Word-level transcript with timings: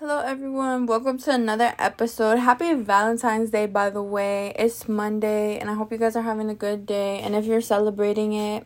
Hello, 0.00 0.20
everyone. 0.20 0.86
Welcome 0.86 1.18
to 1.18 1.32
another 1.32 1.74
episode. 1.76 2.38
Happy 2.38 2.72
Valentine's 2.72 3.50
Day, 3.50 3.66
by 3.66 3.90
the 3.90 4.00
way. 4.00 4.52
It's 4.56 4.88
Monday, 4.88 5.58
and 5.58 5.68
I 5.68 5.74
hope 5.74 5.90
you 5.90 5.98
guys 5.98 6.14
are 6.14 6.22
having 6.22 6.48
a 6.48 6.54
good 6.54 6.86
day. 6.86 7.18
And 7.18 7.34
if 7.34 7.46
you're 7.46 7.60
celebrating 7.60 8.32
it, 8.32 8.64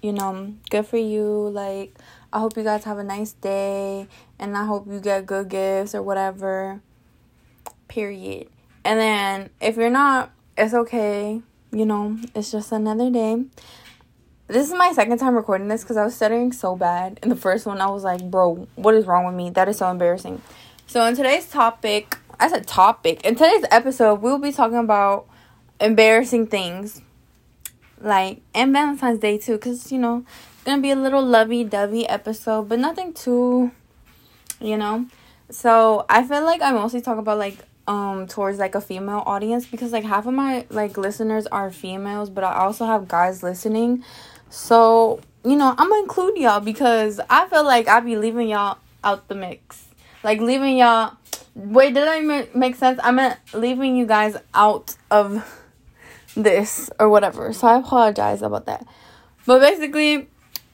you 0.00 0.14
know, 0.14 0.54
good 0.70 0.86
for 0.86 0.96
you. 0.96 1.50
Like, 1.50 1.98
I 2.32 2.38
hope 2.38 2.56
you 2.56 2.62
guys 2.62 2.84
have 2.84 2.96
a 2.96 3.04
nice 3.04 3.32
day, 3.32 4.08
and 4.38 4.56
I 4.56 4.64
hope 4.64 4.86
you 4.86 5.00
get 5.00 5.26
good 5.26 5.50
gifts 5.50 5.94
or 5.94 6.00
whatever. 6.02 6.80
Period. 7.88 8.48
And 8.82 8.98
then, 8.98 9.50
if 9.60 9.76
you're 9.76 9.90
not, 9.90 10.30
it's 10.56 10.72
okay. 10.72 11.42
You 11.72 11.84
know, 11.84 12.16
it's 12.34 12.52
just 12.52 12.72
another 12.72 13.10
day. 13.10 13.44
This 14.46 14.68
is 14.68 14.74
my 14.74 14.92
second 14.94 15.18
time 15.18 15.34
recording 15.34 15.68
this 15.68 15.82
because 15.82 15.98
I 15.98 16.04
was 16.06 16.16
stuttering 16.16 16.52
so 16.52 16.74
bad. 16.74 17.20
In 17.22 17.28
the 17.28 17.36
first 17.36 17.66
one, 17.66 17.82
I 17.82 17.90
was 17.90 18.02
like, 18.02 18.30
bro, 18.30 18.66
what 18.76 18.94
is 18.94 19.06
wrong 19.06 19.26
with 19.26 19.34
me? 19.34 19.50
That 19.50 19.68
is 19.68 19.76
so 19.76 19.90
embarrassing. 19.90 20.40
So, 20.90 21.06
in 21.06 21.14
today's 21.14 21.46
topic, 21.46 22.18
I 22.40 22.48
said 22.48 22.66
topic. 22.66 23.24
In 23.24 23.36
today's 23.36 23.64
episode, 23.70 24.22
we'll 24.22 24.40
be 24.40 24.50
talking 24.50 24.76
about 24.76 25.28
embarrassing 25.80 26.48
things. 26.48 27.00
Like, 28.00 28.40
and 28.56 28.72
Valentine's 28.72 29.20
Day 29.20 29.38
too, 29.38 29.52
because, 29.52 29.92
you 29.92 29.98
know, 29.98 30.24
it's 30.54 30.64
gonna 30.64 30.82
be 30.82 30.90
a 30.90 30.96
little 30.96 31.24
lovey 31.24 31.62
dovey 31.62 32.08
episode, 32.08 32.68
but 32.68 32.80
nothing 32.80 33.12
too, 33.12 33.70
you 34.60 34.76
know. 34.76 35.06
So, 35.48 36.06
I 36.08 36.24
feel 36.26 36.42
like 36.42 36.60
I 36.60 36.72
mostly 36.72 37.00
talk 37.00 37.18
about 37.18 37.38
like 37.38 37.58
um 37.86 38.26
towards 38.26 38.58
like 38.58 38.74
a 38.74 38.80
female 38.80 39.22
audience 39.26 39.66
because 39.66 39.92
like 39.92 40.02
half 40.02 40.26
of 40.26 40.34
my 40.34 40.66
like 40.70 40.98
listeners 40.98 41.46
are 41.46 41.70
females 41.70 42.28
but 42.28 42.44
i 42.44 42.52
also 42.52 42.84
have 42.84 43.08
guys 43.08 43.42
listening 43.42 44.04
so 44.50 45.18
you 45.46 45.56
know 45.56 45.74
i'm 45.78 45.88
gonna 45.88 46.02
include 46.02 46.36
y'all 46.36 46.60
because 46.60 47.20
i 47.30 47.48
feel 47.48 47.64
like 47.64 47.88
I'd 47.88 48.04
be 48.04 48.16
leaving 48.16 48.50
y'all 48.50 48.76
out 49.02 49.28
the 49.28 49.34
mix 49.34 49.86
like 50.22 50.40
leaving 50.40 50.78
y'all. 50.78 51.16
Wait, 51.54 51.94
did 51.94 52.06
I 52.06 52.46
make 52.54 52.76
sense? 52.76 53.00
I 53.02 53.10
meant 53.10 53.38
leaving 53.52 53.96
you 53.96 54.06
guys 54.06 54.36
out 54.54 54.96
of 55.10 55.44
this 56.34 56.90
or 56.98 57.08
whatever. 57.08 57.52
So 57.52 57.66
I 57.66 57.78
apologize 57.78 58.42
about 58.42 58.66
that. 58.66 58.86
But 59.46 59.60
basically, 59.60 60.28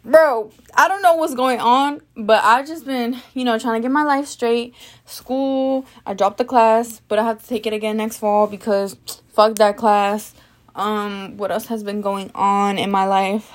bro, 0.04 0.50
I 0.74 0.88
don't 0.88 1.02
know 1.02 1.14
what's 1.16 1.34
going 1.34 1.60
on, 1.60 2.02
but 2.16 2.42
I've 2.44 2.66
just 2.66 2.84
been, 2.84 3.20
you 3.34 3.44
know, 3.44 3.58
trying 3.58 3.80
to 3.80 3.84
get 3.84 3.92
my 3.92 4.02
life 4.02 4.26
straight. 4.26 4.74
School, 5.06 5.86
I 6.04 6.14
dropped 6.14 6.38
the 6.38 6.44
class, 6.44 7.00
but 7.08 7.18
I 7.18 7.24
have 7.24 7.42
to 7.42 7.48
take 7.48 7.66
it 7.66 7.72
again 7.72 7.96
next 7.96 8.18
fall 8.18 8.46
because 8.46 8.96
fuck 9.32 9.56
that 9.56 9.76
class. 9.76 10.34
Um, 10.74 11.38
what 11.38 11.50
else 11.50 11.66
has 11.66 11.82
been 11.82 12.02
going 12.02 12.30
on 12.34 12.76
in 12.76 12.90
my 12.90 13.06
life? 13.06 13.50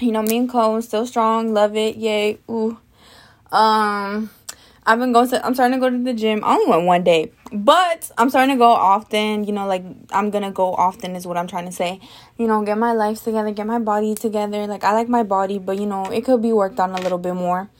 You 0.00 0.10
know, 0.10 0.22
me 0.22 0.38
and 0.38 0.50
Cone 0.50 0.82
still 0.82 1.06
strong, 1.06 1.54
love 1.54 1.76
it, 1.76 1.96
yay, 1.96 2.38
ooh. 2.50 2.76
Um, 3.52 4.30
I've 4.86 4.98
been 4.98 5.12
going 5.12 5.28
to 5.30 5.44
I'm 5.44 5.54
starting 5.54 5.80
to 5.80 5.80
go 5.80 5.88
to 5.88 6.04
the 6.04 6.12
gym. 6.12 6.44
I 6.44 6.54
only 6.54 6.66
went 6.66 6.84
one 6.84 7.04
day, 7.04 7.32
but 7.52 8.10
I'm 8.18 8.28
starting 8.28 8.54
to 8.54 8.58
go 8.58 8.70
often. 8.70 9.44
You 9.44 9.52
know, 9.52 9.66
like 9.66 9.82
I'm 10.10 10.30
gonna 10.30 10.50
go 10.50 10.74
often 10.74 11.16
is 11.16 11.26
what 11.26 11.38
I'm 11.38 11.46
trying 11.46 11.64
to 11.64 11.72
say. 11.72 12.00
You 12.36 12.46
know, 12.46 12.62
get 12.62 12.76
my 12.76 12.92
life 12.92 13.22
together, 13.22 13.50
get 13.50 13.66
my 13.66 13.78
body 13.78 14.14
together. 14.14 14.66
Like 14.66 14.84
I 14.84 14.92
like 14.92 15.08
my 15.08 15.22
body, 15.22 15.58
but 15.58 15.78
you 15.78 15.86
know, 15.86 16.04
it 16.04 16.24
could 16.24 16.42
be 16.42 16.52
worked 16.52 16.78
on 16.80 16.90
a 16.90 17.00
little 17.00 17.18
bit 17.18 17.34
more. 17.34 17.70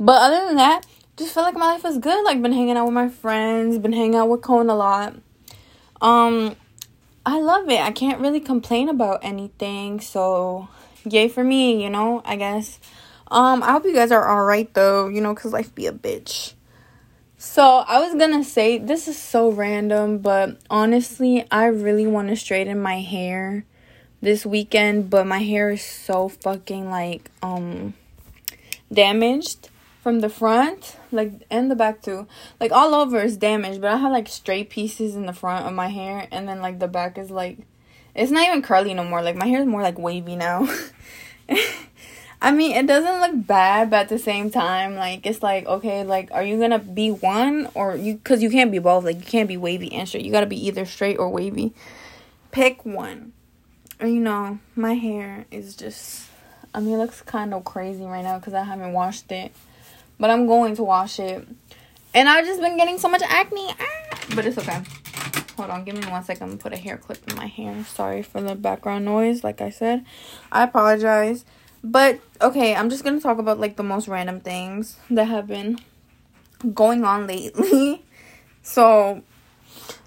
But 0.00 0.22
other 0.22 0.46
than 0.46 0.56
that, 0.56 0.86
just 1.16 1.34
feel 1.34 1.42
like 1.42 1.54
my 1.54 1.72
life 1.74 1.84
is 1.84 1.98
good. 1.98 2.24
Like 2.24 2.40
been 2.40 2.52
hanging 2.52 2.76
out 2.76 2.86
with 2.86 2.94
my 2.94 3.10
friends, 3.10 3.78
been 3.78 3.92
hanging 3.92 4.16
out 4.16 4.30
with 4.30 4.40
Cone 4.40 4.70
a 4.70 4.74
lot. 4.74 5.14
Um, 6.00 6.56
I 7.26 7.40
love 7.40 7.68
it. 7.68 7.80
I 7.80 7.92
can't 7.92 8.20
really 8.20 8.40
complain 8.40 8.88
about 8.88 9.20
anything. 9.22 10.00
So, 10.00 10.68
yay 11.04 11.28
for 11.28 11.44
me. 11.44 11.82
You 11.82 11.90
know, 11.90 12.22
I 12.24 12.36
guess. 12.36 12.80
Um, 13.30 13.62
I 13.62 13.72
hope 13.72 13.84
you 13.84 13.94
guys 13.94 14.12
are 14.12 14.28
alright 14.28 14.72
though, 14.74 15.08
you 15.08 15.20
know, 15.20 15.34
because 15.34 15.52
life 15.52 15.74
be 15.74 15.86
a 15.86 15.92
bitch. 15.92 16.53
So, 17.46 17.84
I 17.86 18.00
was 18.00 18.14
gonna 18.14 18.42
say, 18.42 18.78
this 18.78 19.06
is 19.06 19.18
so 19.18 19.50
random, 19.50 20.18
but 20.18 20.56
honestly, 20.70 21.46
I 21.52 21.66
really 21.66 22.06
want 22.06 22.28
to 22.30 22.36
straighten 22.36 22.80
my 22.80 23.00
hair 23.00 23.66
this 24.22 24.46
weekend, 24.46 25.10
but 25.10 25.26
my 25.26 25.38
hair 25.38 25.70
is 25.70 25.84
so 25.84 26.28
fucking 26.30 26.90
like, 26.90 27.30
um, 27.42 27.94
damaged 28.90 29.68
from 30.02 30.18
the 30.20 30.30
front, 30.30 30.96
like, 31.12 31.32
and 31.50 31.70
the 31.70 31.76
back 31.76 32.00
too. 32.00 32.26
Like, 32.58 32.72
all 32.72 32.94
over 32.94 33.20
is 33.20 33.36
damaged, 33.36 33.82
but 33.82 33.92
I 33.92 33.98
have 33.98 34.10
like 34.10 34.26
straight 34.26 34.70
pieces 34.70 35.14
in 35.14 35.26
the 35.26 35.34
front 35.34 35.66
of 35.66 35.74
my 35.74 35.88
hair, 35.88 36.26
and 36.32 36.48
then 36.48 36.60
like 36.60 36.80
the 36.80 36.88
back 36.88 37.18
is 37.18 37.30
like, 37.30 37.58
it's 38.16 38.32
not 38.32 38.48
even 38.48 38.62
curly 38.62 38.94
no 38.94 39.04
more. 39.04 39.22
Like, 39.22 39.36
my 39.36 39.46
hair 39.46 39.60
is 39.60 39.66
more 39.66 39.82
like 39.82 39.98
wavy 39.98 40.34
now. 40.34 40.66
I 42.44 42.52
mean, 42.52 42.76
it 42.76 42.86
doesn't 42.86 43.20
look 43.22 43.46
bad, 43.46 43.88
but 43.88 44.00
at 44.00 44.08
the 44.10 44.18
same 44.18 44.50
time, 44.50 44.96
like 44.96 45.24
it's 45.24 45.42
like 45.42 45.64
okay, 45.66 46.04
like 46.04 46.30
are 46.30 46.44
you 46.44 46.58
gonna 46.60 46.78
be 46.78 47.10
one 47.10 47.70
or 47.72 47.96
you? 47.96 48.20
Cause 48.22 48.42
you 48.42 48.50
can't 48.50 48.70
be 48.70 48.78
both. 48.78 49.02
Like 49.02 49.16
you 49.16 49.24
can't 49.24 49.48
be 49.48 49.56
wavy 49.56 49.90
and 49.94 50.06
straight. 50.06 50.26
You 50.26 50.30
gotta 50.30 50.44
be 50.44 50.66
either 50.66 50.84
straight 50.84 51.18
or 51.18 51.30
wavy. 51.30 51.72
Pick 52.50 52.84
one. 52.84 53.32
you 53.98 54.20
know, 54.20 54.58
my 54.76 54.92
hair 54.92 55.46
is 55.50 55.74
just. 55.74 56.28
I 56.74 56.80
mean, 56.80 56.96
it 56.96 56.98
looks 56.98 57.22
kind 57.22 57.54
of 57.54 57.64
crazy 57.64 58.04
right 58.04 58.22
now 58.22 58.38
because 58.38 58.52
I 58.52 58.64
haven't 58.64 58.92
washed 58.92 59.32
it, 59.32 59.52
but 60.20 60.28
I'm 60.28 60.46
going 60.46 60.76
to 60.76 60.84
wash 60.84 61.18
it. 61.18 61.48
And 62.12 62.28
I've 62.28 62.44
just 62.44 62.60
been 62.60 62.76
getting 62.76 62.98
so 62.98 63.08
much 63.08 63.22
acne, 63.22 63.70
ah, 63.70 64.18
but 64.34 64.44
it's 64.44 64.58
okay. 64.58 64.82
Hold 65.56 65.70
on, 65.70 65.84
give 65.84 65.96
me 65.96 66.06
one 66.10 66.22
second. 66.24 66.50
I'm 66.50 66.58
put 66.58 66.74
a 66.74 66.76
hair 66.76 66.98
clip 66.98 67.18
in 67.30 67.36
my 67.36 67.46
hair. 67.46 67.84
Sorry 67.84 68.22
for 68.22 68.42
the 68.42 68.54
background 68.54 69.06
noise. 69.06 69.42
Like 69.42 69.62
I 69.62 69.70
said, 69.70 70.04
I 70.52 70.64
apologize. 70.64 71.46
But 71.84 72.18
okay, 72.40 72.74
I'm 72.74 72.88
just 72.88 73.04
gonna 73.04 73.20
talk 73.20 73.36
about 73.36 73.60
like 73.60 73.76
the 73.76 73.82
most 73.82 74.08
random 74.08 74.40
things 74.40 74.96
that 75.10 75.26
have 75.26 75.46
been 75.46 75.78
going 76.72 77.04
on 77.04 77.26
lately. 77.26 78.02
so 78.62 79.22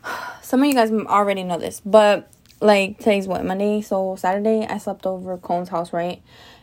some 0.42 0.62
of 0.62 0.68
you 0.68 0.74
guys 0.74 0.92
already 0.92 1.44
know 1.44 1.60
this, 1.60 1.80
but 1.86 2.32
like 2.62 2.98
today's 2.98 3.28
what 3.28 3.46
Monday, 3.46 3.82
so 3.82 4.16
Saturday 4.16 4.66
I 4.68 4.80
slept 4.80 5.06
over 5.06 5.38
Cone's 5.38 5.70
house, 5.70 5.94
right? 5.94 6.20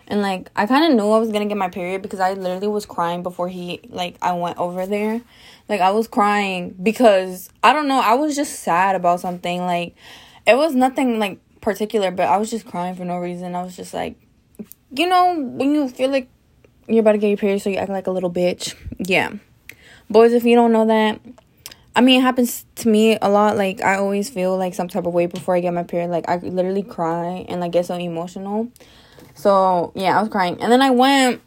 And 0.09 0.21
like 0.21 0.51
I 0.57 0.67
kind 0.67 0.91
of 0.91 0.99
knew 0.99 1.09
I 1.13 1.21
was 1.21 1.31
gonna 1.31 1.47
get 1.47 1.59
my 1.59 1.69
period 1.69 2.03
because 2.03 2.19
I 2.19 2.33
literally 2.33 2.67
was 2.67 2.85
crying 2.85 3.23
before 3.23 3.49
he 3.49 3.83
like 3.91 4.17
I 4.21 4.33
went 4.33 4.59
over 4.59 4.85
there. 4.85 5.21
Like 5.69 5.81
I 5.81 5.93
was 5.93 6.09
crying 6.09 6.75
because 6.83 7.51
I 7.63 7.73
don't 7.73 7.87
know, 7.87 8.01
I 8.01 8.15
was 8.15 8.35
just 8.35 8.65
sad 8.65 8.97
about 8.97 9.21
something. 9.21 9.61
Like 9.61 9.95
it 10.45 10.57
was 10.57 10.75
nothing 10.75 11.21
like 11.21 11.39
particular, 11.61 12.11
but 12.11 12.27
I 12.27 12.37
was 12.37 12.51
just 12.51 12.67
crying 12.67 12.97
for 12.97 13.05
no 13.05 13.19
reason. 13.19 13.55
I 13.55 13.63
was 13.63 13.77
just 13.77 13.95
like 13.95 14.17
you 14.97 15.09
know, 15.09 15.39
when 15.39 15.75
you 15.75 15.89
feel 15.89 16.11
like 16.11 16.29
you're 16.89 17.01
about 17.01 17.13
to 17.13 17.19
get 17.19 17.29
your 17.29 17.37
period, 17.37 17.61
so 17.61 17.71
you 17.71 17.77
act 17.77 17.91
like 17.91 18.07
a 18.07 18.11
little 18.11 18.31
bitch. 18.31 18.75
Yeah. 18.99 19.33
Boys, 20.11 20.33
if 20.33 20.45
you 20.45 20.55
don't 20.55 20.73
know 20.73 20.87
that, 20.87 21.21
I 21.97 22.01
mean, 22.01 22.21
it 22.21 22.23
happens 22.23 22.67
to 22.77 22.89
me 22.89 23.17
a 23.21 23.29
lot. 23.29 23.57
Like, 23.57 23.83
I 23.83 23.97
always 23.97 24.29
feel 24.29 24.57
like 24.57 24.75
some 24.75 24.89
type 24.89 25.07
of 25.07 25.15
way 25.15 25.27
before 25.27 25.55
I 25.57 25.61
get 25.61 25.73
my 25.73 25.85
period. 25.85 26.11
Like, 26.11 26.29
I 26.29 26.37
literally 26.37 26.83
cry 26.83 27.47
and, 27.49 27.61
like, 27.61 27.73
get 27.73 27.87
so 27.87 27.95
emotional. 27.95 28.71
So, 29.35 29.93
yeah, 29.95 30.19
I 30.19 30.21
was 30.21 30.31
crying. 30.31 30.61
And 30.61 30.71
then 30.71 30.83
I 30.83 30.91
went, 30.91 31.41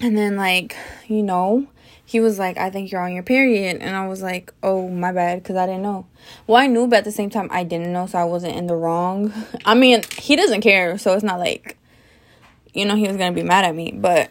and 0.00 0.16
then, 0.16 0.36
like, 0.36 0.76
you 1.06 1.22
know, 1.22 1.66
he 2.04 2.20
was 2.20 2.38
like, 2.38 2.56
I 2.56 2.70
think 2.70 2.90
you're 2.90 3.02
on 3.02 3.12
your 3.12 3.22
period. 3.22 3.78
And 3.80 3.94
I 3.94 4.08
was 4.08 4.22
like, 4.22 4.52
oh, 4.62 4.88
my 4.88 5.12
bad, 5.12 5.42
because 5.42 5.56
I 5.56 5.66
didn't 5.66 5.82
know. 5.82 6.06
Well, 6.46 6.60
I 6.60 6.66
knew, 6.66 6.86
but 6.86 7.00
at 7.00 7.04
the 7.04 7.12
same 7.12 7.30
time, 7.30 7.48
I 7.50 7.64
didn't 7.64 7.92
know, 7.92 8.06
so 8.06 8.18
I 8.18 8.24
wasn't 8.24 8.56
in 8.56 8.66
the 8.66 8.74
wrong. 8.74 9.32
I 9.64 9.74
mean, 9.74 10.02
he 10.18 10.34
doesn't 10.34 10.62
care, 10.62 10.98
so 10.98 11.12
it's 11.14 11.22
not 11.22 11.38
like 11.38 11.77
you 12.74 12.84
know, 12.84 12.96
he 12.96 13.06
was 13.06 13.16
gonna 13.16 13.32
be 13.32 13.42
mad 13.42 13.64
at 13.64 13.74
me. 13.74 13.92
But 13.92 14.30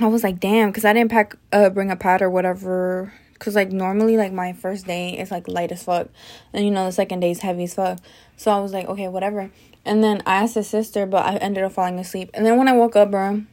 I 0.00 0.06
was 0.06 0.22
like, 0.22 0.40
damn, 0.40 0.70
because 0.70 0.84
I 0.84 0.92
didn't 0.92 1.10
pack, 1.10 1.36
uh, 1.52 1.70
bring 1.70 1.90
a 1.90 1.96
pad 1.96 2.22
or 2.22 2.30
whatever. 2.30 3.12
Cause 3.38 3.54
like 3.54 3.72
normally, 3.72 4.18
like 4.18 4.32
my 4.32 4.52
first 4.52 4.86
day 4.86 5.18
is 5.18 5.30
like 5.30 5.48
light 5.48 5.72
as 5.72 5.82
fuck, 5.82 6.08
and 6.52 6.62
you 6.62 6.70
know 6.70 6.84
the 6.84 6.92
second 6.92 7.20
day 7.20 7.30
is 7.30 7.40
heavy 7.40 7.64
as 7.64 7.74
fuck. 7.74 7.98
So 8.36 8.50
I 8.50 8.60
was 8.60 8.72
like, 8.72 8.86
okay, 8.86 9.08
whatever. 9.08 9.50
And 9.84 10.04
then 10.04 10.22
I 10.26 10.42
asked 10.42 10.56
his 10.56 10.68
sister, 10.68 11.06
but 11.06 11.24
I 11.24 11.36
ended 11.36 11.64
up 11.64 11.72
falling 11.72 11.98
asleep. 11.98 12.30
And 12.34 12.44
then 12.44 12.58
when 12.58 12.68
I 12.68 12.72
woke 12.72 12.96
up, 12.96 13.10
bro, 13.10 13.44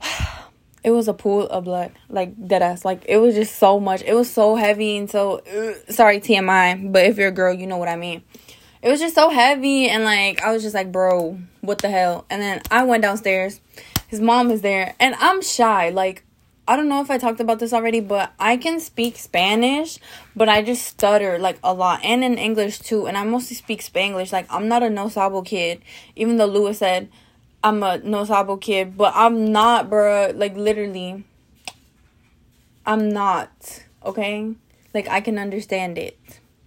it 0.84 0.92
was 0.92 1.08
a 1.08 1.14
pool 1.14 1.48
of 1.48 1.64
blood, 1.64 1.90
like 2.08 2.46
dead 2.46 2.62
ass. 2.62 2.84
Like 2.84 3.04
it 3.08 3.16
was 3.16 3.34
just 3.34 3.56
so 3.56 3.80
much. 3.80 4.02
It 4.02 4.14
was 4.14 4.30
so 4.30 4.54
heavy 4.54 4.96
and 4.96 5.10
so. 5.10 5.40
Sorry 5.88 6.20
TMI, 6.20 6.92
but 6.92 7.06
if 7.06 7.18
you're 7.18 7.28
a 7.28 7.32
girl, 7.32 7.52
you 7.52 7.66
know 7.66 7.76
what 7.76 7.88
I 7.88 7.96
mean 7.96 8.22
it 8.82 8.88
was 8.88 9.00
just 9.00 9.14
so 9.14 9.30
heavy 9.30 9.88
and 9.88 10.04
like 10.04 10.42
I 10.42 10.52
was 10.52 10.62
just 10.62 10.74
like, 10.74 10.90
bro, 10.90 11.38
what 11.60 11.78
the 11.78 11.90
hell? 11.90 12.24
And 12.30 12.40
then 12.40 12.62
I 12.70 12.84
went 12.84 13.02
downstairs. 13.02 13.60
His 14.08 14.20
mom 14.20 14.50
is 14.50 14.62
there 14.62 14.94
and 14.98 15.14
I'm 15.16 15.42
shy. 15.42 15.90
Like 15.90 16.24
I 16.66 16.76
don't 16.76 16.88
know 16.88 17.00
if 17.00 17.10
I 17.10 17.18
talked 17.18 17.40
about 17.40 17.58
this 17.58 17.72
already, 17.72 17.98
but 17.98 18.32
I 18.38 18.56
can 18.56 18.78
speak 18.78 19.16
Spanish, 19.16 19.98
but 20.36 20.48
I 20.48 20.62
just 20.62 20.86
stutter 20.86 21.36
like 21.38 21.58
a 21.64 21.74
lot 21.74 22.00
and 22.04 22.22
in 22.22 22.38
English 22.38 22.78
too. 22.78 23.06
And 23.06 23.18
I 23.18 23.24
mostly 23.24 23.56
speak 23.56 23.80
Spanglish. 23.80 24.32
Like 24.32 24.46
I'm 24.48 24.68
not 24.68 24.82
a 24.82 24.88
no 24.88 25.08
sabo 25.08 25.42
kid, 25.42 25.82
even 26.16 26.36
though 26.36 26.46
Lewis 26.46 26.78
said 26.78 27.08
I'm 27.62 27.82
a 27.82 27.98
no 27.98 28.24
sabo 28.24 28.56
kid, 28.56 28.96
but 28.96 29.12
I'm 29.16 29.52
not, 29.52 29.90
bro. 29.90 30.32
Like 30.34 30.56
literally, 30.56 31.24
I'm 32.86 33.08
not. 33.10 33.84
Okay, 34.04 34.54
like 34.94 35.08
I 35.08 35.20
can 35.20 35.38
understand 35.38 35.98
it. 35.98 36.18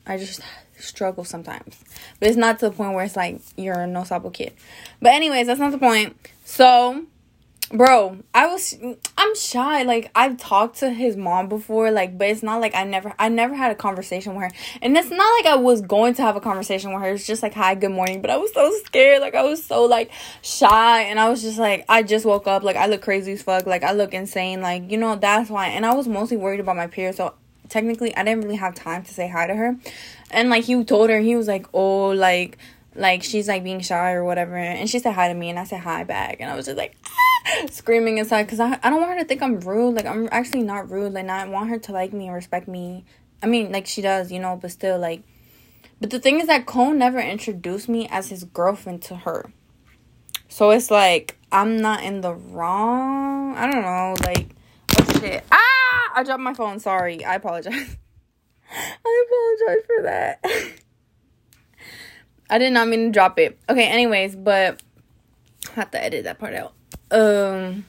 I 0.05 0.17
just 0.17 0.41
struggle 0.83 1.23
sometimes. 1.23 1.83
But 2.19 2.29
it's 2.29 2.37
not 2.37 2.59
to 2.59 2.69
the 2.69 2.75
point 2.75 2.93
where 2.93 3.05
it's 3.05 3.15
like 3.15 3.41
you're 3.57 3.79
a 3.79 3.87
no 3.87 4.03
sabo 4.03 4.29
kid. 4.29 4.53
But 5.01 5.13
anyways, 5.13 5.47
that's 5.47 5.59
not 5.59 5.71
the 5.71 5.77
point. 5.77 6.15
So 6.45 7.05
bro 7.71 8.19
i 8.35 8.45
was 8.45 8.77
i'm 9.17 9.35
shy. 9.35 9.83
Like 9.83 10.11
i've 10.13 10.37
talked 10.37 10.77
to 10.79 10.91
his 10.91 11.17
mom 11.17 11.47
before 11.49 11.89
like 11.89 12.17
but 12.17 12.27
it's 12.27 12.43
not 12.43 12.61
like 12.61 12.75
i 12.75 12.83
never 12.83 13.13
i 13.17 13.29
never 13.29 13.55
had 13.55 13.71
a 13.71 13.75
conversation 13.75 14.35
with 14.35 14.43
her. 14.43 14.51
And 14.81 14.95
it's 14.95 15.09
not 15.09 15.37
like 15.39 15.45
i 15.47 15.55
was 15.55 15.81
going 15.81 16.13
to 16.15 16.21
have 16.21 16.35
a 16.35 16.41
conversation 16.41 16.93
with 16.93 17.01
her. 17.01 17.13
It's 17.13 17.25
just 17.25 17.41
like 17.41 17.53
hi 17.53 17.73
good 17.75 17.91
morning. 17.91 18.21
But 18.21 18.29
i 18.29 18.37
was 18.37 18.53
so 18.53 18.71
scared. 18.85 19.21
Like 19.21 19.33
i 19.33 19.43
was 19.43 19.63
so 19.63 19.85
like 19.85 20.11
shy. 20.41 21.01
And 21.03 21.19
i 21.19 21.29
was 21.29 21.41
just 21.41 21.57
like 21.57 21.85
i 21.89 22.03
just 22.03 22.25
woke 22.25 22.47
up. 22.47 22.63
Like 22.63 22.75
i 22.75 22.85
look 22.85 23.01
crazy 23.01 23.33
as 23.33 23.41
fuck. 23.41 23.65
Like 23.65 23.83
i 23.83 23.91
look 23.91 24.13
insane. 24.13 24.61
Like 24.61 24.91
you 24.91 24.97
know 24.97 25.15
that's 25.15 25.49
why. 25.49 25.69
And 25.69 25.85
i 25.85 25.93
was 25.93 26.07
mostly 26.07 26.37
worried 26.37 26.59
about 26.59 26.75
my 26.75 26.87
peers. 26.87 27.15
So 27.15 27.33
technically 27.73 28.15
i 28.15 28.23
didn't 28.23 28.43
really 28.43 28.55
have 28.55 28.75
time 28.75 29.03
to 29.03 29.13
say 29.13 29.27
hi 29.27 29.47
to 29.47 29.55
her 29.55 29.75
and 30.31 30.49
like 30.49 30.63
he 30.63 30.83
told 30.83 31.09
her 31.09 31.19
he 31.19 31.35
was 31.35 31.47
like 31.47 31.65
oh 31.73 32.09
like 32.09 32.57
like 32.95 33.23
she's 33.23 33.47
like 33.47 33.63
being 33.63 33.81
shy 33.81 34.11
or 34.11 34.23
whatever 34.23 34.55
and 34.55 34.89
she 34.89 34.99
said 34.99 35.13
hi 35.13 35.27
to 35.27 35.33
me 35.33 35.49
and 35.49 35.57
i 35.57 35.63
said 35.63 35.79
hi 35.79 36.03
back 36.03 36.37
and 36.39 36.49
i 36.49 36.55
was 36.55 36.65
just 36.67 36.77
like 36.77 36.95
screaming 37.69 38.17
inside 38.17 38.43
because 38.43 38.59
I, 38.59 38.79
I 38.83 38.89
don't 38.89 38.99
want 38.99 39.13
her 39.13 39.19
to 39.19 39.25
think 39.25 39.41
I'm 39.41 39.59
rude. 39.59 39.95
Like, 39.95 40.05
I'm 40.05 40.29
actually 40.31 40.63
not 40.63 40.89
rude. 40.89 41.13
Like, 41.13 41.27
I 41.27 41.47
want 41.47 41.69
her 41.69 41.79
to 41.79 41.91
like 41.91 42.13
me 42.13 42.27
and 42.27 42.35
respect 42.35 42.67
me. 42.67 43.05
I 43.41 43.47
mean, 43.47 43.71
like, 43.71 43.87
she 43.87 44.01
does, 44.01 44.31
you 44.31 44.39
know, 44.39 44.57
but 44.61 44.71
still, 44.71 44.99
like. 44.99 45.23
But 45.99 46.09
the 46.09 46.19
thing 46.19 46.39
is 46.39 46.47
that 46.47 46.65
Cone 46.65 46.97
never 46.97 47.19
introduced 47.19 47.87
me 47.87 48.07
as 48.09 48.29
his 48.29 48.43
girlfriend 48.43 49.01
to 49.03 49.15
her. 49.17 49.51
So 50.49 50.71
it's 50.71 50.91
like, 50.91 51.37
I'm 51.51 51.77
not 51.77 52.03
in 52.03 52.21
the 52.21 52.33
wrong. 52.33 53.55
I 53.55 53.71
don't 53.71 53.81
know. 53.81 54.15
Like, 54.25 54.49
what 54.93 55.21
shit? 55.21 55.43
Ah! 55.51 55.72
I 56.13 56.23
dropped 56.23 56.41
my 56.41 56.53
phone. 56.53 56.79
Sorry. 56.79 57.23
I 57.23 57.35
apologize. 57.35 57.73
I 58.71 59.25
apologize 59.27 59.85
for 59.85 60.03
that. 60.03 60.45
I 62.49 62.57
did 62.57 62.73
not 62.73 62.87
mean 62.87 63.05
to 63.07 63.11
drop 63.11 63.39
it. 63.39 63.59
Okay, 63.69 63.87
anyways, 63.87 64.35
but 64.35 64.81
I 65.71 65.75
have 65.75 65.91
to 65.91 66.03
edit 66.03 66.25
that 66.25 66.39
part 66.39 66.53
out 66.53 66.73
um 67.13 67.85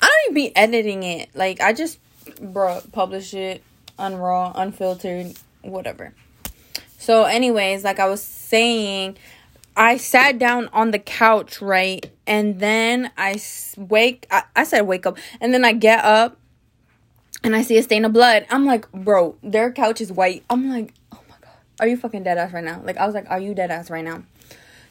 I 0.00 0.06
don't 0.06 0.22
even 0.24 0.34
be 0.34 0.56
editing 0.56 1.02
it. 1.02 1.30
Like 1.34 1.60
I 1.60 1.72
just 1.72 1.98
bro 2.40 2.80
publish 2.92 3.34
it 3.34 3.62
unraw, 3.98 4.52
unfiltered, 4.54 5.34
whatever. 5.62 6.14
So 6.98 7.24
anyways, 7.24 7.84
like 7.84 8.00
I 8.00 8.08
was 8.08 8.22
saying, 8.22 9.16
I 9.76 9.96
sat 9.98 10.38
down 10.38 10.68
on 10.72 10.90
the 10.90 10.98
couch, 10.98 11.60
right? 11.60 12.10
And 12.26 12.58
then 12.58 13.10
I 13.16 13.40
wake 13.76 14.26
I, 14.30 14.44
I 14.56 14.64
said 14.64 14.82
wake 14.82 15.06
up. 15.06 15.18
And 15.40 15.52
then 15.52 15.64
I 15.64 15.72
get 15.72 16.04
up 16.04 16.38
and 17.42 17.54
I 17.54 17.62
see 17.62 17.78
a 17.78 17.82
stain 17.82 18.04
of 18.04 18.12
blood. 18.12 18.46
I'm 18.50 18.64
like, 18.64 18.90
"Bro, 18.92 19.36
their 19.42 19.72
couch 19.72 20.00
is 20.00 20.12
white." 20.12 20.44
I'm 20.50 20.70
like, 20.70 20.92
"Oh 21.12 21.20
my 21.28 21.36
god. 21.40 21.52
Are 21.80 21.88
you 21.88 21.96
fucking 21.96 22.22
dead 22.22 22.38
ass 22.38 22.52
right 22.52 22.64
now?" 22.64 22.80
Like 22.84 22.96
I 22.96 23.06
was 23.06 23.14
like, 23.14 23.26
"Are 23.30 23.40
you 23.40 23.54
dead 23.54 23.70
ass 23.70 23.90
right 23.90 24.04
now?" 24.04 24.22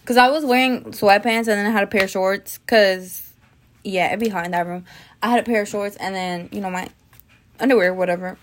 Cause 0.05 0.17
I 0.17 0.29
was 0.29 0.45
wearing 0.45 0.83
sweatpants 0.91 1.47
and 1.47 1.47
then 1.47 1.65
I 1.65 1.71
had 1.71 1.83
a 1.83 1.87
pair 1.87 2.03
of 2.03 2.09
shorts. 2.11 2.59
Cause 2.67 3.33
yeah, 3.83 4.07
it'd 4.07 4.19
be 4.19 4.29
hot 4.29 4.45
in 4.45 4.51
that 4.51 4.67
room. 4.67 4.85
I 5.21 5.29
had 5.29 5.39
a 5.39 5.43
pair 5.43 5.63
of 5.63 5.67
shorts 5.67 5.95
and 5.95 6.13
then 6.13 6.49
you 6.51 6.61
know 6.61 6.69
my 6.69 6.89
underwear, 7.59 7.93
whatever. 7.93 8.37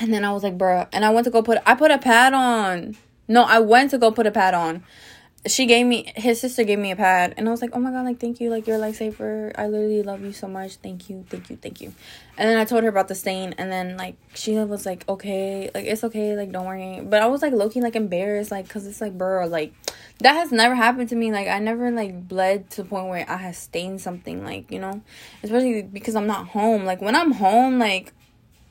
And 0.00 0.14
then 0.14 0.24
I 0.24 0.32
was 0.32 0.44
like, 0.44 0.56
bruh. 0.56 0.86
And 0.92 1.04
I 1.04 1.10
went 1.10 1.24
to 1.24 1.30
go 1.30 1.42
put 1.42 1.58
I 1.66 1.74
put 1.74 1.90
a 1.90 1.98
pad 1.98 2.34
on. 2.34 2.96
No, 3.26 3.42
I 3.42 3.58
went 3.58 3.90
to 3.90 3.98
go 3.98 4.10
put 4.10 4.26
a 4.26 4.30
pad 4.30 4.54
on 4.54 4.84
she 5.46 5.64
gave 5.64 5.86
me 5.86 6.12
his 6.16 6.38
sister 6.38 6.64
gave 6.64 6.78
me 6.78 6.90
a 6.90 6.96
pad 6.96 7.32
and 7.38 7.48
I 7.48 7.50
was 7.50 7.62
like, 7.62 7.70
Oh 7.72 7.80
my 7.80 7.90
god, 7.90 8.04
like 8.04 8.20
thank 8.20 8.40
you, 8.40 8.50
like 8.50 8.66
you're 8.66 8.76
a 8.76 8.80
lifesaver. 8.80 9.52
I 9.56 9.68
literally 9.68 10.02
love 10.02 10.22
you 10.22 10.32
so 10.32 10.46
much. 10.46 10.76
Thank 10.76 11.08
you, 11.08 11.24
thank 11.30 11.48
you, 11.48 11.56
thank 11.56 11.80
you. 11.80 11.94
And 12.36 12.48
then 12.48 12.58
I 12.58 12.66
told 12.66 12.82
her 12.82 12.90
about 12.90 13.08
the 13.08 13.14
stain 13.14 13.54
and 13.56 13.72
then 13.72 13.96
like 13.96 14.16
she 14.34 14.52
was 14.56 14.84
like, 14.84 15.08
Okay, 15.08 15.70
like 15.74 15.86
it's 15.86 16.04
okay, 16.04 16.36
like 16.36 16.52
don't 16.52 16.66
worry. 16.66 17.00
But 17.02 17.22
I 17.22 17.26
was 17.26 17.40
like 17.40 17.54
looking 17.54 17.82
like 17.82 17.96
embarrassed, 17.96 18.50
like 18.50 18.68
cause 18.68 18.86
it's 18.86 19.00
like 19.00 19.16
bro, 19.16 19.46
like 19.46 19.72
that 20.18 20.34
has 20.34 20.52
never 20.52 20.74
happened 20.74 21.08
to 21.08 21.16
me. 21.16 21.32
Like 21.32 21.48
I 21.48 21.58
never 21.58 21.90
like 21.90 22.28
bled 22.28 22.68
to 22.72 22.82
the 22.82 22.88
point 22.88 23.08
where 23.08 23.24
I 23.28 23.38
had 23.38 23.56
stained 23.56 24.02
something, 24.02 24.44
like, 24.44 24.70
you 24.70 24.78
know? 24.78 25.00
Especially 25.42 25.82
because 25.82 26.16
I'm 26.16 26.26
not 26.26 26.48
home. 26.48 26.84
Like 26.84 27.00
when 27.00 27.16
I'm 27.16 27.32
home, 27.32 27.78
like 27.78 28.12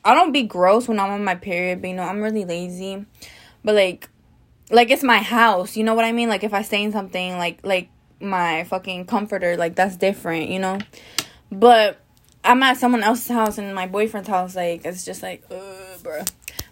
I 0.05 0.13
don't 0.13 0.31
be 0.31 0.43
gross 0.43 0.87
when 0.87 0.99
I'm 0.99 1.09
on 1.09 1.23
my 1.23 1.35
period, 1.35 1.81
but 1.81 1.89
you 1.89 1.95
know, 1.95 2.03
I'm 2.03 2.21
really 2.21 2.45
lazy. 2.45 3.07
But 3.63 3.73
like 3.73 4.07
like 4.69 4.91
it's 4.91 5.03
my 5.03 5.17
house 5.19 5.75
you 5.75 5.83
know 5.83 5.93
what 5.95 6.05
i 6.05 6.11
mean? 6.11 6.29
Like 6.29 6.43
if 6.43 6.53
i 6.53 6.61
stain 6.61 6.91
something 6.91 7.37
like 7.37 7.59
like 7.63 7.89
my 8.19 8.63
fucking 8.65 9.05
comforter 9.05 9.55
like 9.57 9.75
that's 9.75 9.95
different 9.95 10.49
you 10.49 10.59
know? 10.59 10.79
But 11.51 11.99
i'm 12.43 12.63
at 12.63 12.77
someone 12.77 13.03
else's 13.03 13.27
house 13.27 13.57
and 13.57 13.75
my 13.75 13.87
boyfriend's 13.87 14.29
house 14.29 14.55
like 14.55 14.85
it's 14.85 15.03
just 15.03 15.21
like 15.21 15.43
uh 15.51 15.97
bro 16.01 16.23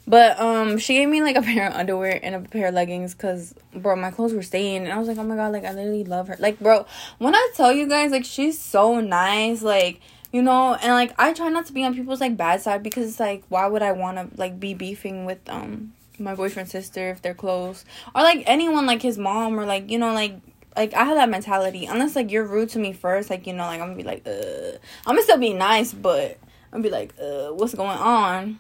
but 0.07 0.39
um 0.39 0.77
she 0.77 0.94
gave 0.94 1.09
me 1.09 1.21
like 1.21 1.35
a 1.35 1.41
pair 1.49 1.67
of 1.67 1.73
underwear 1.73 2.19
and 2.23 2.35
a 2.35 2.39
pair 2.39 2.67
of 2.67 2.73
leggings 2.73 3.13
because 3.13 3.53
bro 3.73 3.95
my 3.95 4.09
clothes 4.09 4.33
were 4.33 4.41
stained 4.41 4.85
and 4.85 4.94
i 4.94 4.97
was 4.97 5.07
like 5.07 5.17
oh 5.17 5.23
my 5.23 5.35
god 5.35 5.51
like 5.51 5.65
i 5.65 5.73
literally 5.73 6.03
love 6.03 6.27
her. 6.27 6.38
Like 6.39 6.59
bro 6.59 6.85
when 7.17 7.35
i 7.35 7.51
tell 7.55 7.71
you 7.71 7.88
guys 7.88 8.11
like 8.11 8.25
she's 8.25 8.59
so 8.59 9.01
nice 9.01 9.61
like 9.61 9.99
you 10.31 10.41
know 10.41 10.75
and 10.75 10.94
like 10.94 11.13
i 11.19 11.33
try 11.33 11.49
not 11.49 11.65
to 11.65 11.73
be 11.73 11.83
on 11.83 11.94
people's 11.94 12.21
like 12.21 12.38
bad 12.38 12.61
side 12.61 12.83
because 12.83 13.07
it's 13.07 13.19
like 13.19 13.44
why 13.49 13.67
would 13.67 13.81
i 13.81 13.91
want 13.91 14.17
to 14.17 14.39
like 14.39 14.59
be 14.59 14.73
beefing 14.73 15.25
with 15.25 15.39
um 15.49 15.94
my 16.19 16.36
boyfriend's 16.36 16.72
sister 16.72 17.10
if 17.10 17.22
they're 17.22 17.34
close 17.34 17.86
or 18.16 18.22
like 18.22 18.44
anyone 18.46 18.86
like 18.86 19.02
his 19.02 19.18
mom 19.18 19.60
or 19.60 19.66
like 19.66 19.90
you 19.90 19.98
know 19.98 20.14
like 20.14 20.36
like 20.75 20.94
I 20.94 21.04
have 21.06 21.18
that 21.18 21.30
mentality 21.30 21.86
unless 21.86 22.16
like 22.16 22.31
you're 22.31 22.46
rude 22.46 22.69
to 22.69 22.80
me 22.80 22.94
first 22.94 23.30
like 23.30 23.48
you 23.48 23.54
know 23.54 23.64
like 23.64 23.81
I'm 23.81 23.88
gonna 23.88 23.98
be 23.98 24.04
like 24.04 24.28
uh 24.28 24.78
I'm 25.06 25.16
gonna 25.16 25.24
still 25.24 25.38
be 25.38 25.54
nice 25.54 25.94
but 25.94 26.38
I'm 26.72 26.81
gonna 26.81 26.84
be 26.84 26.90
like 26.90 27.14
uh 27.19 27.50
what's 27.54 27.74
going 27.74 27.98
on 27.98 28.60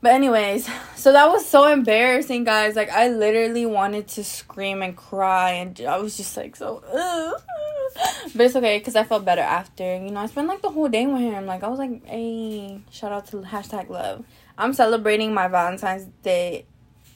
but 0.00 0.12
anyways 0.12 0.68
so 0.94 1.12
that 1.12 1.28
was 1.28 1.46
so 1.46 1.66
embarrassing 1.66 2.44
guys 2.44 2.76
like 2.76 2.90
I 2.90 3.08
literally 3.08 3.66
wanted 3.66 4.08
to 4.08 4.24
scream 4.24 4.82
and 4.82 4.96
cry 4.96 5.52
and 5.52 5.80
I 5.80 5.98
was 5.98 6.16
just 6.16 6.36
like 6.36 6.56
so 6.56 6.82
uh 6.92 7.32
but 8.34 8.46
it's 8.46 8.56
okay 8.56 8.78
because 8.78 8.96
I 8.96 9.04
felt 9.04 9.24
better 9.24 9.42
after. 9.42 9.82
You 9.82 10.10
know, 10.10 10.20
I 10.20 10.26
spent 10.26 10.48
like 10.48 10.62
the 10.62 10.70
whole 10.70 10.88
day 10.88 11.06
with 11.06 11.20
him. 11.20 11.46
Like 11.46 11.62
I 11.62 11.68
was 11.68 11.78
like, 11.78 12.04
hey, 12.06 12.80
shout 12.90 13.12
out 13.12 13.26
to 13.28 13.38
hashtag 13.38 13.88
love. 13.88 14.24
I'm 14.58 14.72
celebrating 14.72 15.32
my 15.32 15.46
Valentine's 15.46 16.06
Day, 16.22 16.66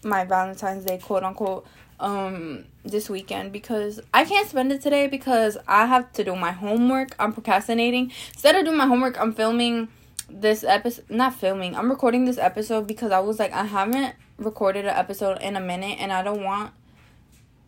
my 0.05 0.25
Valentine's 0.25 0.85
Day 0.85 0.99
quote 0.99 1.25
unquote 1.25 1.67
um 1.99 2.65
this 2.85 3.09
weekend 3.11 3.53
because 3.53 4.01
I 4.13 4.25
can't 4.25 4.49
spend 4.49 4.73
it 4.73 4.83
today 4.83 5.07
because 5.07 5.57
I 5.69 5.87
have 5.87 6.13
to 6.15 6.25
do 6.25 6.37
my 6.37 6.53
homework. 6.53 7.15
I'm 7.19 7.33
procrastinating. 7.33 8.13
Instead 8.33 8.55
of 8.57 8.65
doing 8.65 8.77
my 8.77 8.87
homework, 8.87 9.21
I'm 9.21 9.33
filming 9.33 9.89
this 10.31 10.63
episode 10.65 11.05
not 11.11 11.35
filming. 11.35 11.75
I'm 11.77 11.91
recording 11.91 12.25
this 12.25 12.39
episode 12.39 12.87
because 12.87 13.11
I 13.11 13.19
was 13.19 13.39
like 13.39 13.53
I 13.53 13.65
haven't 13.65 14.15
recorded 14.39 14.85
an 14.85 14.95
episode 14.97 15.41
in 15.43 15.57
a 15.57 15.61
minute 15.61 15.99
and 16.01 16.13
I 16.13 16.23
don't 16.23 16.43
want 16.43 16.73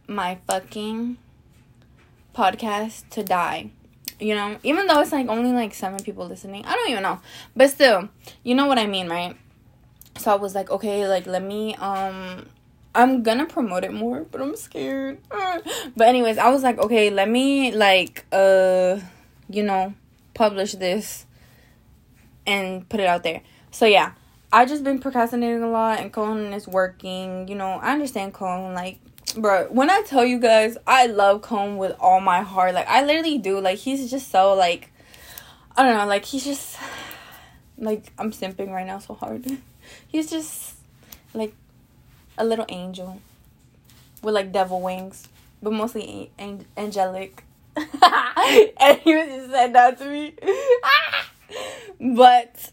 my 0.06 0.38
fucking 0.46 1.18
podcast 2.34 3.08
to 3.10 3.22
die. 3.22 3.70
You 4.20 4.36
know, 4.36 4.58
even 4.62 4.86
though 4.86 5.00
it's 5.00 5.10
like 5.10 5.28
only 5.28 5.52
like 5.52 5.74
seven 5.74 6.00
people 6.02 6.26
listening, 6.26 6.64
I 6.64 6.74
don't 6.74 6.90
even 6.90 7.02
know, 7.02 7.20
but 7.56 7.70
still, 7.70 8.08
you 8.44 8.54
know 8.54 8.66
what 8.66 8.78
I 8.78 8.86
mean, 8.86 9.08
right? 9.08 9.36
So 10.18 10.32
I 10.32 10.36
was 10.36 10.54
like, 10.54 10.70
okay, 10.70 11.08
like 11.08 11.26
let 11.26 11.42
me 11.42 11.74
um 11.76 12.46
I'm 12.94 13.22
gonna 13.22 13.46
promote 13.46 13.84
it 13.84 13.92
more, 13.92 14.24
but 14.30 14.40
I'm 14.40 14.56
scared. 14.56 15.18
but 15.28 16.08
anyways, 16.08 16.38
I 16.38 16.50
was 16.50 16.62
like, 16.62 16.78
okay, 16.78 17.10
let 17.10 17.28
me 17.28 17.72
like 17.72 18.24
uh 18.32 18.98
you 19.48 19.62
know, 19.62 19.94
publish 20.32 20.72
this 20.72 21.26
and 22.46 22.88
put 22.88 23.00
it 23.00 23.06
out 23.06 23.22
there. 23.22 23.42
So 23.70 23.86
yeah, 23.86 24.12
I 24.52 24.66
just 24.66 24.84
been 24.84 25.00
procrastinating 25.00 25.62
a 25.62 25.70
lot 25.70 26.00
and 26.00 26.12
Cone 26.12 26.52
is 26.52 26.68
working. 26.68 27.48
You 27.48 27.56
know, 27.56 27.72
I 27.82 27.92
understand 27.92 28.34
Cone 28.34 28.74
like 28.74 29.00
bro 29.36 29.66
when 29.70 29.90
i 29.90 30.02
tell 30.02 30.24
you 30.24 30.38
guys 30.38 30.76
i 30.86 31.06
love 31.06 31.42
Cone 31.42 31.76
with 31.76 31.96
all 31.98 32.20
my 32.20 32.42
heart 32.42 32.74
like 32.74 32.86
i 32.86 33.04
literally 33.04 33.38
do 33.38 33.58
like 33.60 33.78
he's 33.78 34.10
just 34.10 34.30
so 34.30 34.54
like 34.54 34.92
i 35.76 35.82
don't 35.82 35.96
know 35.96 36.06
like 36.06 36.24
he's 36.24 36.44
just 36.44 36.76
like 37.78 38.12
i'm 38.18 38.30
simping 38.30 38.70
right 38.70 38.86
now 38.86 38.98
so 38.98 39.14
hard 39.14 39.44
he's 40.06 40.30
just 40.30 40.74
like 41.32 41.54
a 42.38 42.44
little 42.44 42.66
angel 42.68 43.20
with 44.22 44.34
like 44.34 44.52
devil 44.52 44.80
wings 44.80 45.28
but 45.62 45.72
mostly 45.72 46.30
an- 46.38 46.66
angelic 46.76 47.44
and 47.76 48.98
he 49.00 49.14
was 49.14 49.26
just 49.26 49.50
said 49.50 49.72
that 49.72 49.98
to 49.98 50.06
me 50.06 50.34
but 52.16 52.70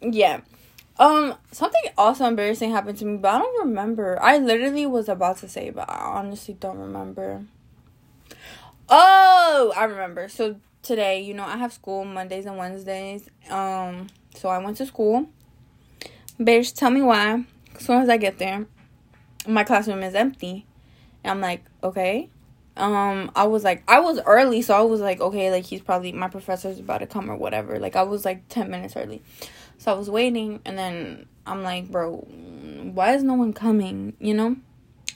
yeah 0.00 0.40
um, 0.98 1.34
something 1.50 1.80
also 1.96 2.26
embarrassing 2.26 2.70
happened 2.70 2.98
to 2.98 3.04
me, 3.04 3.16
but 3.16 3.34
I 3.34 3.38
don't 3.38 3.66
remember. 3.66 4.22
I 4.22 4.38
literally 4.38 4.86
was 4.86 5.08
about 5.08 5.38
to 5.38 5.48
say, 5.48 5.70
but 5.70 5.90
I 5.90 5.98
honestly 5.98 6.54
don't 6.54 6.78
remember. 6.78 7.42
Oh, 8.88 9.72
I 9.76 9.84
remember. 9.84 10.28
So 10.28 10.56
today, 10.82 11.20
you 11.20 11.34
know, 11.34 11.44
I 11.44 11.56
have 11.56 11.72
school 11.72 12.04
Mondays 12.04 12.46
and 12.46 12.58
Wednesdays. 12.58 13.28
Um, 13.50 14.08
so 14.34 14.48
I 14.48 14.58
went 14.58 14.76
to 14.76 14.86
school. 14.86 15.28
Bitch, 16.44 16.74
tell 16.74 16.90
me 16.90 17.02
why. 17.02 17.44
As 17.76 17.86
soon 17.86 18.02
as 18.02 18.08
I 18.08 18.16
get 18.16 18.38
there, 18.38 18.66
my 19.46 19.64
classroom 19.64 20.02
is 20.02 20.14
empty. 20.14 20.66
And 21.24 21.30
I'm 21.30 21.40
like, 21.40 21.64
okay. 21.82 22.30
Um, 22.76 23.30
I 23.36 23.44
was 23.44 23.64
like, 23.64 23.82
I 23.86 24.00
was 24.00 24.18
early, 24.24 24.62
so 24.62 24.74
I 24.74 24.80
was 24.80 25.00
like, 25.00 25.20
okay, 25.20 25.50
like 25.50 25.64
he's 25.64 25.80
probably 25.80 26.12
my 26.12 26.28
professor's 26.28 26.78
about 26.78 26.98
to 26.98 27.06
come 27.06 27.30
or 27.30 27.36
whatever. 27.36 27.78
Like 27.78 27.96
I 27.96 28.02
was 28.02 28.24
like 28.24 28.48
ten 28.48 28.70
minutes 28.70 28.96
early. 28.96 29.22
So 29.78 29.92
I 29.92 29.94
was 29.94 30.08
waiting, 30.08 30.60
and 30.64 30.78
then 30.78 31.26
I'm 31.46 31.62
like, 31.62 31.90
bro, 31.90 32.16
why 32.16 33.14
is 33.14 33.22
no 33.22 33.34
one 33.34 33.52
coming? 33.52 34.14
You 34.20 34.34
know? 34.34 34.56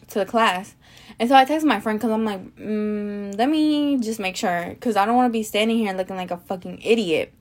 to 0.08 0.18
the 0.20 0.26
class. 0.26 0.74
And 1.18 1.28
so 1.28 1.34
I 1.34 1.44
text 1.44 1.66
my 1.66 1.80
friend 1.80 1.98
because 1.98 2.12
I'm 2.12 2.24
like, 2.24 2.56
mm, 2.56 3.36
let 3.36 3.48
me 3.48 3.98
just 3.98 4.20
make 4.20 4.36
sure 4.36 4.66
because 4.70 4.96
I 4.96 5.04
don't 5.04 5.16
want 5.16 5.28
to 5.28 5.32
be 5.32 5.42
standing 5.42 5.78
here 5.78 5.92
looking 5.92 6.16
like 6.16 6.30
a 6.30 6.36
fucking 6.36 6.80
idiot. 6.82 7.32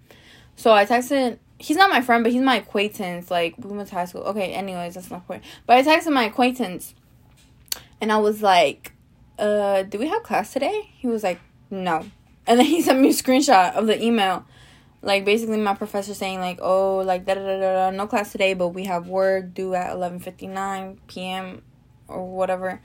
So 0.55 0.71
I 0.71 0.85
texted. 0.85 1.39
He's 1.57 1.77
not 1.77 1.89
my 1.89 2.01
friend, 2.01 2.23
but 2.23 2.33
he's 2.33 2.41
my 2.41 2.57
acquaintance. 2.57 3.31
Like 3.31 3.55
we 3.57 3.75
went 3.75 3.89
to 3.89 3.95
high 3.95 4.05
school. 4.05 4.23
Okay, 4.23 4.53
anyways, 4.53 4.95
that's 4.95 5.09
not 5.09 5.25
point. 5.27 5.43
But 5.65 5.77
I 5.77 5.83
texted 5.83 6.13
my 6.13 6.25
acquaintance, 6.25 6.93
and 8.01 8.11
I 8.11 8.17
was 8.17 8.41
like, 8.41 8.93
"Uh, 9.39 9.83
do 9.83 9.97
we 9.97 10.07
have 10.07 10.23
class 10.23 10.53
today?" 10.53 10.89
He 10.97 11.07
was 11.07 11.23
like, 11.23 11.39
"No," 11.69 12.05
and 12.45 12.59
then 12.59 12.65
he 12.65 12.81
sent 12.83 12.99
me 12.99 13.09
a 13.09 13.13
screenshot 13.13 13.73
of 13.73 13.87
the 13.87 14.03
email 14.03 14.45
like 15.05 15.23
basically 15.23 15.57
my 15.57 15.75
professor 15.75 16.15
saying 16.15 16.39
like 16.39 16.59
oh 16.61 16.97
like 16.97 17.25
da 17.25 17.35
da 17.35 17.41
da 17.41 17.59
da 17.59 17.89
no 17.91 18.07
class 18.07 18.31
today 18.31 18.55
but 18.55 18.69
we 18.69 18.85
have 18.85 19.07
work 19.07 19.53
due 19.53 19.75
at 19.75 19.95
11:59 19.95 20.97
p.m. 21.07 21.61
or 22.07 22.25
whatever. 22.25 22.81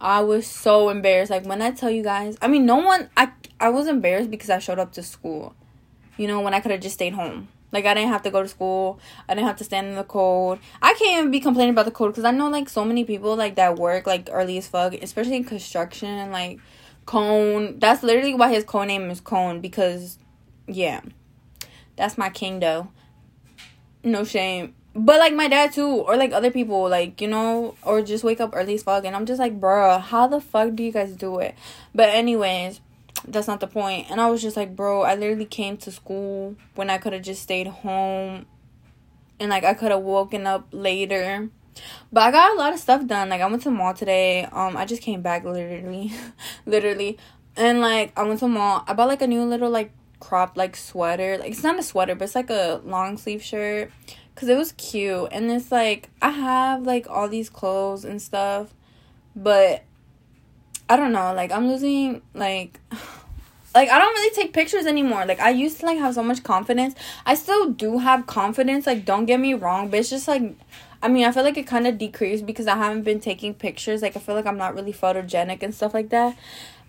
I 0.00 0.22
was 0.22 0.46
so 0.46 0.88
embarrassed 0.88 1.30
like 1.30 1.46
when 1.46 1.62
I 1.62 1.70
tell 1.70 1.90
you 1.90 2.02
guys 2.02 2.36
I 2.42 2.48
mean 2.48 2.66
no 2.66 2.76
one 2.76 3.08
I 3.16 3.30
I 3.60 3.68
was 3.68 3.86
embarrassed 3.86 4.30
because 4.30 4.50
I 4.50 4.58
showed 4.58 4.80
up 4.80 4.92
to 4.92 5.02
school. 5.02 5.54
You 6.16 6.26
know 6.26 6.40
when 6.40 6.52
I 6.54 6.60
could 6.60 6.72
have 6.72 6.80
just 6.80 6.94
stayed 6.94 7.14
home. 7.14 7.48
Like 7.72 7.86
I 7.86 7.94
didn't 7.94 8.10
have 8.10 8.22
to 8.22 8.30
go 8.30 8.42
to 8.42 8.48
school. 8.48 8.98
I 9.28 9.34
didn't 9.34 9.46
have 9.46 9.56
to 9.58 9.64
stand 9.64 9.88
in 9.88 9.94
the 9.94 10.04
cold. 10.04 10.58
I 10.82 10.94
can't 10.94 11.18
even 11.18 11.30
be 11.30 11.40
complaining 11.40 11.72
about 11.72 11.84
the 11.84 11.90
cold 11.90 12.12
because 12.12 12.24
I 12.24 12.30
know 12.30 12.48
like 12.48 12.68
so 12.68 12.84
many 12.84 13.04
people 13.04 13.36
like 13.36 13.54
that 13.56 13.76
work 13.76 14.06
like 14.06 14.28
early 14.32 14.58
as 14.58 14.66
fuck, 14.66 14.94
especially 14.94 15.36
in 15.36 15.44
construction 15.44 16.30
like 16.30 16.58
Cone. 17.06 17.78
That's 17.78 18.02
literally 18.02 18.34
why 18.34 18.52
his 18.52 18.64
code 18.64 18.88
name 18.88 19.10
is 19.10 19.20
Cone 19.20 19.60
because 19.60 20.18
yeah. 20.66 21.00
That's 21.96 22.16
my 22.16 22.30
king 22.30 22.60
though. 22.60 22.88
No 24.02 24.24
shame. 24.24 24.74
But 24.94 25.20
like 25.20 25.34
my 25.34 25.46
dad 25.46 25.72
too, 25.72 25.86
or 25.86 26.16
like 26.16 26.32
other 26.32 26.50
people, 26.50 26.88
like, 26.88 27.20
you 27.20 27.28
know, 27.28 27.76
or 27.82 28.02
just 28.02 28.24
wake 28.24 28.40
up 28.40 28.50
early 28.54 28.74
as 28.74 28.82
fuck 28.82 29.04
and 29.04 29.14
I'm 29.14 29.26
just 29.26 29.38
like, 29.38 29.60
bruh, 29.60 30.00
how 30.00 30.26
the 30.26 30.40
fuck 30.40 30.74
do 30.74 30.82
you 30.82 30.90
guys 30.90 31.12
do 31.12 31.38
it? 31.38 31.54
But 31.94 32.08
anyways, 32.08 32.80
that's 33.26 33.48
not 33.48 33.60
the 33.60 33.66
point. 33.66 34.10
And 34.10 34.20
I 34.20 34.30
was 34.30 34.42
just 34.42 34.56
like, 34.56 34.74
bro, 34.74 35.02
I 35.02 35.14
literally 35.14 35.44
came 35.44 35.76
to 35.78 35.90
school 35.90 36.56
when 36.74 36.90
I 36.90 36.98
could 36.98 37.12
have 37.12 37.22
just 37.22 37.42
stayed 37.42 37.66
home 37.66 38.46
and 39.38 39.50
like 39.50 39.64
I 39.64 39.74
could 39.74 39.90
have 39.90 40.02
woken 40.02 40.46
up 40.46 40.68
later. 40.70 41.48
But 42.12 42.22
I 42.22 42.30
got 42.30 42.52
a 42.52 42.58
lot 42.58 42.74
of 42.74 42.78
stuff 42.78 43.06
done. 43.06 43.30
Like 43.30 43.40
I 43.40 43.46
went 43.46 43.62
to 43.62 43.70
the 43.70 43.74
mall 43.74 43.94
today. 43.94 44.44
Um 44.44 44.76
I 44.76 44.84
just 44.84 45.02
came 45.02 45.22
back 45.22 45.44
literally 45.44 46.12
literally. 46.66 47.18
And 47.56 47.80
like 47.80 48.12
I 48.16 48.22
went 48.24 48.40
to 48.40 48.44
the 48.44 48.50
mall. 48.50 48.84
I 48.86 48.94
bought 48.94 49.08
like 49.08 49.22
a 49.22 49.26
new 49.26 49.44
little 49.44 49.70
like 49.70 49.92
cropped 50.20 50.56
like 50.56 50.76
sweater. 50.76 51.38
Like 51.38 51.52
it's 51.52 51.62
not 51.62 51.78
a 51.78 51.82
sweater, 51.82 52.14
but 52.14 52.24
it's 52.24 52.34
like 52.34 52.50
a 52.50 52.80
long 52.84 53.16
sleeve 53.16 53.42
shirt 53.42 53.90
cuz 54.34 54.48
it 54.48 54.56
was 54.56 54.72
cute. 54.72 55.28
And 55.32 55.50
it's 55.50 55.72
like 55.72 56.10
I 56.20 56.30
have 56.30 56.82
like 56.82 57.08
all 57.08 57.28
these 57.28 57.50
clothes 57.50 58.04
and 58.04 58.20
stuff, 58.20 58.74
but 59.34 59.84
I 60.90 60.96
don't 60.96 61.12
know, 61.12 61.32
like 61.32 61.52
I'm 61.52 61.68
losing 61.68 62.20
like 62.34 62.80
like 63.74 63.88
I 63.88 63.98
don't 64.00 64.12
really 64.12 64.34
take 64.34 64.52
pictures 64.52 64.86
anymore. 64.86 65.24
Like 65.24 65.38
I 65.38 65.50
used 65.50 65.78
to 65.80 65.86
like 65.86 65.98
have 65.98 66.14
so 66.14 66.22
much 66.24 66.42
confidence. 66.42 66.96
I 67.24 67.36
still 67.36 67.70
do 67.70 67.98
have 67.98 68.26
confidence, 68.26 68.88
like 68.88 69.04
don't 69.04 69.24
get 69.24 69.38
me 69.38 69.54
wrong, 69.54 69.88
but 69.88 70.00
it's 70.00 70.10
just 70.10 70.26
like 70.26 70.42
I 71.00 71.08
mean, 71.08 71.24
I 71.24 71.30
feel 71.30 71.44
like 71.44 71.56
it 71.56 71.66
kind 71.66 71.86
of 71.86 71.96
decreased 71.96 72.44
because 72.44 72.66
I 72.66 72.76
haven't 72.76 73.04
been 73.04 73.20
taking 73.20 73.54
pictures. 73.54 74.02
Like 74.02 74.16
I 74.16 74.18
feel 74.20 74.34
like 74.34 74.46
I'm 74.46 74.58
not 74.58 74.74
really 74.74 74.92
photogenic 74.92 75.62
and 75.62 75.72
stuff 75.72 75.94
like 75.94 76.08
that. 76.10 76.36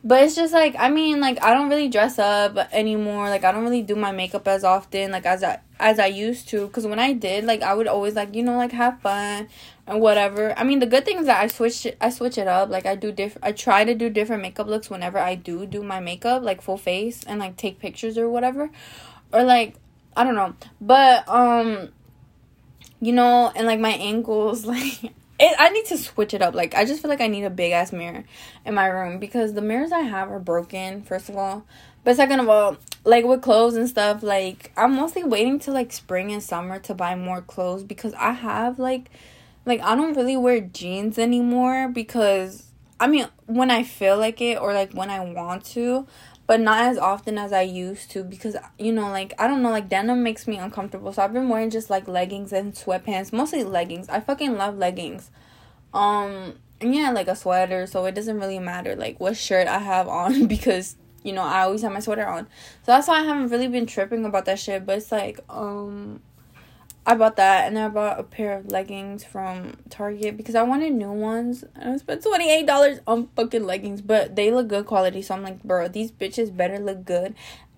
But 0.03 0.24
it's 0.24 0.36
just 0.36 0.51
like 0.51 0.75
I 0.79 0.89
mean, 0.89 1.20
like 1.20 1.43
I 1.43 1.53
don't 1.53 1.70
really 1.70 1.88
dress 1.88 2.17
up 2.17 2.58
anymore. 2.74 3.29
Like 3.29 3.43
I 3.43 3.51
don't 3.51 3.63
really 3.63 3.84
do 3.84 3.96
my 3.96 4.12
makeup 4.12 4.48
as 4.48 4.63
often, 4.63 5.12
like 5.12 5.27
as 5.27 5.43
I 5.43 5.60
as 5.79 6.00
I 6.00 6.08
used 6.08 6.48
to. 6.50 6.67
Cause 6.70 6.88
when 6.88 6.98
I 6.98 7.13
did, 7.13 7.43
like 7.43 7.62
I 7.62 7.75
would 7.75 7.88
always 7.88 8.15
like 8.15 8.34
you 8.34 8.41
know 8.41 8.58
like 8.58 8.72
have 8.72 9.00
fun 9.01 9.48
and 9.86 10.01
whatever. 10.01 10.58
I 10.58 10.63
mean, 10.63 10.79
the 10.79 10.88
good 10.88 11.05
thing 11.05 11.20
is 11.20 11.27
that 11.27 11.43
I 11.43 11.48
switch 11.48 11.86
I 12.01 12.10
switch 12.10 12.39
it 12.39 12.48
up. 12.48 12.70
Like 12.70 12.88
I 12.88 12.96
do 12.96 13.12
different. 13.12 13.46
I 13.46 13.51
try 13.51 13.84
to 13.86 13.93
do 13.93 14.10
different 14.10 14.41
makeup 14.41 14.65
looks 14.65 14.89
whenever 14.89 15.20
I 15.20 15.36
do 15.36 15.67
do 15.67 15.84
my 15.84 16.00
makeup, 16.00 16.41
like 16.41 16.63
full 16.63 16.77
face 16.77 17.24
and 17.25 17.39
like 17.39 17.55
take 17.55 17.77
pictures 17.77 18.17
or 18.17 18.27
whatever, 18.27 18.72
or 19.31 19.43
like 19.43 19.75
I 20.17 20.24
don't 20.24 20.36
know. 20.36 20.55
But 20.79 21.29
um, 21.29 21.89
you 23.00 23.13
know, 23.13 23.51
and 23.55 23.67
like 23.67 23.79
my 23.79 23.91
ankles, 23.91 24.65
like 24.65 25.13
it, 25.41 25.55
I 25.57 25.69
need 25.69 25.86
to 25.86 25.98
switch 25.98 26.33
it 26.33 26.41
up. 26.41 26.53
Like 26.53 26.75
I 26.75 26.86
just 26.86 27.01
feel 27.01 27.10
like 27.10 27.21
I 27.21 27.27
need 27.27 27.43
a 27.43 27.50
big 27.50 27.71
ass 27.71 27.91
mirror 27.91 28.24
in 28.65 28.74
my 28.75 28.86
room 28.88 29.19
because 29.19 29.53
the 29.53 29.62
mirrors 29.62 29.91
I 29.91 30.01
have 30.01 30.29
are 30.29 30.39
broken. 30.39 31.01
First 31.01 31.29
of 31.29 31.36
all, 31.36 31.65
but 32.03 32.15
second 32.15 32.39
of 32.39 32.50
all, 32.50 32.77
like 33.03 33.25
with 33.25 33.41
clothes 33.41 33.75
and 33.75 33.89
stuff, 33.89 34.24
like 34.24 34.71
I'm 34.77 34.95
mostly 34.95 35.24
waiting 35.24 35.60
to 35.60 35.71
like 35.71 35.91
spring 35.91 36.31
and 36.31 36.43
summer 36.43 36.79
to 36.79 36.93
buy 36.93 37.15
more 37.15 37.41
clothes 37.41 37.83
because 37.83 38.13
I 38.13 38.31
have 38.31 38.77
like, 38.77 39.10
like 39.65 39.81
I 39.81 39.95
don't 39.95 40.15
really 40.15 40.38
wear 40.38 40.62
jeans 40.62 41.17
anymore 41.17 41.89
because 41.89 42.67
I 43.00 43.07
mean 43.07 43.27
when 43.48 43.71
I 43.71 43.83
feel 43.83 44.17
like 44.17 44.41
it 44.41 44.60
or 44.60 44.74
like 44.74 44.93
when 44.93 45.10
I 45.10 45.19
want 45.21 45.65
to, 45.65 46.07
but 46.51 46.60
not 46.60 46.81
as 46.81 46.98
often 46.98 47.38
as 47.38 47.53
I 47.53 47.62
used 47.62 48.12
to 48.12 48.25
because 48.25 48.58
you 48.77 48.91
know 48.91 49.10
like 49.10 49.34
I 49.39 49.48
don't 49.48 49.62
know 49.62 49.70
like 49.70 49.88
denim 49.88 50.22
makes 50.22 50.50
me 50.50 50.58
uncomfortable. 50.58 51.13
So 51.13 51.24
I've 51.24 51.31
been 51.31 51.48
wearing 51.48 51.70
just 51.70 51.89
like 51.89 52.10
leggings 52.10 52.51
and 52.51 52.74
sweatpants, 52.74 53.31
mostly 53.31 53.63
leggings. 53.63 54.10
I 54.10 54.20
fucking 54.20 54.58
love 54.58 54.77
leggings. 54.77 55.31
Um 55.93 56.55
and 56.81 56.93
yeah, 56.93 57.10
like 57.12 57.29
a 57.29 57.38
sweater, 57.38 57.88
so 57.88 58.03
it 58.03 58.15
doesn't 58.15 58.38
really 58.38 58.60
matter 58.60 58.98
like 58.98 59.17
what 59.17 59.38
shirt 59.38 59.70
I 59.70 59.77
have 59.77 60.08
on 60.22 60.48
because 60.48 60.98
you 61.24 61.31
know, 61.31 61.41
I 61.41 61.62
always 61.62 61.84
have 61.84 61.93
my 61.93 62.01
sweater 62.01 62.27
on. 62.27 62.48
So 62.84 62.91
that's 62.91 63.08
why 63.08 63.22
I 63.22 63.24
haven't 63.24 63.48
really 63.48 63.70
been 63.70 63.86
tripping 63.86 64.25
about 64.25 64.43
that 64.43 64.60
shit, 64.60 64.86
but 64.86 64.98
it's 64.98 65.10
like 65.10 65.39
um 65.48 66.22
I 67.03 67.15
bought 67.15 67.38
that 67.38 67.67
and 67.67 67.79
I 67.79 67.88
bought 67.88 68.20
a 68.20 68.24
pair 68.24 68.58
of 68.58 68.67
leggings 68.67 69.24
from 69.24 69.74
Target 69.89 70.38
because 70.38 70.53
I 70.53 70.62
wanted 70.62 70.93
new 70.93 71.12
ones. 71.12 71.63
And 71.75 71.93
I 71.93 71.98
spent 71.98 72.22
twenty 72.22 72.51
eight 72.51 72.67
dollars 72.67 73.00
on 73.08 73.29
fucking 73.36 73.65
leggings, 73.65 74.01
but 74.01 74.36
they 74.36 74.51
look 74.51 74.67
good 74.67 74.86
quality. 74.86 75.22
So 75.22 75.34
I'm 75.34 75.41
like, 75.41 75.63
bro, 75.63 75.88
these 75.88 76.12
bitches 76.12 76.55
better 76.55 76.77
look 76.77 77.03
good 77.03 77.34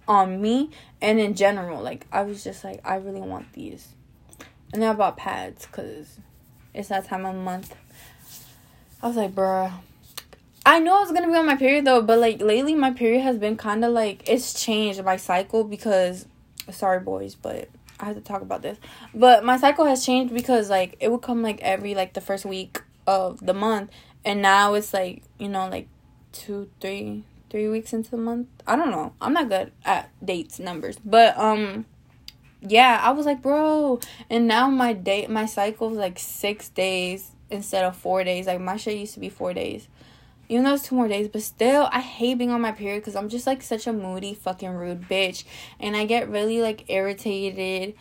on 0.07 0.41
me 0.41 0.71
and 1.01 1.19
in 1.19 1.35
general. 1.35 1.81
Like 1.81 2.05
I 2.11 2.23
was 2.23 2.43
just 2.43 2.63
like, 2.63 2.81
I 2.83 2.95
really 2.95 3.21
want 3.21 3.53
these. 3.53 3.87
And 4.73 4.81
then 4.81 4.89
I 4.89 4.93
bought 4.93 5.17
pads 5.17 5.67
because 5.67 6.17
it's 6.73 6.89
that 6.89 7.05
time 7.05 7.25
of 7.25 7.35
month. 7.35 7.75
I 9.01 9.07
was 9.07 9.15
like, 9.15 9.33
bro. 9.33 9.71
I 10.65 10.79
know 10.79 10.97
I 10.97 11.01
was 11.01 11.11
gonna 11.11 11.27
be 11.27 11.35
on 11.35 11.45
my 11.45 11.55
period 11.55 11.85
though, 11.85 12.01
but 12.01 12.19
like 12.19 12.41
lately 12.41 12.73
my 12.75 12.91
period 12.91 13.21
has 13.21 13.37
been 13.37 13.55
kind 13.55 13.85
of 13.85 13.93
like 13.93 14.27
it's 14.29 14.61
changed 14.61 15.03
my 15.03 15.17
cycle 15.17 15.63
because 15.63 16.25
sorry 16.71 16.99
boys, 16.99 17.35
but 17.35 17.69
I 18.03 18.07
have 18.07 18.15
to 18.15 18.21
talk 18.21 18.41
about 18.41 18.61
this. 18.61 18.77
But 19.13 19.45
my 19.45 19.57
cycle 19.57 19.85
has 19.85 20.05
changed 20.05 20.33
because 20.33 20.69
like 20.69 20.97
it 20.99 21.09
would 21.09 21.21
come 21.21 21.41
like 21.41 21.61
every 21.61 21.95
like 21.95 22.13
the 22.13 22.21
first 22.21 22.43
week 22.45 22.81
of 23.07 23.45
the 23.45 23.53
month 23.53 23.91
and 24.25 24.41
now 24.41 24.73
it's 24.73 24.93
like, 24.93 25.23
you 25.39 25.47
know, 25.47 25.69
like 25.69 25.87
two, 26.33 26.69
three, 26.81 27.23
three 27.49 27.69
weeks 27.69 27.93
into 27.93 28.11
the 28.11 28.17
month. 28.17 28.47
I 28.67 28.75
don't 28.75 28.91
know. 28.91 29.13
I'm 29.21 29.31
not 29.31 29.47
good 29.47 29.71
at 29.85 30.11
dates 30.23 30.59
numbers. 30.59 30.97
But 31.03 31.37
um 31.37 31.85
yeah, 32.61 32.99
I 33.01 33.11
was 33.11 33.25
like, 33.25 33.41
bro, 33.41 33.99
and 34.29 34.47
now 34.47 34.69
my 34.69 34.91
date 34.91 35.29
my 35.29 35.45
cycle 35.45 35.91
is 35.91 35.97
like 35.97 36.19
six 36.19 36.67
days 36.67 37.31
instead 37.49 37.85
of 37.85 37.95
four 37.95 38.25
days. 38.25 38.47
Like 38.47 38.59
my 38.59 38.75
shit 38.75 38.97
used 38.97 39.13
to 39.13 39.21
be 39.21 39.29
four 39.29 39.53
days 39.53 39.87
even 40.53 40.65
though 40.65 40.75
it's 40.75 40.83
two 40.83 40.93
more 40.93 41.07
days, 41.07 41.27
but 41.27 41.41
still, 41.41 41.89
I 41.91 41.99
hate 41.99 42.37
being 42.37 42.51
on 42.51 42.61
my 42.61 42.71
period 42.71 43.01
because 43.01 43.15
I'm 43.15 43.27
just 43.27 43.47
like 43.47 43.63
such 43.63 43.87
a 43.87 43.93
moody, 43.93 44.35
fucking 44.35 44.69
rude 44.69 45.01
bitch. 45.09 45.45
And 45.79 45.97
I 45.97 46.05
get 46.05 46.29
really 46.29 46.61
like 46.61 46.91
irritated 46.91 47.95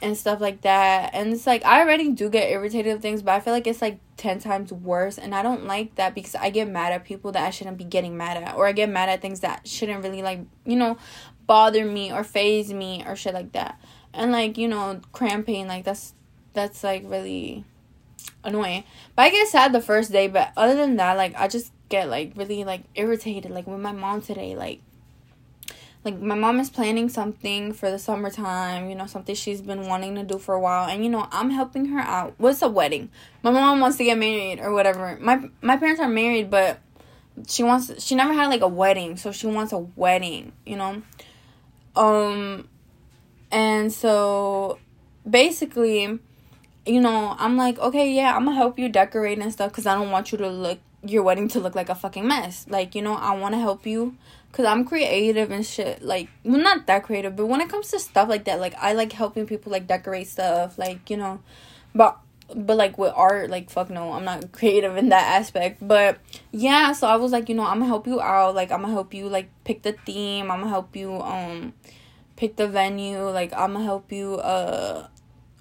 and 0.00 0.16
stuff 0.16 0.40
like 0.40 0.60
that. 0.60 1.10
And 1.14 1.32
it's 1.32 1.48
like, 1.48 1.64
I 1.64 1.80
already 1.80 2.12
do 2.12 2.30
get 2.30 2.48
irritated 2.48 2.92
with 2.92 3.02
things, 3.02 3.22
but 3.22 3.34
I 3.34 3.40
feel 3.40 3.52
like 3.52 3.66
it's 3.66 3.82
like 3.82 3.98
10 4.18 4.38
times 4.38 4.72
worse. 4.72 5.18
And 5.18 5.34
I 5.34 5.42
don't 5.42 5.66
like 5.66 5.96
that 5.96 6.14
because 6.14 6.36
I 6.36 6.50
get 6.50 6.68
mad 6.68 6.92
at 6.92 7.04
people 7.04 7.32
that 7.32 7.44
I 7.44 7.50
shouldn't 7.50 7.76
be 7.76 7.82
getting 7.82 8.16
mad 8.16 8.40
at. 8.40 8.54
Or 8.54 8.68
I 8.68 8.72
get 8.72 8.88
mad 8.88 9.08
at 9.08 9.20
things 9.20 9.40
that 9.40 9.66
shouldn't 9.66 10.04
really 10.04 10.22
like, 10.22 10.42
you 10.64 10.76
know, 10.76 10.98
bother 11.48 11.84
me 11.84 12.12
or 12.12 12.22
phase 12.22 12.72
me 12.72 13.02
or 13.04 13.16
shit 13.16 13.34
like 13.34 13.50
that. 13.52 13.80
And 14.14 14.30
like, 14.30 14.56
you 14.56 14.68
know, 14.68 15.00
cramping, 15.10 15.66
like 15.66 15.82
that's, 15.82 16.14
that's 16.52 16.84
like 16.84 17.02
really 17.04 17.64
annoying. 18.44 18.84
But 19.16 19.22
I 19.22 19.30
get 19.30 19.48
sad 19.48 19.72
the 19.72 19.80
first 19.80 20.12
day, 20.12 20.28
but 20.28 20.52
other 20.56 20.76
than 20.76 20.96
that, 20.98 21.16
like 21.16 21.34
I 21.36 21.48
just 21.48 21.72
get 21.88 22.08
like 22.08 22.32
really 22.36 22.64
like 22.64 22.82
irritated 22.94 23.50
like 23.50 23.66
with 23.66 23.80
my 23.80 23.92
mom 23.92 24.20
today 24.20 24.56
like 24.56 24.80
like 26.04 26.20
my 26.20 26.36
mom 26.36 26.60
is 26.60 26.70
planning 26.70 27.08
something 27.08 27.72
for 27.72 27.90
the 27.90 27.98
summertime 27.98 28.88
you 28.88 28.94
know 28.94 29.06
something 29.06 29.34
she's 29.34 29.60
been 29.60 29.86
wanting 29.86 30.14
to 30.14 30.22
do 30.22 30.38
for 30.38 30.54
a 30.54 30.60
while 30.60 30.88
and 30.88 31.04
you 31.04 31.10
know 31.10 31.28
i'm 31.32 31.50
helping 31.50 31.86
her 31.86 32.00
out. 32.00 32.34
What's 32.38 32.62
a 32.62 32.68
wedding? 32.68 33.10
My 33.42 33.50
mom 33.50 33.80
wants 33.80 33.96
to 33.98 34.04
get 34.04 34.16
married 34.16 34.60
or 34.60 34.72
whatever. 34.72 35.18
My 35.20 35.50
my 35.62 35.76
parents 35.76 36.00
are 36.00 36.08
married 36.08 36.50
but 36.50 36.78
she 37.48 37.64
wants 37.64 38.02
she 38.04 38.14
never 38.14 38.32
had 38.32 38.46
like 38.46 38.62
a 38.62 38.68
wedding 38.68 39.16
so 39.16 39.32
she 39.32 39.46
wants 39.46 39.72
a 39.72 39.78
wedding 39.78 40.52
you 40.64 40.76
know? 40.76 41.02
Um 41.96 42.68
and 43.50 43.92
so 43.92 44.78
basically 45.28 46.18
you 46.86 47.00
know 47.00 47.34
i'm 47.38 47.56
like 47.56 47.78
okay 47.78 48.12
yeah 48.12 48.36
i'm 48.36 48.44
gonna 48.44 48.56
help 48.56 48.78
you 48.78 48.88
decorate 48.88 49.38
and 49.38 49.52
stuff 49.52 49.72
because 49.72 49.86
i 49.86 49.94
don't 49.94 50.10
want 50.10 50.30
you 50.30 50.38
to 50.38 50.48
look 50.48 50.78
your 51.10 51.22
wedding 51.22 51.48
to 51.48 51.60
look 51.60 51.74
like 51.74 51.88
a 51.88 51.94
fucking 51.94 52.26
mess. 52.26 52.66
Like, 52.68 52.94
you 52.94 53.02
know, 53.02 53.14
I 53.14 53.36
want 53.36 53.54
to 53.54 53.60
help 53.60 53.86
you 53.86 54.16
cuz 54.52 54.64
I'm 54.64 54.84
creative 54.84 55.50
and 55.50 55.64
shit. 55.64 56.02
Like, 56.02 56.28
well 56.44 56.60
not 56.60 56.86
that 56.86 57.04
creative, 57.04 57.36
but 57.36 57.46
when 57.46 57.60
it 57.60 57.68
comes 57.68 57.88
to 57.90 57.98
stuff 57.98 58.28
like 58.28 58.44
that, 58.44 58.60
like 58.60 58.74
I 58.80 58.92
like 58.92 59.12
helping 59.12 59.46
people 59.46 59.72
like 59.72 59.86
decorate 59.86 60.28
stuff, 60.28 60.78
like, 60.78 61.10
you 61.10 61.16
know. 61.16 61.40
But 61.94 62.18
but 62.54 62.76
like 62.76 62.96
with 62.96 63.12
art 63.16 63.50
like 63.50 63.70
fuck 63.70 63.90
no 63.90 64.12
i'm 64.12 64.24
not 64.24 64.52
creative 64.58 64.96
in 64.96 65.08
that 65.08 65.40
aspect 65.40 65.78
but 65.86 66.18
yeah 66.52 66.92
so 66.92 67.06
i 67.06 67.16
was 67.16 67.32
like 67.32 67.48
you 67.48 67.54
know 67.54 67.64
i'm 67.64 67.78
gonna 67.78 67.86
help 67.86 68.06
you 68.06 68.20
out 68.20 68.54
like 68.54 68.70
i'm 68.70 68.82
gonna 68.82 68.92
help 68.92 69.12
you 69.12 69.28
like 69.28 69.48
pick 69.64 69.82
the 69.82 69.92
theme 69.92 70.50
i'm 70.50 70.60
gonna 70.60 70.70
help 70.70 70.94
you 70.94 71.20
um 71.22 71.72
pick 72.36 72.56
the 72.56 72.68
venue 72.68 73.28
like 73.30 73.52
i'm 73.54 73.72
gonna 73.72 73.84
help 73.84 74.12
you 74.12 74.34
uh 74.36 75.08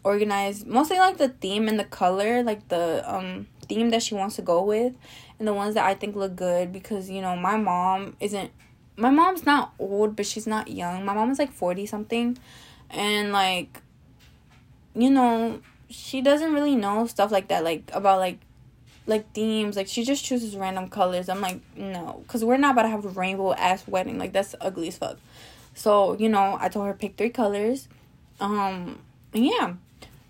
organize 0.03 0.65
mostly 0.65 0.97
like 0.97 1.17
the 1.17 1.29
theme 1.29 1.67
and 1.67 1.79
the 1.79 1.83
color 1.83 2.43
like 2.43 2.67
the 2.67 3.03
um 3.11 3.47
theme 3.67 3.89
that 3.89 4.01
she 4.01 4.15
wants 4.15 4.35
to 4.35 4.41
go 4.41 4.63
with 4.63 4.93
and 5.39 5.47
the 5.47 5.53
ones 5.53 5.75
that 5.75 5.85
i 5.85 5.93
think 5.93 6.15
look 6.15 6.35
good 6.35 6.71
because 6.71 7.09
you 7.09 7.21
know 7.21 7.35
my 7.35 7.57
mom 7.57 8.15
isn't 8.19 8.51
my 8.97 9.09
mom's 9.09 9.45
not 9.45 9.73
old 9.79 10.15
but 10.15 10.25
she's 10.25 10.47
not 10.47 10.69
young. 10.69 11.05
My 11.05 11.13
mom 11.13 11.31
is 11.31 11.39
like 11.39 11.51
40 11.51 11.85
something 11.85 12.37
and 12.89 13.31
like 13.31 13.81
you 14.93 15.09
know 15.09 15.61
she 15.89 16.21
doesn't 16.21 16.53
really 16.53 16.75
know 16.75 17.05
stuff 17.07 17.31
like 17.31 17.49
that 17.49 17.63
like 17.63 17.89
about 17.93 18.19
like 18.19 18.39
like 19.07 19.31
themes. 19.33 19.75
Like 19.75 19.87
she 19.87 20.03
just 20.03 20.23
chooses 20.23 20.55
random 20.55 20.89
colors. 20.89 21.29
I'm 21.29 21.41
like 21.41 21.59
no 21.75 22.23
because 22.23 22.43
we're 22.43 22.57
not 22.57 22.71
about 22.73 22.83
to 22.83 22.89
have 22.89 23.05
a 23.05 23.09
rainbow 23.09 23.53
ass 23.53 23.87
wedding. 23.87 24.17
Like 24.17 24.33
that's 24.33 24.55
ugly 24.61 24.87
as 24.87 24.97
fuck. 24.97 25.17
So 25.73 26.17
you 26.17 26.29
know 26.29 26.57
i 26.59 26.69
told 26.69 26.87
her 26.87 26.93
pick 26.93 27.17
three 27.17 27.29
colors. 27.29 27.87
Um 28.39 28.99
yeah 29.33 29.73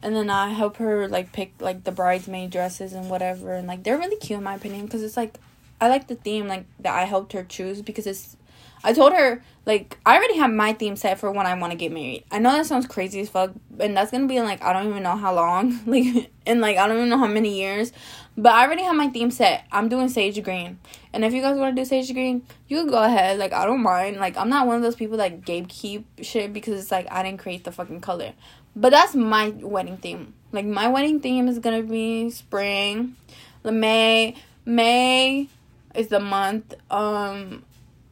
and 0.05 0.15
then 0.15 0.29
i 0.29 0.49
help 0.49 0.77
her 0.77 1.07
like 1.07 1.33
pick 1.33 1.51
like 1.59 1.83
the 1.83 1.91
bridesmaid 1.91 2.51
dresses 2.51 2.93
and 2.93 3.09
whatever 3.09 3.55
and 3.55 3.67
like 3.67 3.83
they're 3.83 3.97
really 3.97 4.15
cute 4.17 4.37
in 4.37 4.43
my 4.43 4.53
opinion 4.53 4.85
because 4.85 5.01
it's 5.01 5.17
like 5.17 5.39
i 5.81 5.87
like 5.89 6.07
the 6.07 6.15
theme 6.15 6.47
like 6.47 6.65
that 6.79 6.93
i 6.93 7.05
helped 7.05 7.33
her 7.33 7.43
choose 7.43 7.81
because 7.81 8.05
it's 8.05 8.37
I 8.85 8.93
told 8.93 9.13
her 9.13 9.41
like 9.65 9.97
I 10.05 10.15
already 10.15 10.37
have 10.37 10.51
my 10.51 10.71
theme 10.73 10.95
set 10.95 11.19
for 11.19 11.31
when 11.31 11.47
I 11.47 11.55
want 11.55 11.71
to 11.71 11.77
get 11.77 11.91
married. 11.91 12.23
I 12.31 12.37
know 12.37 12.51
that 12.51 12.67
sounds 12.67 12.85
crazy 12.85 13.19
as 13.19 13.29
fuck, 13.29 13.51
and 13.79 13.97
that's 13.97 14.11
gonna 14.11 14.27
be 14.27 14.39
like 14.41 14.61
I 14.61 14.73
don't 14.73 14.87
even 14.87 15.01
know 15.01 15.17
how 15.17 15.33
long, 15.33 15.81
like 15.87 16.29
in 16.45 16.61
like 16.61 16.77
I 16.77 16.87
don't 16.87 16.97
even 16.97 17.09
know 17.09 17.17
how 17.17 17.25
many 17.25 17.59
years, 17.59 17.91
but 18.37 18.53
I 18.53 18.63
already 18.63 18.83
have 18.83 18.95
my 18.95 19.07
theme 19.07 19.31
set. 19.31 19.65
I'm 19.71 19.89
doing 19.89 20.07
sage 20.07 20.41
green, 20.43 20.77
and 21.13 21.25
if 21.25 21.33
you 21.33 21.41
guys 21.41 21.57
want 21.57 21.75
to 21.75 21.81
do 21.81 21.83
sage 21.83 22.13
green, 22.13 22.45
you 22.67 22.77
can 22.77 22.87
go 22.87 23.01
ahead. 23.01 23.39
Like 23.39 23.53
I 23.53 23.65
don't 23.65 23.81
mind. 23.81 24.17
Like 24.17 24.37
I'm 24.37 24.49
not 24.49 24.67
one 24.67 24.75
of 24.75 24.83
those 24.83 24.95
people 24.95 25.17
that 25.17 25.41
gatekeep 25.41 26.03
shit 26.21 26.53
because 26.53 26.79
it's 26.79 26.91
like 26.91 27.07
I 27.09 27.23
didn't 27.23 27.39
create 27.39 27.63
the 27.63 27.71
fucking 27.71 28.01
color. 28.01 28.33
But 28.75 28.89
that's 28.89 29.15
my 29.15 29.49
wedding 29.49 29.97
theme. 29.97 30.33
Like 30.51 30.65
my 30.65 30.87
wedding 30.87 31.19
theme 31.19 31.47
is 31.47 31.59
gonna 31.59 31.83
be 31.83 32.29
spring, 32.29 33.15
May. 33.63 34.35
May 34.65 35.47
is 35.93 36.07
the 36.07 36.19
month. 36.19 36.73
Um 36.91 37.63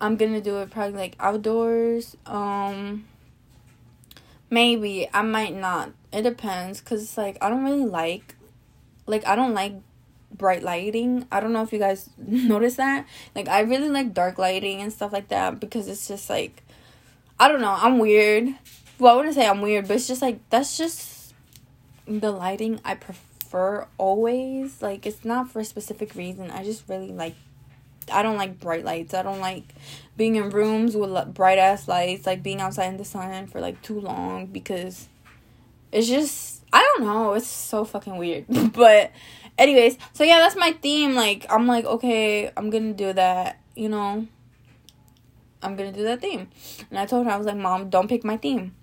I'm 0.03 0.17
gonna 0.17 0.41
do 0.41 0.57
it 0.57 0.69
probably 0.69 0.99
like 0.99 1.15
outdoors. 1.17 2.17
Um, 2.25 3.05
maybe 4.49 5.07
I 5.13 5.21
might 5.21 5.55
not. 5.55 5.91
It 6.11 6.23
depends, 6.23 6.81
cause 6.81 7.01
it's 7.01 7.17
like 7.17 7.37
I 7.39 7.49
don't 7.49 7.63
really 7.63 7.85
like, 7.85 8.35
like 9.05 9.25
I 9.25 9.37
don't 9.37 9.53
like 9.53 9.75
bright 10.29 10.61
lighting. 10.61 11.25
I 11.31 11.39
don't 11.39 11.53
know 11.53 11.63
if 11.63 11.71
you 11.71 11.79
guys 11.79 12.09
notice 12.17 12.75
that. 12.75 13.07
Like 13.33 13.47
I 13.47 13.61
really 13.61 13.87
like 13.87 14.13
dark 14.13 14.37
lighting 14.37 14.81
and 14.81 14.91
stuff 14.91 15.13
like 15.13 15.29
that 15.29 15.61
because 15.61 15.87
it's 15.87 16.05
just 16.05 16.29
like, 16.29 16.63
I 17.39 17.47
don't 17.47 17.61
know. 17.61 17.73
I'm 17.79 17.97
weird. 17.97 18.53
Well, 18.99 19.13
I 19.13 19.17
wouldn't 19.17 19.35
say 19.35 19.47
I'm 19.47 19.61
weird, 19.61 19.87
but 19.87 19.97
it's 19.97 20.07
just 20.07 20.21
like 20.21 20.39
that's 20.49 20.77
just 20.77 21.33
the 22.07 22.31
lighting 22.31 22.79
I 22.85 22.95
prefer 22.95 23.87
always. 23.97 24.81
Like 24.81 25.05
it's 25.05 25.25
not 25.25 25.49
for 25.49 25.59
a 25.59 25.65
specific 25.65 26.15
reason. 26.15 26.51
I 26.51 26.63
just 26.63 26.87
really 26.87 27.11
like 27.11 27.35
I 28.11 28.23
don't 28.23 28.37
like 28.37 28.59
bright 28.59 28.85
lights. 28.85 29.13
I 29.13 29.23
don't 29.23 29.39
like 29.39 29.63
being 30.17 30.35
in 30.35 30.49
rooms 30.49 30.95
with 30.95 31.33
bright 31.33 31.57
ass 31.57 31.87
lights, 31.87 32.25
like 32.25 32.43
being 32.43 32.61
outside 32.61 32.87
in 32.87 32.97
the 32.97 33.05
sun 33.05 33.47
for 33.47 33.59
like 33.59 33.81
too 33.81 33.99
long 33.99 34.47
because 34.47 35.07
it's 35.91 36.07
just 36.07 36.63
I 36.71 36.81
don't 36.97 37.05
know, 37.05 37.33
it's 37.33 37.47
so 37.47 37.85
fucking 37.85 38.17
weird. 38.17 38.45
but 38.73 39.11
anyways, 39.57 39.97
so 40.13 40.23
yeah, 40.23 40.39
that's 40.39 40.55
my 40.55 40.71
theme. 40.81 41.15
Like 41.15 41.45
I'm 41.49 41.67
like, 41.67 41.85
okay, 41.85 42.51
I'm 42.55 42.69
going 42.69 42.95
to 42.95 43.05
do 43.05 43.13
that, 43.13 43.59
you 43.75 43.89
know. 43.89 44.27
I'm 45.61 45.77
going 45.77 45.93
to 45.93 45.97
do 45.97 46.03
that 46.03 46.19
theme. 46.19 46.49
And 46.89 46.99
I 46.99 47.05
told 47.05 47.25
her 47.25 47.31
I 47.31 47.37
was 47.37 47.47
like, 47.47 47.55
"Mom, 47.55 47.89
don't 47.89 48.09
pick 48.09 48.25
my 48.25 48.35
theme." 48.35 48.75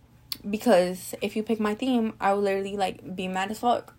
Because 0.48 1.14
if 1.20 1.36
you 1.36 1.42
pick 1.42 1.60
my 1.60 1.74
theme, 1.74 2.14
I 2.20 2.32
will 2.32 2.42
literally 2.42 2.76
like 2.76 3.14
be 3.16 3.28
mad 3.28 3.50
as 3.50 3.58
fuck. 3.58 3.94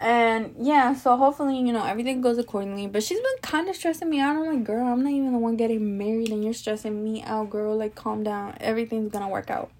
And 0.00 0.54
yeah, 0.58 0.94
so 0.94 1.16
hopefully, 1.16 1.56
you 1.56 1.72
know, 1.72 1.84
everything 1.84 2.20
goes 2.20 2.36
accordingly. 2.36 2.86
But 2.86 3.02
she's 3.02 3.18
been 3.18 3.38
kind 3.42 3.68
of 3.68 3.76
stressing 3.76 4.10
me 4.10 4.20
out. 4.20 4.36
I'm 4.36 4.46
like, 4.46 4.64
girl, 4.64 4.86
I'm 4.86 5.02
not 5.02 5.12
even 5.12 5.32
the 5.32 5.38
one 5.38 5.56
getting 5.56 5.96
married 5.96 6.30
and 6.30 6.44
you're 6.44 6.52
stressing 6.52 7.02
me 7.02 7.22
out, 7.22 7.48
girl. 7.48 7.76
Like, 7.76 7.94
calm 7.94 8.22
down. 8.22 8.56
Everything's 8.60 9.10
gonna 9.12 9.28
work 9.28 9.50
out. 9.50 9.70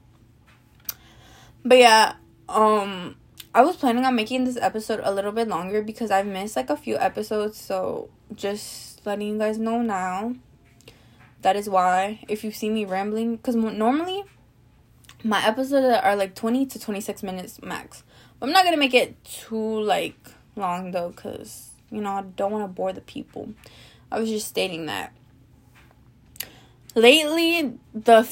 But 1.64 1.78
yeah, 1.78 2.14
um, 2.48 3.16
I 3.54 3.62
was 3.62 3.76
planning 3.76 4.04
on 4.04 4.14
making 4.14 4.44
this 4.44 4.56
episode 4.56 5.00
a 5.02 5.12
little 5.12 5.32
bit 5.32 5.48
longer 5.48 5.82
because 5.82 6.10
I've 6.10 6.26
missed 6.26 6.56
like 6.56 6.70
a 6.70 6.76
few 6.76 6.96
episodes. 6.96 7.58
So 7.58 8.08
just 8.34 9.04
letting 9.04 9.28
you 9.28 9.38
guys 9.38 9.58
know 9.58 9.82
now. 9.82 10.36
That 11.42 11.56
is 11.56 11.68
why. 11.68 12.24
If 12.28 12.44
you 12.44 12.50
see 12.50 12.70
me 12.70 12.86
rambling, 12.86 13.36
because 13.36 13.56
normally 13.56 14.24
my 15.24 15.44
episodes 15.44 16.00
are 16.02 16.14
like 16.16 16.34
20 16.34 16.66
to 16.66 16.78
26 16.78 17.22
minutes 17.22 17.62
max. 17.62 18.04
I'm 18.42 18.52
not 18.52 18.64
gonna 18.64 18.76
make 18.76 18.94
it 18.94 19.22
too 19.24 19.80
like 19.80 20.16
long 20.54 20.90
though, 20.90 21.10
cause 21.10 21.70
you 21.90 22.00
know 22.00 22.10
I 22.10 22.22
don't 22.22 22.52
want 22.52 22.64
to 22.64 22.68
bore 22.68 22.92
the 22.92 23.00
people. 23.00 23.54
I 24.12 24.20
was 24.20 24.28
just 24.28 24.46
stating 24.46 24.86
that. 24.86 25.12
Lately, 26.94 27.78
the 27.94 28.28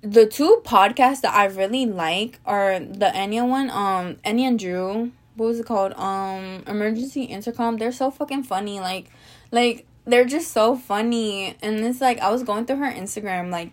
the 0.00 0.26
two 0.26 0.60
podcasts 0.64 1.20
that 1.20 1.32
I 1.32 1.44
really 1.44 1.86
like 1.86 2.40
are 2.44 2.80
the 2.80 3.12
Enya 3.14 3.48
one, 3.48 3.70
um, 3.70 4.16
Enya 4.24 4.48
and 4.48 4.58
Drew. 4.58 5.12
What 5.36 5.46
was 5.46 5.60
it 5.60 5.66
called? 5.66 5.92
Um, 5.94 6.64
Emergency 6.66 7.24
Intercom. 7.24 7.76
They're 7.76 7.92
so 7.92 8.10
fucking 8.10 8.42
funny. 8.42 8.80
Like, 8.80 9.10
like 9.50 9.86
they're 10.04 10.24
just 10.24 10.50
so 10.52 10.76
funny. 10.76 11.56
And 11.62 11.78
it's 11.80 12.00
like 12.00 12.18
I 12.18 12.30
was 12.30 12.42
going 12.42 12.66
through 12.66 12.76
her 12.76 12.92
Instagram, 12.92 13.50
like, 13.50 13.70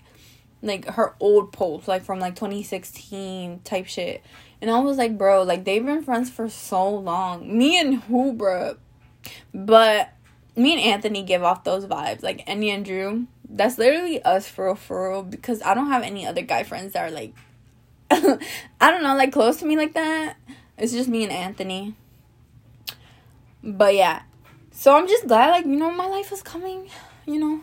like 0.62 0.86
her 0.86 1.16
old 1.20 1.52
posts, 1.52 1.88
like 1.88 2.04
from 2.04 2.20
like 2.20 2.36
2016 2.36 3.62
type 3.64 3.88
shit 3.88 4.24
and 4.62 4.70
I 4.70 4.80
was 4.80 4.98
like, 4.98 5.18
bro, 5.18 5.44
like 5.44 5.64
they've 5.64 5.86
been 5.86 6.04
friends 6.04 6.30
for 6.30 6.50
so 6.50 6.90
long. 6.90 7.58
Me 7.58 7.80
and 7.80 8.02
who, 8.04 8.34
bro? 8.34 8.76
But 9.54 10.14
me 10.56 10.74
and 10.74 10.82
Anthony 10.82 11.24
give 11.24 11.44
off 11.44 11.64
those 11.64 11.86
vibes. 11.86 12.24
Like 12.24 12.46
Enya 12.46 12.76
and 12.76 12.86
Drew. 12.86 13.28
That's 13.50 13.78
literally 13.78 14.22
us 14.24 14.48
for 14.48 14.66
real, 14.66 14.76
for 14.76 15.10
real. 15.10 15.24
Because 15.24 15.62
I 15.62 15.74
don't 15.74 15.88
have 15.88 16.04
any 16.04 16.28
other 16.28 16.42
guy 16.42 16.64
friends 16.64 16.94
that 16.94 17.10
are 17.10 17.12
like, 17.12 17.34
I 18.12 18.92
don't 18.92 19.04
know, 19.04 19.16
like 19.16 19.32
close 19.32 19.58
to 19.58 19.66
me 19.66 19.78
like 19.78 19.94
that. 19.94 20.36
It's 20.78 20.92
just 20.92 21.10
me 21.10 21.24
and 21.24 21.32
Anthony. 21.32 21.96
But 23.64 23.96
yeah. 23.96 24.24
So 24.72 24.96
I'm 24.96 25.08
just 25.08 25.28
glad, 25.28 25.50
like, 25.50 25.66
you 25.66 25.76
know, 25.76 25.92
my 25.92 26.06
life 26.06 26.32
is 26.32 26.42
coming, 26.42 26.90
you 27.26 27.38
know. 27.38 27.62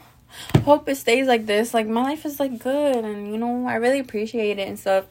Hope 0.67 0.89
it 0.89 0.97
stays 0.97 1.29
like 1.29 1.47
this. 1.47 1.73
Like, 1.73 1.87
my 1.87 2.03
life 2.03 2.27
is, 2.27 2.41
like, 2.41 2.59
good. 2.59 3.05
And, 3.05 3.31
you 3.31 3.39
know, 3.39 3.69
I 3.69 3.77
really 3.77 4.01
appreciate 4.01 4.59
it 4.59 4.67
and 4.67 4.77
stuff. 4.77 5.05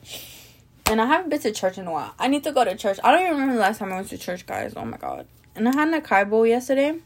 And 0.86 1.00
I 1.00 1.06
haven't 1.06 1.30
been 1.30 1.40
to 1.40 1.54
church 1.54 1.78
in 1.78 1.88
a 1.88 1.92
while. 1.94 2.14
I 2.20 2.28
need 2.28 2.44
to 2.44 2.52
go 2.52 2.66
to 2.66 2.76
church. 2.76 3.00
I 3.02 3.12
don't 3.14 3.22
even 3.22 3.32
remember 3.36 3.54
the 3.54 3.62
last 3.62 3.80
time 3.80 3.94
I 3.94 3.96
went 3.96 4.10
to 4.10 4.18
church, 4.18 4.46
guys. 4.46 4.74
Oh 4.76 4.84
my 4.84 4.98
god. 4.98 5.28
And 5.56 5.66
I 5.70 5.74
had 5.74 5.88
an 5.88 6.02
acai 6.02 6.30
bowl 6.30 6.46
yesterday, 6.46 7.00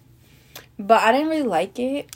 but 0.80 1.00
I 1.04 1.12
didn't 1.12 1.28
really 1.28 1.44
like 1.44 1.78
it. 1.78 2.10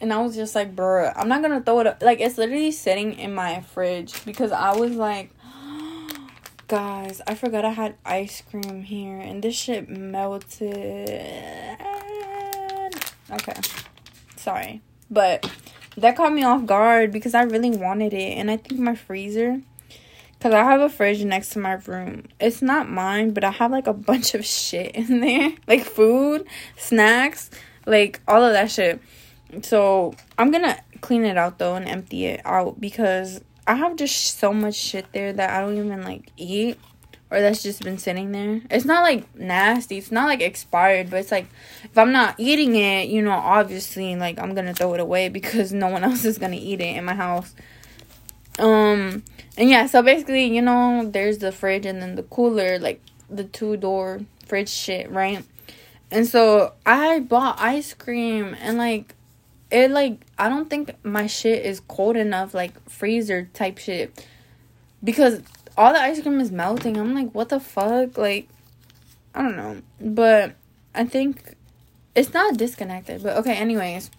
And 0.00 0.12
I 0.12 0.18
was 0.22 0.36
just 0.36 0.54
like, 0.54 0.76
bruh, 0.76 1.12
I'm 1.16 1.28
not 1.28 1.42
gonna 1.42 1.60
throw 1.60 1.80
it 1.80 1.88
up. 1.88 2.00
Like, 2.04 2.20
it's 2.20 2.38
literally 2.38 2.70
sitting 2.70 3.14
in 3.18 3.34
my 3.34 3.62
fridge 3.62 4.24
because 4.24 4.52
I 4.52 4.76
was 4.76 4.92
like, 4.92 5.32
guys, 6.68 7.20
I 7.26 7.34
forgot 7.34 7.64
I 7.64 7.70
had 7.70 7.96
ice 8.06 8.44
cream 8.48 8.84
here 8.84 9.18
and 9.18 9.42
this 9.42 9.56
shit 9.56 9.88
melted. 9.88 11.10
Okay. 13.32 13.60
Sorry. 14.36 14.82
But 15.10 15.50
that 15.96 16.16
caught 16.16 16.32
me 16.32 16.42
off 16.42 16.66
guard 16.66 17.12
because 17.12 17.34
I 17.34 17.42
really 17.42 17.70
wanted 17.70 18.12
it. 18.12 18.38
And 18.38 18.50
I 18.50 18.56
think 18.56 18.80
my 18.80 18.94
freezer 18.94 19.60
Cause 20.40 20.54
I 20.54 20.64
have 20.64 20.80
a 20.80 20.88
fridge 20.88 21.22
next 21.22 21.50
to 21.50 21.58
my 21.58 21.74
room. 21.74 22.24
It's 22.40 22.62
not 22.62 22.88
mine, 22.88 23.32
but 23.32 23.44
I 23.44 23.50
have 23.50 23.70
like 23.70 23.86
a 23.86 23.92
bunch 23.92 24.34
of 24.34 24.46
shit 24.46 24.94
in 24.94 25.20
there, 25.20 25.52
like 25.68 25.84
food, 25.84 26.46
snacks, 26.78 27.50
like 27.84 28.22
all 28.26 28.42
of 28.42 28.54
that 28.54 28.70
shit. 28.70 29.02
So 29.60 30.14
I'm 30.38 30.50
gonna 30.50 30.80
clean 31.02 31.26
it 31.26 31.36
out 31.36 31.58
though 31.58 31.74
and 31.74 31.86
empty 31.86 32.24
it 32.24 32.40
out 32.46 32.80
because 32.80 33.42
I 33.66 33.74
have 33.74 33.96
just 33.96 34.38
so 34.38 34.54
much 34.54 34.76
shit 34.76 35.12
there 35.12 35.30
that 35.30 35.50
I 35.50 35.60
don't 35.60 35.76
even 35.76 36.02
like 36.02 36.30
eat 36.38 36.78
or 37.30 37.40
that's 37.40 37.62
just 37.62 37.82
been 37.82 37.98
sitting 37.98 38.32
there. 38.32 38.60
It's 38.70 38.84
not 38.84 39.02
like 39.02 39.34
nasty. 39.36 39.98
It's 39.98 40.10
not 40.10 40.26
like 40.26 40.40
expired, 40.40 41.10
but 41.10 41.20
it's 41.20 41.30
like 41.30 41.46
if 41.84 41.96
I'm 41.96 42.12
not 42.12 42.34
eating 42.38 42.74
it, 42.74 43.08
you 43.08 43.22
know, 43.22 43.32
obviously 43.32 44.16
like 44.16 44.38
I'm 44.38 44.54
gonna 44.54 44.74
throw 44.74 44.94
it 44.94 45.00
away 45.00 45.28
because 45.40 45.72
no 45.72 45.88
one 45.88 46.04
else 46.04 46.24
is 46.24 46.38
gonna 46.38 46.56
eat 46.56 46.80
it 46.80 46.96
in 46.96 47.04
my 47.04 47.14
house. 47.14 47.54
Um, 48.58 49.22
and 49.56 49.70
yeah, 49.70 49.86
so 49.86 50.02
basically, 50.02 50.44
you 50.44 50.60
know, 50.60 51.08
there's 51.08 51.38
the 51.38 51.52
fridge 51.52 51.86
and 51.86 52.02
then 52.02 52.16
the 52.16 52.24
cooler, 52.24 52.78
like 52.78 53.00
the 53.28 53.44
two 53.44 53.76
door 53.76 54.20
fridge 54.46 54.68
shit, 54.68 55.10
right? 55.10 55.44
And 56.10 56.26
so 56.26 56.72
I 56.84 57.20
bought 57.20 57.60
ice 57.60 57.94
cream 57.94 58.56
and 58.60 58.76
like 58.76 59.14
it 59.70 59.92
like 59.92 60.18
I 60.36 60.48
don't 60.48 60.68
think 60.68 60.92
my 61.04 61.28
shit 61.28 61.64
is 61.64 61.80
cold 61.80 62.16
enough, 62.16 62.54
like 62.54 62.88
freezer 62.88 63.48
type 63.54 63.78
shit. 63.78 64.26
Because 65.02 65.40
all 65.80 65.94
the 65.94 65.98
ice 65.98 66.20
cream 66.20 66.40
is 66.40 66.52
melting. 66.52 66.98
I'm 66.98 67.14
like, 67.14 67.34
what 67.34 67.48
the 67.48 67.58
fuck? 67.58 68.18
Like 68.18 68.46
I 69.34 69.40
don't 69.40 69.56
know. 69.56 69.80
But 69.98 70.54
I 70.94 71.04
think 71.04 71.56
it's 72.14 72.34
not 72.34 72.58
disconnected. 72.58 73.22
But 73.22 73.38
okay, 73.38 73.54
anyways. 73.56 74.10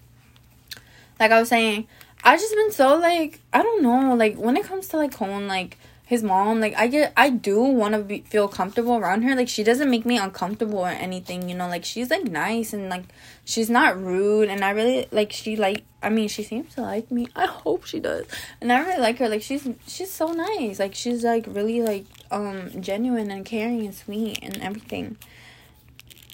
Like 1.19 1.29
I 1.29 1.39
was 1.39 1.49
saying, 1.49 1.87
I 2.23 2.35
just 2.35 2.55
been 2.55 2.71
so 2.71 2.97
like 2.97 3.41
I 3.53 3.61
don't 3.61 3.83
know, 3.83 4.15
like 4.15 4.37
when 4.37 4.57
it 4.57 4.65
comes 4.65 4.87
to 4.87 4.97
like 4.97 5.13
home, 5.13 5.47
like 5.47 5.77
his 6.11 6.23
mom 6.23 6.59
like 6.59 6.75
i 6.75 6.87
get 6.87 7.13
i 7.15 7.29
do 7.29 7.61
want 7.61 7.93
to 7.95 8.21
feel 8.23 8.49
comfortable 8.49 8.97
around 8.97 9.21
her. 9.21 9.33
Like 9.33 9.47
she 9.47 9.63
doesn't 9.63 9.89
make 9.89 10.05
me 10.05 10.17
uncomfortable 10.17 10.79
or 10.79 10.89
anything 10.89 11.47
you 11.47 11.55
know? 11.55 11.69
Like 11.69 11.85
she's 11.85 12.09
like 12.09 12.25
nice 12.25 12.73
and 12.73 12.89
like 12.89 13.05
she's 13.45 13.69
not 13.69 13.97
rude 13.97 14.49
and 14.49 14.61
i 14.61 14.71
really 14.71 15.07
like 15.11 15.31
she 15.31 15.55
like 15.55 15.85
i 16.03 16.09
mean 16.09 16.27
she 16.27 16.43
seems 16.43 16.75
to 16.75 16.81
like 16.81 17.09
me. 17.11 17.29
I 17.33 17.45
hope 17.45 17.85
she 17.85 18.01
does. 18.01 18.25
And 18.59 18.73
i 18.73 18.79
really 18.85 18.99
like 18.99 19.19
her. 19.19 19.29
Like 19.29 19.41
she's 19.41 19.65
she's 19.87 20.11
so 20.11 20.33
nice. 20.33 20.79
Like 20.79 20.95
she's 20.95 21.23
like 21.23 21.45
really 21.47 21.81
like 21.81 22.07
um 22.29 22.81
genuine 22.81 23.31
and 23.31 23.45
caring 23.45 23.85
and 23.85 23.95
sweet 23.95 24.37
and 24.41 24.61
everything. 24.61 25.15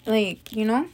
Like 0.06 0.50
you 0.50 0.64
know 0.64 0.88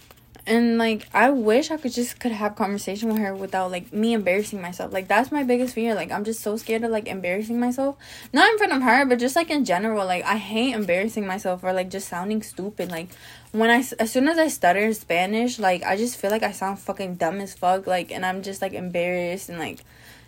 and 0.46 0.76
like 0.76 1.06
i 1.14 1.30
wish 1.30 1.70
i 1.70 1.76
could 1.76 1.92
just 1.92 2.20
could 2.20 2.32
have 2.32 2.54
conversation 2.54 3.08
with 3.08 3.18
her 3.18 3.34
without 3.34 3.70
like 3.70 3.92
me 3.92 4.12
embarrassing 4.12 4.60
myself. 4.60 4.92
Like 4.92 5.08
that's 5.08 5.32
my 5.32 5.42
biggest 5.42 5.74
fear. 5.74 5.94
Like 5.94 6.12
i'm 6.12 6.24
just 6.24 6.40
so 6.40 6.56
scared 6.56 6.84
of 6.84 6.90
like 6.90 7.06
embarrassing 7.06 7.58
myself. 7.58 7.96
Not 8.32 8.50
in 8.50 8.58
front 8.58 8.72
of 8.72 8.82
her 8.82 9.06
but 9.06 9.18
just 9.18 9.36
like 9.36 9.50
in 9.50 9.64
general. 9.64 10.04
Like 10.04 10.24
i 10.24 10.36
hate 10.36 10.74
embarrassing 10.74 11.26
myself 11.26 11.64
or 11.64 11.72
like 11.72 11.90
just 11.90 12.08
sounding 12.08 12.42
stupid. 12.42 12.90
Like 12.90 13.08
when 13.52 13.70
i 13.70 13.82
as 13.98 14.10
soon 14.10 14.28
as 14.28 14.38
i 14.38 14.48
stutter 14.48 14.80
in 14.80 14.94
spanish 14.94 15.60
like 15.60 15.84
i 15.84 15.96
just 15.96 16.16
feel 16.16 16.30
like 16.30 16.42
i 16.42 16.50
sound 16.50 16.78
fucking 16.78 17.14
dumb 17.14 17.40
as 17.40 17.54
fuck. 17.54 17.86
Like 17.86 18.12
and 18.12 18.26
i'm 18.26 18.42
just 18.42 18.60
like 18.60 18.72
embarrassed 18.72 19.48
and 19.48 19.58
like 19.58 19.80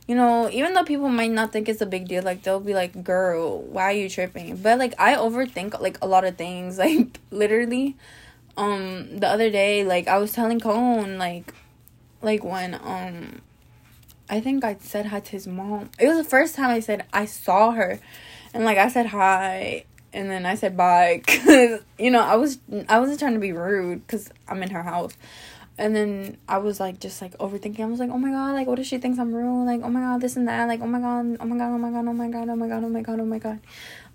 you 0.06 0.14
know, 0.14 0.48
even 0.50 0.72
though 0.72 0.84
people 0.84 1.08
might 1.08 1.32
not 1.32 1.52
think 1.52 1.68
it's 1.68 1.80
a 1.80 1.86
big 1.86 2.06
deal, 2.06 2.22
like 2.22 2.44
they'll 2.44 2.60
be 2.60 2.74
like, 2.74 3.02
"Girl, 3.02 3.60
why 3.60 3.84
are 3.86 3.92
you 3.92 4.08
tripping?" 4.08 4.56
But 4.56 4.78
like 4.78 4.94
I 5.00 5.16
overthink 5.16 5.80
like 5.80 5.98
a 6.00 6.06
lot 6.06 6.24
of 6.24 6.36
things, 6.36 6.78
like 6.84 7.18
literally 7.32 7.96
um 8.56 9.18
the 9.18 9.28
other 9.28 9.50
day 9.50 9.84
like 9.84 10.08
I 10.08 10.18
was 10.18 10.32
telling 10.32 10.60
Cone 10.60 11.18
like 11.18 11.52
like 12.22 12.44
when 12.44 12.74
um 12.74 13.42
I 14.28 14.40
think 14.40 14.64
I 14.64 14.76
said 14.80 15.06
hi 15.06 15.20
to 15.20 15.30
his 15.30 15.46
mom. 15.46 15.90
It 15.98 16.08
was 16.08 16.16
the 16.16 16.24
first 16.24 16.56
time 16.56 16.70
I 16.70 16.80
said 16.80 17.04
I 17.12 17.26
saw 17.26 17.72
her 17.72 18.00
and 18.52 18.64
like 18.64 18.78
I 18.78 18.88
said 18.88 19.06
hi 19.06 19.84
and 20.12 20.30
then 20.30 20.46
I 20.46 20.54
said 20.54 20.76
bye 20.76 21.22
cuz 21.26 21.80
you 21.98 22.10
know, 22.10 22.20
I 22.20 22.36
was 22.36 22.58
I 22.88 22.98
wasn't 22.98 23.20
trying 23.20 23.34
to 23.34 23.40
be 23.40 23.52
rude 23.52 24.06
cuz 24.08 24.30
I'm 24.48 24.62
in 24.62 24.70
her 24.70 24.82
house. 24.82 25.16
And 25.78 25.94
then 25.94 26.38
I 26.48 26.56
was 26.56 26.80
like 26.80 27.00
just 27.00 27.20
like 27.20 27.36
overthinking. 27.36 27.80
I 27.80 27.84
was 27.84 28.00
like, 28.00 28.08
"Oh 28.10 28.16
my 28.16 28.30
god, 28.30 28.54
like 28.54 28.66
what 28.66 28.78
if 28.78 28.86
she 28.86 28.96
thinks 28.96 29.18
I'm 29.18 29.34
rude? 29.34 29.66
Like, 29.66 29.82
oh 29.84 29.90
my 29.90 30.00
god, 30.00 30.22
this 30.22 30.36
and 30.36 30.48
that. 30.48 30.66
Like, 30.68 30.80
oh 30.80 30.86
my 30.86 31.00
god, 31.00 31.36
oh 31.38 31.44
my 31.44 31.58
god, 31.58 31.68
oh 31.68 31.78
my 31.78 31.90
god, 31.90 32.08
oh 32.08 32.12
my 32.14 32.28
god, 32.28 32.48
oh 32.48 32.56
my 32.56 32.66
god, 32.66 32.84
oh 32.84 32.88
my 32.88 33.00
god, 33.02 33.20
oh 33.20 33.26
my 33.26 33.38
god. 33.38 33.60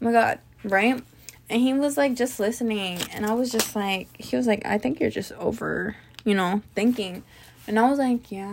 Oh 0.01 0.06
my 0.06 0.12
god." 0.12 0.39
Right? 0.63 1.04
And 1.52 1.62
he 1.62 1.74
was 1.74 1.98
like 1.98 2.16
just 2.16 2.40
listening. 2.40 3.00
And 3.12 3.26
i 3.26 3.34
was 3.34 3.52
just 3.52 3.76
like 3.76 4.08
he 4.18 4.36
was 4.38 4.48
like 4.48 4.66
i 4.66 4.78
think 4.78 5.00
you're 5.00 5.12
just 5.12 5.34
over 5.34 5.96
you 6.24 6.34
know 6.34 6.62
thinking. 6.74 7.24
And 7.68 7.78
i 7.78 7.90
was 7.90 8.00
like 8.00 8.32
yeah. 8.32 8.48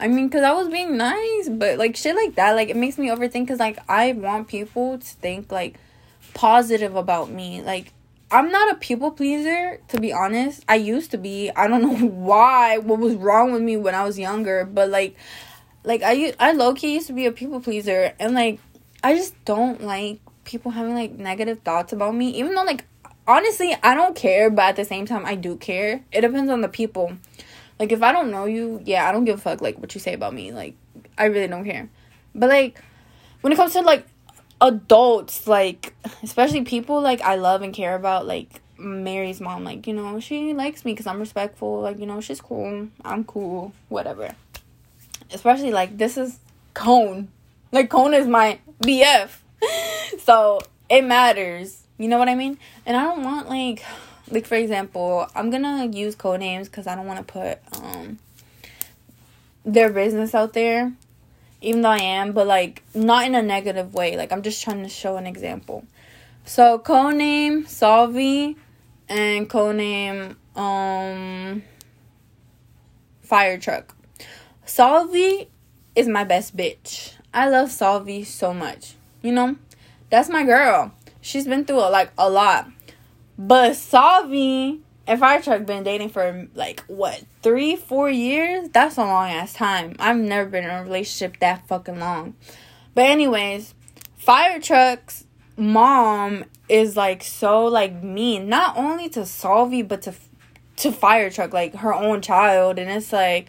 I 0.00 0.08
mean 0.08 0.28
because 0.28 0.42
i 0.42 0.52
was 0.52 0.68
being 0.68 0.96
nice 0.96 1.48
but 1.48 1.78
like 1.78 1.94
shit 1.94 2.16
like 2.16 2.34
that 2.36 2.52
like 2.52 2.70
it 2.70 2.76
makes 2.76 2.98
me 2.98 3.08
overthink 3.08 3.44
because 3.44 3.60
like 3.60 3.78
i 3.88 4.12
want 4.12 4.48
people 4.48 4.98
to 4.98 5.06
think 5.06 5.52
like 5.52 5.78
positive 6.34 6.96
about 6.96 7.30
me. 7.30 7.60
Like 7.60 7.92
i'm 8.30 8.50
not 8.50 8.72
a 8.72 8.76
people 8.76 9.10
pleaser 9.10 9.80
to 9.88 10.00
be 10.00 10.12
honest. 10.12 10.64
I 10.68 10.76
used 10.76 11.10
to 11.10 11.18
be. 11.18 11.50
I 11.50 11.68
don't 11.68 11.82
know 12.00 12.06
why 12.08 12.78
what 12.78 12.98
was 12.98 13.14
wrong 13.14 13.52
with 13.52 13.62
me 13.62 13.76
when 13.76 13.94
i 13.94 14.04
was 14.04 14.18
younger 14.18 14.64
but 14.64 14.88
like 14.88 15.16
like 15.84 16.02
i 16.02 16.32
i 16.40 16.52
low-key 16.52 16.94
used 16.94 17.08
to 17.08 17.12
be 17.12 17.26
a 17.26 17.32
people 17.32 17.60
pleaser. 17.60 18.14
And 18.18 18.34
like 18.34 18.58
i 19.04 19.14
just 19.14 19.34
don't 19.44 19.82
like 19.82 20.18
people 20.44 20.70
having 20.70 20.94
like 20.94 21.12
negative 21.12 21.60
thoughts 21.60 21.92
about 21.92 22.14
me 22.14 22.30
even 22.30 22.54
though 22.54 22.64
like 22.64 22.84
honestly 23.26 23.76
i 23.82 23.94
don't 23.94 24.16
care 24.16 24.50
but 24.50 24.62
at 24.62 24.76
the 24.76 24.84
same 24.84 25.06
time 25.06 25.24
i 25.24 25.34
do 25.34 25.56
care. 25.56 26.04
It 26.10 26.22
depends 26.22 26.50
on 26.50 26.60
the 26.60 26.68
people. 26.68 27.16
Like 27.78 27.92
if 27.92 28.02
i 28.02 28.12
don't 28.12 28.30
know 28.30 28.44
you 28.44 28.80
yeah 28.84 29.08
i 29.08 29.12
don't 29.12 29.24
give 29.24 29.38
a 29.38 29.40
fuck 29.40 29.60
like 29.60 29.78
what 29.78 29.94
you 29.94 30.00
say 30.00 30.14
about 30.14 30.34
me. 30.34 30.52
Like 30.52 30.74
i 31.16 31.26
really 31.26 31.48
don't 31.48 31.64
care. 31.64 31.88
But 32.34 32.48
like 32.48 32.82
when 33.40 33.52
it 33.52 33.56
comes 33.56 33.72
to 33.74 33.80
like 33.82 34.06
adults 34.60 35.46
like 35.48 35.92
especially 36.22 36.62
people 36.62 37.00
like 37.00 37.20
i 37.22 37.34
love 37.34 37.62
and 37.62 37.74
care 37.74 37.96
about 37.96 38.26
like 38.26 38.60
mary's 38.78 39.40
mom 39.40 39.64
like 39.64 39.88
you 39.88 39.92
know 39.92 40.20
she 40.20 40.54
likes 40.54 40.84
me 40.84 40.92
because 40.92 41.04
i'm 41.08 41.18
respectful 41.18 41.80
like 41.80 41.98
you 41.98 42.06
know 42.06 42.20
she's 42.20 42.40
cool 42.40 42.88
i'm 43.04 43.24
cool 43.24 43.72
whatever. 43.88 44.34
Especially 45.32 45.70
like 45.72 45.96
this 45.96 46.16
is 46.16 46.38
cone. 46.74 47.28
Like 47.70 47.88
cone 47.88 48.12
is 48.12 48.26
my 48.26 48.58
bf 48.82 49.41
so 50.20 50.60
it 50.88 51.02
matters. 51.02 51.82
You 51.98 52.08
know 52.08 52.18
what 52.18 52.28
I 52.28 52.34
mean? 52.34 52.58
And 52.86 52.96
I 52.96 53.04
don't 53.04 53.22
want 53.22 53.48
like 53.48 53.84
like 54.30 54.46
for 54.46 54.54
example, 54.54 55.26
I'm 55.34 55.50
gonna 55.50 55.86
use 55.86 56.14
code 56.14 56.40
names 56.40 56.68
because 56.68 56.86
I 56.86 56.94
don't 56.94 57.06
want 57.06 57.26
to 57.26 57.32
put 57.32 57.58
um 57.80 58.18
their 59.64 59.90
business 59.90 60.34
out 60.34 60.52
there, 60.54 60.92
even 61.60 61.82
though 61.82 61.90
I 61.90 62.02
am, 62.02 62.32
but 62.32 62.46
like 62.46 62.82
not 62.94 63.26
in 63.26 63.34
a 63.34 63.42
negative 63.42 63.94
way. 63.94 64.16
Like 64.16 64.32
I'm 64.32 64.42
just 64.42 64.62
trying 64.62 64.82
to 64.82 64.88
show 64.88 65.16
an 65.16 65.26
example. 65.26 65.84
So 66.44 66.78
code 66.78 67.16
name 67.16 67.66
Salvi 67.66 68.56
and 69.08 69.48
code 69.48 69.76
name 69.76 70.36
um 70.56 71.62
Fire 73.22 73.58
Truck. 73.58 73.94
Salvi 74.64 75.48
is 75.94 76.08
my 76.08 76.24
best 76.24 76.56
bitch. 76.56 77.14
I 77.34 77.48
love 77.48 77.70
Salvi 77.70 78.24
so 78.24 78.52
much. 78.52 78.94
You 79.22 79.32
know, 79.32 79.56
that's 80.10 80.28
my 80.28 80.44
girl. 80.44 80.92
She's 81.20 81.46
been 81.46 81.64
through 81.64 81.78
a, 81.78 81.90
like 81.90 82.12
a 82.18 82.28
lot. 82.28 82.70
But 83.38 83.76
Salvi 83.76 84.80
and 85.06 85.20
Firetruck 85.20 85.66
been 85.66 85.84
dating 85.84 86.10
for 86.10 86.48
like 86.54 86.80
what 86.86 87.24
three, 87.42 87.76
four 87.76 88.10
years? 88.10 88.68
That's 88.70 88.96
a 88.96 89.04
long 89.04 89.30
ass 89.30 89.52
time. 89.52 89.96
I've 89.98 90.16
never 90.16 90.48
been 90.48 90.64
in 90.64 90.70
a 90.70 90.82
relationship 90.82 91.38
that 91.40 91.66
fucking 91.66 91.98
long. 91.98 92.34
But 92.94 93.06
anyways, 93.06 93.74
Fire 94.16 94.60
Truck's 94.60 95.24
mom 95.56 96.44
is 96.68 96.96
like 96.96 97.22
so 97.22 97.64
like 97.64 98.02
mean, 98.02 98.48
not 98.48 98.76
only 98.76 99.08
to 99.10 99.24
Salvi 99.26 99.82
but 99.82 100.02
to 100.02 100.14
to 100.76 100.92
Fire 100.92 101.30
Truck, 101.30 101.52
like 101.52 101.74
her 101.76 101.94
own 101.94 102.22
child, 102.22 102.78
and 102.78 102.90
it's 102.90 103.12
like, 103.12 103.48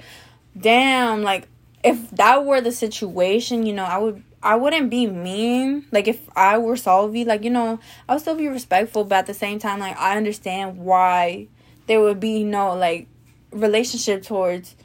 damn, 0.58 1.24
like 1.24 1.48
if 1.84 2.12
that 2.12 2.46
were 2.46 2.62
the 2.62 2.72
situation, 2.72 3.66
you 3.66 3.74
know, 3.74 3.86
I 3.86 3.98
would 3.98 4.24
I 4.44 4.58
wouldn't 4.58 4.90
be 4.90 5.08
mean. 5.08 5.86
Like 5.92 6.08
if 6.08 6.20
I 6.36 6.58
were 6.58 6.76
Salvi, 6.76 7.24
like 7.24 7.44
you 7.44 7.50
know, 7.50 7.80
I 8.08 8.14
would 8.14 8.22
still 8.22 8.36
be 8.36 8.50
respectful, 8.50 9.06
but 9.06 9.20
at 9.20 9.26
the 9.26 9.34
same 9.34 9.58
time, 9.58 9.80
like 9.80 9.98
I 9.98 10.18
understand 10.18 10.78
why 10.78 11.48
there 11.88 12.02
would 12.02 12.20
be 12.20 12.44
no 12.44 12.76
like 12.76 13.08
relationship 13.52 14.24
towards 14.24 14.76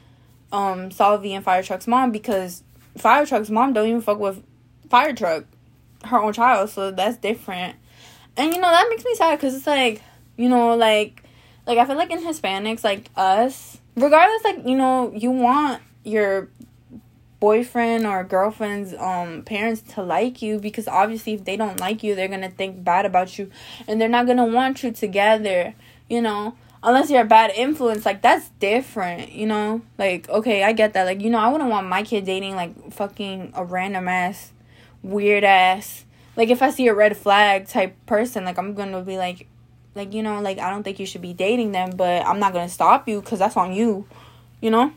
um 0.51 0.91
Salvi 0.91 1.33
and 1.33 1.43
Fire 1.43 1.61
Truck's 1.61 1.87
mom 1.87 2.11
because 2.11 2.63
Fire 2.97 3.25
Truck's 3.25 3.49
mom 3.49 3.73
don't 3.73 3.87
even 3.87 4.01
fuck 4.01 4.19
with 4.19 4.41
Fire 4.89 5.13
Truck, 5.13 5.43
her 6.05 6.17
own 6.17 6.31
child, 6.33 6.69
so 6.69 6.91
that's 6.91 7.17
different. 7.17 7.75
And 8.37 8.53
you 8.53 8.61
know 8.61 8.69
that 8.69 8.87
makes 8.89 9.03
me 9.03 9.13
sad 9.15 9.37
because 9.37 9.53
it's 9.55 9.67
like 9.67 10.01
you 10.37 10.47
know 10.47 10.75
like 10.75 11.21
like 11.67 11.77
I 11.77 11.85
feel 11.85 11.97
like 11.97 12.11
in 12.11 12.19
Hispanics 12.19 12.85
like 12.85 13.09
us, 13.17 13.77
regardless 13.95 14.43
like 14.45 14.65
you 14.65 14.77
know 14.77 15.11
you 15.13 15.31
want 15.31 15.81
your 16.05 16.49
boyfriend 17.39 18.05
or 18.05 18.23
girlfriend's 18.23 18.93
um 18.95 19.43
parents 19.43 19.81
to 19.93 20.01
like 20.01 20.41
you 20.41 20.59
because 20.59 20.87
obviously 20.87 21.33
if 21.33 21.45
they 21.45 21.55
don't 21.55 21.79
like 21.79 22.03
you 22.03 22.13
they're 22.13 22.27
gonna 22.27 22.49
think 22.49 22.83
bad 22.83 23.05
about 23.05 23.37
you 23.37 23.49
and 23.87 23.99
they're 23.99 24.09
not 24.09 24.27
gonna 24.27 24.45
want 24.45 24.83
you 24.83 24.91
together 24.91 25.73
you 26.09 26.21
know? 26.21 26.55
Unless 26.81 27.11
you're 27.11 27.21
a 27.21 27.25
bad 27.25 27.51
influence 27.51 28.05
like 28.05 28.21
that's 28.21 28.49
different 28.59 29.31
you 29.31 29.45
know? 29.45 29.81
Like 29.97 30.27
okay 30.29 30.63
i 30.63 30.73
get 30.73 30.93
that. 30.93 31.03
Like 31.03 31.21
you 31.21 31.29
know 31.29 31.39
i 31.39 31.47
wouldn't 31.47 31.69
want 31.69 31.87
my 31.87 32.03
kid 32.03 32.25
dating 32.25 32.55
like 32.55 32.91
fucking 32.91 33.53
a 33.55 33.63
random 33.63 34.07
ass 34.07 34.51
weird 35.01 35.45
ass 35.45 36.03
like 36.35 36.49
if 36.49 36.61
i 36.61 36.69
see 36.69 36.87
a 36.87 36.93
red 36.93 37.15
flag 37.15 37.65
type 37.65 37.95
person 38.05 38.43
like 38.43 38.57
i'm 38.57 38.73
gonna 38.73 39.01
be 39.01 39.17
like 39.17 39.47
like 39.95 40.13
you 40.13 40.21
know 40.21 40.41
like 40.41 40.59
i 40.59 40.69
don't 40.69 40.83
think 40.83 40.99
you 40.99 41.05
should 41.05 41.21
be 41.21 41.33
dating 41.33 41.71
them 41.71 41.91
but 41.95 42.25
i'm 42.25 42.37
not 42.37 42.51
gonna 42.51 42.67
stop 42.67 43.07
you 43.07 43.21
because 43.21 43.39
that's 43.39 43.55
on 43.55 43.71
you 43.71 44.05
you 44.61 44.71
know? 44.71 44.93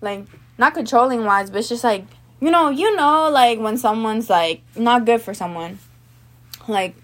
Like 0.00 0.26
not 0.62 0.74
controlling 0.74 1.24
wise, 1.24 1.50
but 1.50 1.58
it's 1.58 1.68
just 1.68 1.84
like 1.84 2.04
you 2.42 2.50
know, 2.50 2.70
you 2.70 2.96
know, 2.96 3.30
like 3.30 3.60
when 3.60 3.78
someone's 3.78 4.28
like 4.28 4.62
not 4.74 5.04
good 5.04 5.22
for 5.22 5.32
someone. 5.32 5.78
Like, 6.66 6.96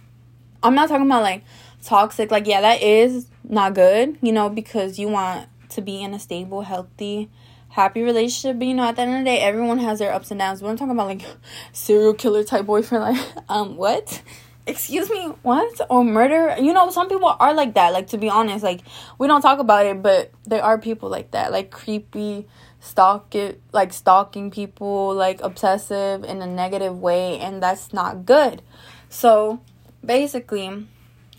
I'm 0.65 0.75
not 0.75 0.89
talking 0.89 1.07
about 1.07 1.23
like 1.23 1.45
toxic. 1.85 2.33
Like, 2.33 2.49
yeah, 2.49 2.61
that 2.61 2.83
is 2.83 3.29
not 3.45 3.75
good, 3.75 4.19
you 4.21 4.33
know, 4.33 4.49
because 4.49 4.99
you 4.99 5.09
want 5.09 5.49
to 5.71 5.81
be 5.81 6.03
in 6.03 6.13
a 6.13 6.19
stable, 6.19 6.63
healthy, 6.63 7.31
happy 7.69 8.03
relationship. 8.03 8.59
But 8.59 8.67
you 8.67 8.75
know, 8.75 8.83
at 8.83 8.97
the 8.97 9.03
end 9.03 9.15
of 9.15 9.19
the 9.21 9.25
day, 9.27 9.39
everyone 9.39 9.79
has 9.79 10.01
their 10.01 10.13
ups 10.13 10.33
and 10.33 10.41
downs. 10.41 10.61
But 10.61 10.71
I'm 10.71 10.77
talking 10.77 10.91
about 10.91 11.07
like 11.07 11.23
serial 11.73 12.15
killer 12.15 12.43
type 12.43 12.67
boyfriend. 12.67 13.05
Like, 13.05 13.27
um, 13.49 13.77
what? 13.77 14.21
Excuse 14.67 15.09
me, 15.09 15.23
what? 15.43 15.81
Or 15.89 16.05
murder? 16.05 16.57
You 16.59 16.73
know, 16.73 16.91
some 16.91 17.09
people 17.09 17.35
are 17.39 17.55
like 17.55 17.75
that. 17.75 17.93
Like, 17.93 18.09
to 18.09 18.19
be 18.19 18.29
honest, 18.29 18.65
like, 18.65 18.81
we 19.19 19.29
don't 19.29 19.41
talk 19.41 19.61
about 19.61 19.87
it, 19.87 20.03
but 20.03 20.33
there 20.47 20.65
are 20.65 20.79
people 20.79 21.09
like 21.09 21.31
that. 21.31 21.53
Like, 21.53 21.71
creepy 21.71 22.47
stalk 22.81 23.35
it 23.35 23.61
like 23.73 23.93
stalking 23.93 24.51
people 24.51 25.15
like 25.15 25.41
obsessive 25.41 26.25
in 26.25 26.41
a 26.41 26.47
negative 26.47 26.99
way 26.99 27.39
and 27.39 27.63
that's 27.63 27.93
not 27.93 28.25
good 28.25 28.63
so 29.09 29.61
basically 30.05 30.87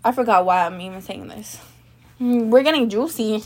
I 0.04 0.14
forgot 0.14 0.46
why 0.46 0.66
I'm 0.66 0.80
even 0.80 1.02
saying 1.02 1.28
this. 1.28 1.60
We're 2.20 2.64
getting 2.64 2.90
juicy. 2.90 3.44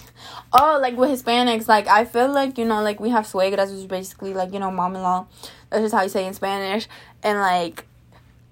Oh, 0.52 0.80
like 0.82 0.96
with 0.96 1.10
Hispanics, 1.10 1.68
like 1.68 1.88
I 1.88 2.06
feel 2.06 2.32
like 2.32 2.58
you 2.58 2.66
know, 2.66 2.82
like 2.82 3.00
we 3.00 3.10
have 3.10 3.26
suegras, 3.26 3.70
which 3.70 3.80
is 3.80 3.86
basically 3.88 4.34
like 4.34 4.54
you 4.54 4.60
know, 4.60 4.72
mom-in-law. 4.72 5.26
That's 5.70 5.84
just 5.84 5.96
how 5.96 6.04
you 6.04 6.10
say 6.10 6.28
in 6.28 6.34
Spanish. 6.34 6.88
And 7.24 7.40
like, 7.40 7.86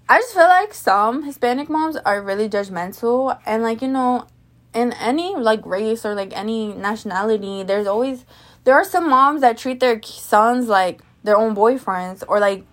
I 0.09 0.19
just 0.19 0.33
feel 0.33 0.47
like 0.47 0.73
some 0.73 1.23
Hispanic 1.23 1.69
moms 1.69 1.95
are 1.97 2.21
really 2.21 2.49
judgmental, 2.49 3.39
and 3.45 3.61
like 3.61 3.81
you 3.81 3.87
know, 3.87 4.27
in 4.73 4.93
any 4.93 5.35
like 5.35 5.63
race 5.65 6.05
or 6.05 6.15
like 6.15 6.35
any 6.35 6.73
nationality, 6.73 7.63
there's 7.63 7.87
always 7.87 8.25
there 8.63 8.75
are 8.75 8.83
some 8.83 9.09
moms 9.09 9.41
that 9.41 9.57
treat 9.57 9.79
their 9.79 10.01
sons 10.03 10.67
like 10.67 11.01
their 11.23 11.37
own 11.37 11.55
boyfriends 11.55 12.23
or 12.27 12.39
like 12.39 12.65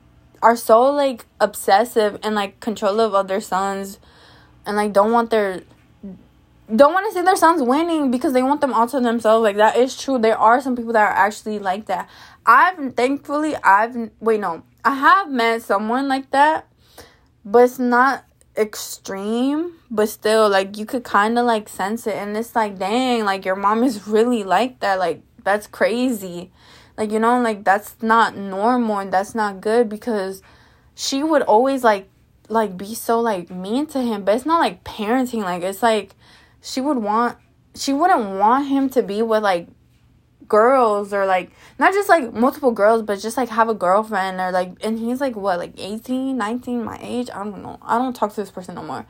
are 0.42 0.57
so 0.57 0.83
like 0.92 1.27
obsessive 1.40 2.18
and 2.22 2.35
like 2.35 2.61
controlling 2.61 3.14
of 3.14 3.29
their 3.29 3.40
sons 3.40 3.98
and 4.66 4.77
like 4.77 4.92
don't 4.92 5.12
want 5.12 5.31
their 5.31 5.62
don't 6.74 6.92
want 6.92 7.07
to 7.07 7.14
see 7.14 7.22
their 7.22 7.37
sons 7.37 7.62
winning 7.62 8.11
because 8.11 8.35
they 8.35 8.42
want 8.42 8.61
them 8.61 8.74
all 8.74 8.87
to 8.87 9.01
themselves. 9.01 9.42
Like 9.42 9.57
that 9.57 9.77
is 9.77 9.96
true. 9.96 10.18
There 10.18 10.37
are 10.37 10.61
some 10.61 10.77
people 10.77 10.92
that 10.92 11.01
are 11.01 11.27
actually 11.27 11.59
like 11.59 11.87
that. 11.87 12.09
I've 12.44 12.94
thankfully 12.94 13.57
I've 13.57 14.11
wait 14.20 14.40
no 14.40 14.62
I 14.85 14.94
have 14.94 15.31
met 15.31 15.62
someone 15.62 16.09
like 16.09 16.31
that, 16.31 16.66
but 17.44 17.64
it's 17.64 17.79
not 17.79 18.24
extreme. 18.57 19.74
But 19.90 20.11
still, 20.11 20.48
like 20.51 20.77
you 20.77 20.85
could 20.85 21.05
kind 21.05 21.38
of 21.38 21.46
like 21.46 21.68
sense 21.68 22.07
it, 22.07 22.14
and 22.14 22.37
it's 22.37 22.55
like 22.55 22.79
dang, 22.79 23.24
like 23.24 23.44
your 23.46 23.57
mom 23.57 23.83
is 23.83 24.07
really 24.07 24.44
like 24.44 24.81
that. 24.81 24.98
Like 24.98 25.22
that's 25.49 25.67
crazy. 25.67 26.53
Like 26.97 27.11
you 27.11 27.19
know, 27.19 27.41
like 27.41 27.65
that's 27.65 27.97
not 28.03 28.37
normal 28.37 28.99
and 28.99 29.13
that's 29.13 29.35
not 29.35 29.61
good 29.61 29.89
because 29.89 30.43
she 30.95 31.23
would 31.23 31.43
always 31.43 31.83
like 31.83 32.09
like 32.49 32.77
be 32.77 32.95
so 32.95 33.21
like 33.21 33.51
mean 33.51 33.87
to 33.87 34.01
him, 34.01 34.25
but 34.25 34.35
it's 34.35 34.47
not 34.47 34.59
like 34.59 34.85
parenting. 34.85 35.43
Like 35.43 35.63
it's 35.63 35.83
like 35.83 36.15
she 36.61 36.81
would 36.81 36.99
want 36.99 37.39
she 37.75 37.93
wouldn't 37.93 38.39
want 38.39 38.69
him 38.69 38.91
to 38.91 39.03
be 39.03 39.23
with 39.23 39.43
like 39.43 39.69
girls 40.49 41.13
or 41.13 41.27
like 41.27 41.51
not 41.79 41.93
just 41.93 42.09
like 42.09 42.33
multiple 42.33 42.73
girls 42.73 43.03
but 43.03 43.19
just 43.21 43.37
like 43.37 43.51
have 43.51 43.69
a 43.69 43.75
girlfriend 43.75 44.41
or 44.41 44.51
like 44.51 44.73
and 44.81 44.99
he's 44.99 45.21
like 45.21 45.37
what 45.37 45.59
like 45.59 45.75
18 45.77 46.39
19 46.39 46.83
my 46.83 46.99
age 47.03 47.29
i 47.35 47.45
don't 47.45 47.63
know 47.63 47.79
i 47.83 47.99
don't 47.99 48.17
talk 48.17 48.31
to 48.31 48.37
this 48.37 48.51
person 48.51 48.75
no 48.75 48.83
more 48.83 49.05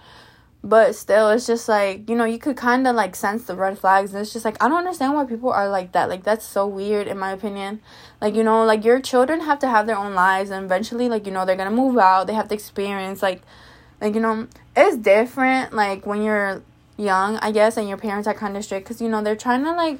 but 0.62 0.94
still 0.94 1.30
it's 1.30 1.46
just 1.46 1.68
like 1.68 2.08
you 2.10 2.16
know 2.16 2.24
you 2.24 2.38
could 2.38 2.56
kind 2.56 2.86
of 2.86 2.94
like 2.96 3.14
sense 3.14 3.44
the 3.44 3.54
red 3.54 3.78
flags 3.78 4.12
and 4.12 4.20
it's 4.20 4.32
just 4.32 4.44
like 4.44 4.62
i 4.62 4.68
don't 4.68 4.78
understand 4.78 5.14
why 5.14 5.24
people 5.24 5.50
are 5.50 5.68
like 5.68 5.92
that 5.92 6.08
like 6.08 6.24
that's 6.24 6.44
so 6.44 6.66
weird 6.66 7.06
in 7.06 7.16
my 7.16 7.30
opinion 7.30 7.80
like 8.20 8.34
you 8.34 8.42
know 8.42 8.64
like 8.64 8.84
your 8.84 9.00
children 9.00 9.40
have 9.40 9.58
to 9.60 9.68
have 9.68 9.86
their 9.86 9.96
own 9.96 10.14
lives 10.14 10.50
and 10.50 10.64
eventually 10.64 11.08
like 11.08 11.26
you 11.26 11.32
know 11.32 11.44
they're 11.44 11.56
gonna 11.56 11.70
move 11.70 11.96
out 11.96 12.26
they 12.26 12.34
have 12.34 12.48
to 12.48 12.54
experience 12.54 13.22
like 13.22 13.40
like 14.00 14.14
you 14.14 14.20
know 14.20 14.48
it's 14.76 14.96
different 14.96 15.72
like 15.72 16.04
when 16.04 16.22
you're 16.22 16.60
young, 16.98 17.36
I 17.36 17.52
guess, 17.52 17.76
and 17.76 17.88
your 17.88 17.96
parents 17.96 18.28
are 18.28 18.34
kind 18.34 18.56
of 18.56 18.64
strict 18.64 18.86
because, 18.86 19.00
you 19.00 19.08
know, 19.08 19.22
they're 19.22 19.36
trying 19.36 19.64
to, 19.64 19.72
like, 19.72 19.98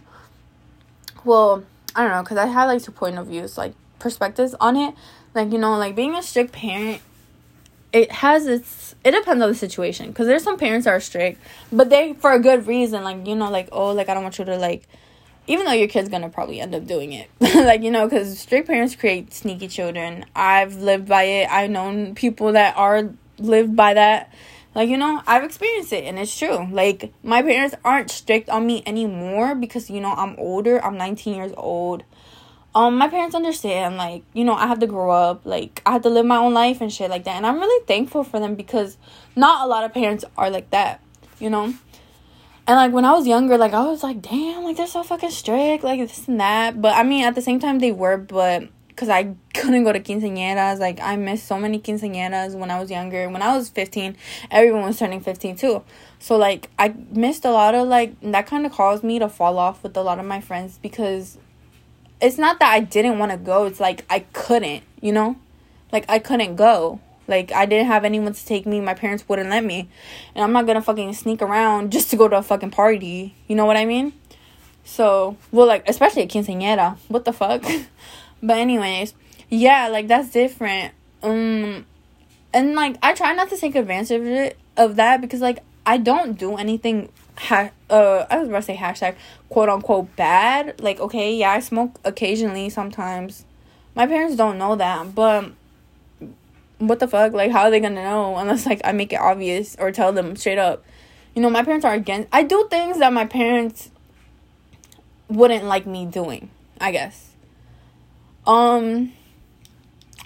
well, 1.25 1.65
I 1.95 2.03
don't 2.03 2.11
know, 2.11 2.23
because 2.23 2.37
I 2.37 2.47
had, 2.47 2.67
like, 2.67 2.83
two 2.83 2.93
point 2.93 3.17
of 3.17 3.29
views, 3.29 3.57
like, 3.57 3.73
perspectives 3.99 4.55
on 4.61 4.77
it. 4.77 4.95
Like, 5.35 5.53
you 5.53 5.59
know, 5.59 5.79
like, 5.79 5.95
being 5.95 6.15
a 6.15 6.23
strict 6.23 6.53
parent, 6.53 7.01
it 7.93 8.11
has 8.13 8.47
its, 8.47 8.95
it 9.05 9.13
depends 9.13 9.43
on 9.43 9.49
the 9.49 9.55
situation 9.55 10.09
because 10.09 10.27
there's 10.27 10.43
some 10.43 10.59
parents 10.59 10.87
are 10.87 11.01
strict, 11.01 11.41
but 11.73 11.91
they, 11.91 12.15
for 12.15 12.33
a 12.33 12.41
good 12.41 12.67
reason, 12.67 13.05
like, 13.05 13.27
you 13.27 13.35
know, 13.35 13.51
like, 13.51 13.69
oh, 13.73 13.93
like, 13.93 14.09
I 14.09 14.15
don't 14.15 14.23
want 14.23 14.39
you 14.39 14.45
to, 14.45 14.57
like, 14.57 14.85
even 15.47 15.65
though 15.65 15.73
your 15.73 15.89
kid's 15.89 16.11
gonna 16.11 16.29
probably 16.29 16.61
end 16.61 16.75
up 16.75 16.87
doing 16.87 17.15
it 17.15 17.31
like 17.41 17.83
you 17.83 17.91
know 17.91 18.07
because 18.07 18.39
strict 18.39 18.67
parents 18.67 18.95
create 18.95 19.33
sneaky 19.33 19.67
children 19.67 20.27
i've 20.37 20.77
lived 20.77 21.09
by 21.09 21.23
it 21.23 21.49
i've 21.51 21.71
known 21.71 22.15
people 22.15 22.53
that 22.53 22.77
are 22.77 23.15
lived 23.39 23.75
by 23.75 23.95
that 23.95 24.31
like, 24.79 24.91
you 24.91 24.97
know, 24.97 25.21
I've 25.27 25.43
experienced 25.43 25.93
it 25.93 26.05
and 26.05 26.21
it's 26.21 26.39
true. 26.39 26.69
Like, 26.71 27.13
my 27.25 27.43
parents 27.43 27.75
aren't 27.85 28.13
strict 28.13 28.49
on 28.49 28.65
me 28.65 28.83
anymore 28.87 29.57
because, 29.57 29.91
you 29.91 30.01
know, 30.01 30.13
I'm 30.13 30.37
older. 30.39 30.83
I'm 30.85 30.97
19 30.97 31.35
years 31.35 31.53
old. 31.57 32.05
Um, 32.75 32.97
my 32.97 33.09
parents 33.09 33.35
understand, 33.35 33.97
like, 33.97 34.23
you 34.35 34.45
know, 34.45 34.55
I 34.55 34.67
have 34.67 34.79
to 34.81 34.87
grow 34.87 35.11
up. 35.11 35.45
Like, 35.45 35.83
I 35.87 35.93
have 35.93 36.03
to 36.03 36.11
live 36.11 36.27
my 36.27 36.37
own 36.37 36.55
life 36.55 36.81
and 36.81 36.93
shit 36.93 37.11
like 37.11 37.25
that. 37.25 37.37
And 37.37 37.47
I'm 37.47 37.59
really 37.59 37.85
thankful 37.87 38.25
for 38.25 38.39
them 38.39 38.55
because 38.55 38.97
not 39.35 39.65
a 39.65 39.69
lot 39.69 39.85
of 39.85 39.93
parents 39.93 40.25
are 40.37 40.51
like 40.51 40.71
that, 40.71 41.01
you 41.39 41.51
know? 41.51 41.75
And 42.67 42.77
like 42.77 42.93
when 42.93 43.07
I 43.07 43.13
was 43.13 43.27
younger, 43.27 43.57
like 43.57 43.73
I 43.73 43.83
was 43.87 44.03
like, 44.03 44.21
damn, 44.21 44.63
like 44.63 44.77
they're 44.77 44.87
so 44.87 45.03
fucking 45.03 45.31
strict, 45.31 45.83
like 45.83 46.01
this 46.01 46.29
and 46.29 46.39
that. 46.39 46.83
But 46.83 46.95
I 46.95 47.03
mean, 47.03 47.25
at 47.25 47.35
the 47.35 47.41
same 47.41 47.59
time, 47.59 47.79
they 47.79 47.93
were, 47.93 48.19
but 48.19 48.69
because 48.99 49.09
I 49.09 49.35
couldn't 49.55 49.85
go 49.85 49.93
to 49.93 50.01
quinceañeras. 50.01 50.79
Like, 50.79 51.01
I 51.01 51.17
missed 51.17 51.47
so 51.47 51.59
many 51.59 51.79
quinceañeras 51.79 52.55
when 52.55 52.71
I 52.71 52.81
was 52.81 52.91
younger. 52.91 53.29
When 53.29 53.43
I 53.43 53.57
was 53.57 53.69
15, 53.69 54.17
everyone 54.51 54.83
was 54.83 54.99
turning 54.99 55.21
15 55.21 55.57
too. 55.57 55.85
So, 56.19 56.37
like, 56.37 56.69
I 56.79 56.95
missed 57.13 57.45
a 57.45 57.51
lot 57.51 57.75
of, 57.75 57.87
like, 57.87 58.21
that 58.21 58.47
kind 58.47 58.67
of 58.67 58.73
caused 58.73 59.05
me 59.05 59.19
to 59.21 59.29
fall 59.29 59.59
off 59.59 59.83
with 59.83 59.97
a 59.97 60.03
lot 60.03 60.19
of 60.19 60.27
my 60.27 60.41
friends 60.41 60.79
because 60.83 61.39
it's 62.21 62.39
not 62.39 62.59
that 62.61 62.73
I 62.73 62.81
didn't 62.81 63.19
want 63.19 63.33
to 63.33 63.39
go. 63.39 63.65
It's 63.65 63.81
like 63.81 64.05
I 64.11 64.21
couldn't, 64.33 64.83
you 65.01 65.13
know? 65.13 65.37
Like, 65.93 66.05
I 66.09 66.19
couldn't 66.19 66.57
go. 66.57 67.01
Like, 67.27 67.53
I 67.53 67.67
didn't 67.67 67.87
have 67.87 68.05
anyone 68.05 68.33
to 68.33 68.47
take 68.47 68.67
me. 68.67 68.81
My 68.81 68.95
parents 68.95 69.25
wouldn't 69.29 69.51
let 69.51 69.65
me. 69.65 69.89
And 70.35 70.45
I'm 70.45 70.53
not 70.53 70.67
gonna 70.67 70.83
fucking 70.83 71.15
sneak 71.15 71.43
around 71.43 71.93
just 71.93 72.11
to 72.11 72.17
go 72.17 72.29
to 72.29 72.39
a 72.39 72.43
fucking 72.43 72.71
party. 72.71 73.35
You 73.47 73.57
know 73.57 73.67
what 73.67 73.77
I 73.77 73.85
mean? 73.85 74.13
So, 74.85 75.37
well, 75.53 75.67
like, 75.67 75.89
especially 75.89 76.23
at 76.23 76.31
quinceañera. 76.31 76.97
What 77.09 77.25
the 77.25 77.33
fuck? 77.33 77.65
But 78.43 78.59
anyways, 78.59 79.15
yeah, 79.49 79.89
like 79.89 80.09
that's 80.09 80.31
different. 80.31 80.95
Um 81.23 81.87
and 82.53 82.75
like 82.75 82.97
I 83.03 83.15
try 83.15 83.33
not 83.35 83.49
to 83.51 83.57
take 83.57 83.75
advantage 83.75 84.11
of 84.13 84.27
it 84.27 84.57
of 84.77 84.97
that 84.97 85.21
because 85.21 85.41
like 85.41 85.59
I 85.89 85.97
don't 85.97 86.39
do 86.39 86.55
anything 86.57 87.11
ha- 87.39 87.71
uh 87.89 88.27
I 88.29 88.39
was 88.39 88.49
about 88.49 88.59
to 88.59 88.63
say 88.63 88.77
hashtag 88.77 89.15
quote 89.49 89.71
unquote 89.71 90.15
bad. 90.17 90.83
Like 90.83 91.01
okay, 91.01 91.35
yeah, 91.35 91.53
I 91.53 91.61
smoke 91.61 91.99
occasionally 92.05 92.69
sometimes. 92.69 93.47
My 93.95 94.07
parents 94.07 94.37
don't 94.37 94.59
know 94.59 94.77
that, 94.77 95.15
but 95.15 95.51
what 96.77 97.01
the 97.01 97.09
fuck? 97.09 97.33
Like 97.33 97.51
how 97.51 97.63
are 97.63 97.71
they 97.71 97.81
gonna 97.81 98.03
know 98.03 98.37
unless 98.37 98.67
like 98.67 98.83
I 98.85 98.93
make 98.93 99.15
it 99.15 99.21
obvious 99.21 99.77
or 99.79 99.91
tell 99.91 100.13
them 100.13 100.37
straight 100.37 100.59
up. 100.59 100.85
You 101.35 101.41
know, 101.41 101.49
my 101.49 101.63
parents 101.63 101.87
are 101.87 101.95
against 101.95 102.29
I 102.35 102.43
do 102.43 102.69
things 102.71 102.99
that 102.99 103.11
my 103.11 103.25
parents 103.25 103.91
wouldn't 105.29 105.65
like 105.65 105.87
me 105.87 106.05
doing, 106.05 106.51
I 106.79 106.93
guess. 106.93 107.31
Um 108.47 109.15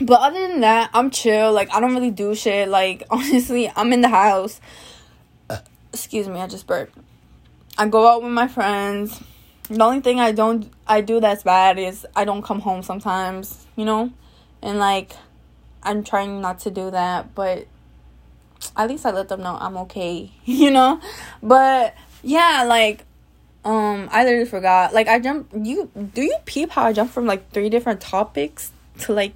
but 0.01 0.21
other 0.21 0.49
than 0.49 0.61
that, 0.63 0.91
I'm 0.93 1.11
chill. 1.11 1.53
Like 1.53 1.73
I 1.73 1.79
don't 1.79 1.95
really 1.95 2.11
do 2.11 2.35
shit. 2.35 2.69
Like 2.69 3.05
honestly, 3.11 3.71
I'm 3.77 3.93
in 3.93 4.01
the 4.01 4.09
house. 4.09 4.61
Excuse 5.93 6.29
me, 6.29 6.41
I 6.41 6.47
just 6.47 6.67
burped. 6.67 6.97
I 7.79 7.89
go 7.89 8.09
out 8.09 8.23
with 8.23 8.33
my 8.33 8.49
friends. 8.49 9.23
The 9.69 9.83
only 9.83 10.01
thing 10.01 10.21
I 10.21 10.33
don't 10.33 10.71
I 10.87 11.01
do 11.01 11.21
that's 11.21 11.43
bad 11.43 11.79
is 11.79 12.07
I 12.15 12.25
don't 12.25 12.43
come 12.43 12.61
home 12.61 12.83
sometimes, 12.83 13.67
you 13.77 13.85
know? 13.85 14.11
And 14.61 14.79
like 14.79 15.13
I'm 15.83 16.05
trying 16.05 16.41
not 16.41 16.61
to 16.61 16.71
do 16.71 16.91
that, 16.91 17.35
but 17.35 17.67
at 18.77 18.89
least 18.89 19.05
I 19.07 19.11
let 19.11 19.29
them 19.29 19.43
know 19.43 19.57
I'm 19.61 19.77
okay, 19.79 20.31
you 20.45 20.71
know? 20.71 21.01
But 21.43 21.95
yeah, 22.23 22.65
like 22.67 23.05
um, 23.65 24.09
I 24.11 24.25
literally 24.25 24.47
forgot. 24.47 24.93
Like 24.93 25.09
I 25.09 25.21
jump 25.21 25.51
You 25.55 25.91
do 26.15 26.23
you 26.23 26.37
peep 26.45 26.71
how 26.71 26.85
I 26.85 26.93
jump 26.93 27.11
from 27.11 27.27
like 27.27 27.51
three 27.51 27.69
different 27.69 28.01
topics 28.01 28.73
to 29.01 29.13
like, 29.13 29.35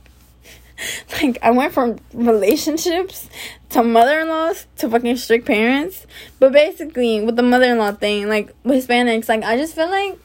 like 1.22 1.38
I 1.42 1.50
went 1.50 1.72
from 1.72 1.98
relationships 2.12 3.28
to 3.70 3.82
mother-in-laws 3.82 4.66
to 4.78 4.88
fucking 4.88 5.16
strict 5.16 5.46
parents. 5.46 6.06
But 6.38 6.52
basically, 6.52 7.22
with 7.22 7.36
the 7.36 7.42
mother-in-law 7.42 7.92
thing, 7.92 8.28
like 8.28 8.54
with 8.64 8.86
Hispanics, 8.86 9.28
like 9.28 9.42
I 9.42 9.56
just 9.56 9.74
feel 9.74 9.90
like 9.90 10.18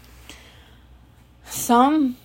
some, 1.46 2.18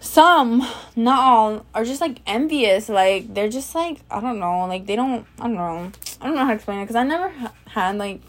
some, 0.00 0.66
not 0.96 1.18
all, 1.20 1.66
are 1.74 1.84
just 1.84 2.00
like 2.00 2.20
envious. 2.26 2.88
Like 2.88 3.32
they're 3.32 3.48
just 3.48 3.74
like 3.74 4.00
I 4.10 4.20
don't 4.20 4.38
know. 4.38 4.66
Like 4.66 4.86
they 4.86 4.96
don't. 4.96 5.26
I 5.38 5.44
don't 5.44 5.54
know. 5.54 5.92
I 6.20 6.26
don't 6.26 6.36
know 6.36 6.44
how 6.44 6.50
to 6.50 6.54
explain 6.54 6.78
it 6.78 6.84
because 6.84 6.96
I 6.96 7.04
never 7.04 7.32
had 7.66 7.98
like 7.98 8.20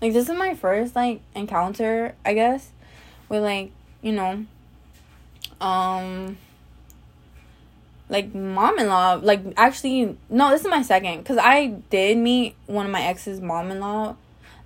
like 0.00 0.12
this 0.12 0.28
is 0.28 0.36
my 0.36 0.54
first 0.54 0.96
like 0.96 1.20
encounter, 1.34 2.14
I 2.24 2.34
guess, 2.34 2.70
with 3.28 3.42
like, 3.42 3.70
you 4.02 4.12
know, 4.12 4.46
um 5.60 6.38
like 8.10 8.34
mom-in-law 8.34 9.20
like 9.22 9.40
actually 9.56 10.16
no 10.28 10.50
this 10.50 10.60
is 10.60 10.66
my 10.66 10.82
second 10.82 11.18
because 11.18 11.38
i 11.38 11.66
did 11.88 12.18
meet 12.18 12.54
one 12.66 12.84
of 12.84 12.92
my 12.92 13.02
ex's 13.02 13.40
mom-in-law 13.40 14.14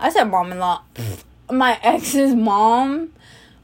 i 0.00 0.10
said 0.10 0.24
mom-in-law 0.24 0.82
my 1.50 1.78
ex's 1.82 2.34
mom 2.34 3.10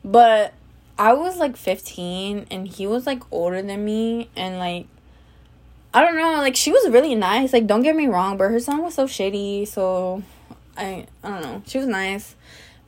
but 0.05 0.55
i 0.99 1.13
was 1.13 1.39
like 1.39 1.57
15 1.57 2.47
and 2.51 2.69
he 2.69 2.87
was 2.87 3.07
like 3.07 3.23
older 3.33 3.61
than 3.63 3.85
me 3.85 4.29
and 4.37 4.59
like 4.59 4.87
i 5.93 6.01
don't 6.01 6.17
know 6.17 6.35
like 6.37 6.55
she 6.55 6.71
was 6.71 6.89
really 6.91 7.15
nice 7.15 7.53
like 7.53 7.67
don't 7.67 7.83
get 7.83 7.97
me 7.97 8.07
wrong 8.07 8.37
but 8.37 8.51
her 8.51 8.61
son 8.61 8.83
was 8.83 8.95
so 8.95 9.07
shitty 9.07 9.67
so 9.67 10.23
I 10.81 11.07
I 11.23 11.29
don't 11.29 11.43
know. 11.43 11.63
She 11.67 11.79
was 11.79 11.87
nice, 11.87 12.35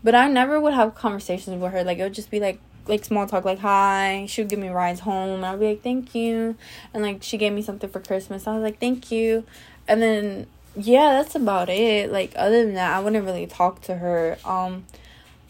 but 0.03 0.15
I 0.15 0.29
never 0.29 0.61
would 0.61 0.75
have 0.75 0.95
conversations 0.95 1.61
with 1.61 1.73
her. 1.73 1.85
Like 1.85 1.99
it 1.99 2.03
would 2.03 2.15
just 2.15 2.31
be 2.31 2.41
like 2.41 2.59
like 2.87 3.05
small 3.05 3.27
talk, 3.27 3.45
like 3.45 3.59
hi. 3.59 4.27
She 4.29 4.41
would 4.43 4.49
give 4.49 4.59
me 4.59 4.69
rides 4.69 5.01
home. 5.01 5.37
and 5.37 5.47
I'd 5.47 5.61
be 5.61 5.67
like 5.67 5.83
thank 5.83 6.15
you, 6.15 6.57
and 6.93 7.03
like 7.03 7.23
she 7.23 7.39
gave 7.39 7.53
me 7.53 7.63
something 7.63 7.91
for 7.91 8.01
Christmas. 8.01 8.47
I 8.47 8.55
was 8.55 8.63
like 8.63 8.79
thank 8.79 9.11
you, 9.11 9.45
and 9.89 10.03
then 10.03 10.47
yeah, 10.77 11.13
that's 11.13 11.35
about 11.35 11.69
it. 11.69 12.11
Like 12.11 12.33
other 12.37 12.65
than 12.65 12.75
that, 12.75 12.97
I 12.97 13.01
wouldn't 13.01 13.25
really 13.25 13.47
talk 13.47 13.83
to 13.83 13.97
her. 13.97 14.39
Um, 14.45 14.87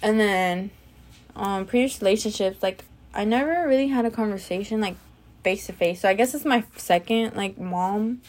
and 0.02 0.18
then, 0.18 0.70
um, 1.36 1.66
previous 1.66 2.00
relationships, 2.00 2.62
like 2.62 2.84
I 3.14 3.24
never 3.24 3.66
really 3.68 3.88
had 3.88 4.04
a 4.04 4.10
conversation 4.10 4.80
like 4.80 4.96
face 5.44 5.66
to 5.66 5.72
face. 5.72 6.00
So 6.00 6.08
I 6.08 6.14
guess 6.14 6.34
it's 6.34 6.44
my 6.44 6.64
second 6.76 7.36
like 7.36 7.58
mom, 7.58 8.22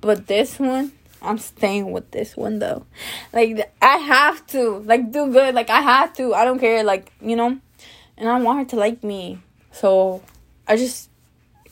but 0.00 0.26
this 0.26 0.58
one. 0.58 0.92
I'm 1.20 1.38
staying 1.38 1.90
with 1.90 2.12
this 2.12 2.36
one 2.36 2.60
though. 2.60 2.86
Like 3.32 3.72
I 3.82 3.96
have 3.96 4.46
to 4.48 4.78
like 4.78 5.10
do 5.10 5.32
good. 5.32 5.52
Like 5.54 5.68
I 5.68 5.80
have 5.80 6.12
to. 6.14 6.32
I 6.34 6.44
don't 6.44 6.60
care. 6.60 6.84
Like 6.84 7.12
you 7.20 7.34
know, 7.34 7.58
and 8.18 8.28
I 8.28 8.38
want 8.40 8.58
her 8.58 8.64
to 8.66 8.76
like 8.76 9.02
me. 9.02 9.38
So 9.72 10.22
I 10.66 10.76
just, 10.76 11.08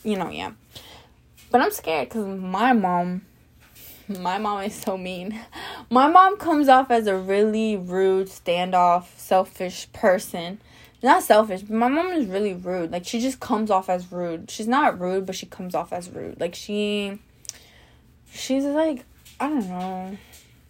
you 0.03 0.17
know, 0.17 0.31
yeah. 0.31 0.53
But 1.51 1.61
I'm 1.61 1.71
scared 1.71 2.09
because 2.09 2.27
my 2.27 2.73
mom 2.73 3.23
my 4.09 4.39
mom 4.39 4.63
is 4.63 4.75
so 4.75 4.97
mean. 4.97 5.41
My 5.91 6.09
mom 6.09 6.37
comes 6.37 6.69
off 6.69 6.91
as 6.91 7.07
a 7.07 7.17
really 7.17 7.77
rude, 7.77 8.27
standoff, 8.27 9.05
selfish 9.17 9.87
person. 9.93 10.59
Not 11.01 11.23
selfish, 11.23 11.63
but 11.63 11.77
my 11.77 11.87
mom 11.87 12.09
is 12.09 12.27
really 12.27 12.55
rude. 12.55 12.91
Like 12.91 13.07
she 13.07 13.21
just 13.21 13.39
comes 13.39 13.71
off 13.71 13.89
as 13.89 14.11
rude. 14.11 14.51
She's 14.51 14.67
not 14.67 14.99
rude, 14.99 15.27
but 15.27 15.37
she 15.37 15.47
comes 15.47 15.75
off 15.77 15.93
as 15.93 16.11
rude. 16.11 16.41
Like 16.41 16.57
she 16.57 17.21
she's 18.33 18.65
like 18.65 19.05
I 19.39 19.49
don't 19.49 19.69
know. 19.69 20.17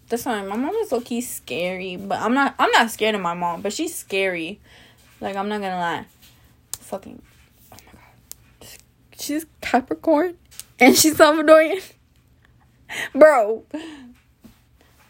That's 0.08 0.26
why 0.26 0.42
my 0.42 0.56
mom 0.56 0.74
is 0.74 0.92
low 0.92 1.00
key 1.00 1.22
scary, 1.22 1.96
but 1.96 2.20
I'm 2.20 2.34
not 2.34 2.54
I'm 2.58 2.70
not 2.72 2.90
scared 2.90 3.14
of 3.14 3.22
my 3.22 3.34
mom, 3.34 3.62
but 3.62 3.72
she's 3.72 3.94
scary. 3.94 4.60
Like 5.20 5.36
I'm 5.36 5.48
not 5.48 5.60
gonna 5.60 5.78
lie. 5.78 6.06
Fucking 6.80 7.22
oh 7.72 7.76
my 7.86 7.92
god. 7.92 8.68
She's 9.18 9.46
Capricorn 9.60 10.36
and 10.78 10.94
she's 10.96 11.16
Salvadorian. 11.16 11.82
bro. 13.14 13.64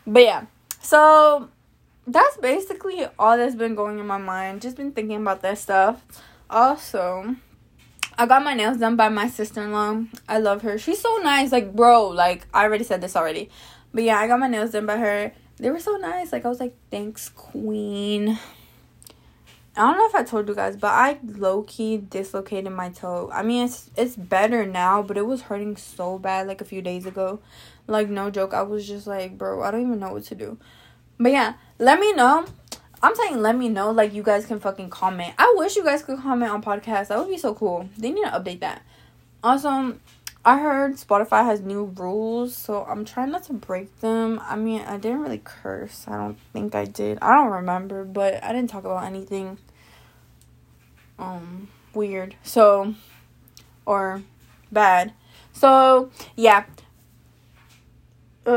But 0.07 0.23
yeah, 0.23 0.47
so 0.81 1.49
that's 2.07 2.37
basically 2.39 3.07
all 3.19 3.37
that's 3.37 3.57
been 3.57 3.75
going 3.75 3.99
in 3.99 4.07
my 4.07 4.19
mind. 4.19 4.63
Just 4.63 4.77
been 4.77 4.93
thinking 4.93 5.21
about 5.21 5.43
that 5.43 5.59
stuff. 5.59 6.05
Also, 6.49 7.37
I 8.17 8.27
got 8.27 8.45
my 8.45 8.55
nails 8.55 8.79
done 8.79 8.97
by 8.97 9.09
my 9.09 9.29
sister 9.29 9.63
in 9.63 9.73
law. 9.73 10.03
I 10.29 10.39
love 10.39 10.63
her. 10.63 10.79
She's 10.79 11.01
so 11.01 11.17
nice. 11.19 11.51
Like, 11.51 11.75
bro, 11.75 12.09
like, 12.09 12.47
I 12.55 12.65
already 12.65 12.85
said 12.85 13.01
this 13.01 13.17
already. 13.17 13.51
But 13.93 14.05
yeah, 14.05 14.19
I 14.19 14.29
got 14.29 14.39
my 14.39 14.47
nails 14.47 14.71
done 14.71 14.87
by 14.87 14.97
her. 14.99 15.33
They 15.57 15.71
were 15.71 15.81
so 15.81 15.97
nice. 15.97 16.33
Like, 16.33 16.45
I 16.45 16.49
was 16.49 16.61
like, 16.61 16.77
thanks, 16.91 17.29
queen. 17.31 18.39
I 19.77 19.83
don't 19.83 19.99
know 19.99 20.07
if 20.07 20.15
I 20.15 20.23
told 20.23 20.49
you 20.49 20.55
guys, 20.55 20.77
but 20.77 20.89
I 20.89 21.19
low 21.23 21.63
key 21.63 21.99
dislocated 21.99 22.73
my 22.73 22.89
toe. 22.89 23.31
I 23.33 23.43
mean, 23.43 23.67
it's 23.67 23.91
it's 23.95 24.17
better 24.17 24.65
now, 24.65 25.03
but 25.03 25.19
it 25.19 25.27
was 25.27 25.43
hurting 25.43 25.77
so 25.77 26.19
bad 26.19 26.47
like 26.47 26.63
a 26.63 26.65
few 26.65 26.81
days 26.81 27.05
ago. 27.05 27.41
Like 27.87 28.09
no 28.09 28.31
joke, 28.31 28.55
I 28.55 28.63
was 28.63 28.89
just 28.89 29.07
like, 29.07 29.37
bro, 29.37 29.63
I 29.63 29.71
don't 29.71 29.83
even 29.83 30.01
know 30.01 30.13
what 30.15 30.25
to 30.25 30.35
do. 30.35 30.57
But 31.19 31.33
yeah, 31.33 31.55
let 31.79 32.01
me 32.01 32.15
know. 32.15 32.47
I'm 33.03 33.15
saying 33.15 33.43
let 33.43 33.57
me 33.57 33.69
know. 33.69 33.91
Like 33.91 34.15
you 34.15 34.23
guys 34.23 34.47
can 34.47 34.61
fucking 34.61 34.89
comment. 34.89 35.35
I 35.39 35.55
wish 35.59 35.77
you 35.77 35.85
guys 35.85 36.03
could 36.03 36.21
comment 36.21 36.51
on 36.51 36.63
podcasts. 36.63 37.09
That 37.09 37.19
would 37.19 37.29
be 37.29 37.37
so 37.37 37.55
cool. 37.55 37.89
They 37.99 38.11
need 38.11 38.25
to 38.25 38.31
update 38.31 38.61
that. 38.61 38.83
Also, 39.45 39.99
I 40.47 40.59
heard 40.59 40.95
Spotify 40.95 41.45
has 41.45 41.61
new 41.61 41.87
rules, 41.97 42.57
so 42.57 42.85
I'm 42.85 43.05
trying 43.05 43.33
not 43.33 43.43
to 43.45 43.53
break 43.53 43.99
them. 43.99 44.41
I 44.45 44.55
mean, 44.55 44.81
I 44.83 44.97
didn't 44.97 45.19
really 45.19 45.43
curse. 45.43 46.05
I 46.07 46.17
don't 46.17 46.39
think 46.53 46.73
I 46.77 46.85
did. 46.85 47.19
I 47.21 47.35
don't 47.35 47.51
remember, 47.51 48.05
but 48.05 48.45
I 48.45 48.53
didn't 48.53 48.71
talk 48.71 48.85
about 48.85 49.03
anything 49.03 49.59
um 51.19 51.67
weird. 51.95 52.37
So 52.45 52.95
or 53.87 54.23
bad. 54.71 55.15
So, 55.53 56.11
yeah. 56.37 56.65
Uh, 58.47 58.53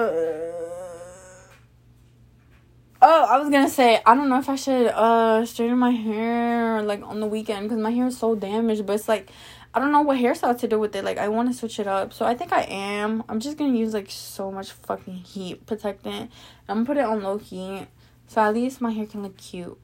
oh, 3.01 3.25
I 3.31 3.39
was 3.39 3.49
gonna 3.49 3.67
say 3.67 3.99
I 4.05 4.13
don't 4.13 4.29
know 4.29 4.37
if 4.37 4.47
I 4.47 4.55
should 4.55 4.87
uh 4.87 5.43
straighten 5.43 5.79
my 5.79 5.89
hair 5.89 6.83
like 6.83 7.01
on 7.01 7.19
the 7.19 7.25
weekend 7.25 7.69
because 7.69 7.81
my 7.81 7.89
hair 7.89 8.05
is 8.07 8.17
so 8.19 8.35
damaged. 8.35 8.85
But 8.85 8.93
it's 8.93 9.07
like 9.07 9.31
I 9.73 9.79
don't 9.79 9.91
know 9.91 10.01
what 10.01 10.17
hairstyle 10.17 10.57
to 10.59 10.67
do 10.67 10.79
with 10.79 10.95
it. 10.95 11.03
Like 11.03 11.17
I 11.17 11.27
want 11.27 11.49
to 11.49 11.57
switch 11.57 11.79
it 11.79 11.87
up, 11.87 12.11
so 12.11 12.25
I 12.25 12.35
think 12.35 12.51
I 12.51 12.61
am. 12.63 13.23
I'm 13.29 13.39
just 13.39 13.57
gonna 13.57 13.77
use 13.77 13.93
like 13.93 14.09
so 14.09 14.51
much 14.51 14.71
fucking 14.71 15.13
heat 15.13 15.65
protectant. 15.65 16.31
I'm 16.67 16.77
gonna 16.77 16.85
put 16.85 16.97
it 16.97 17.05
on 17.05 17.21
low 17.21 17.37
heat, 17.37 17.87
so 18.27 18.41
at 18.41 18.53
least 18.53 18.81
my 18.81 18.91
hair 18.91 19.05
can 19.05 19.21
look 19.21 19.37
cute 19.37 19.77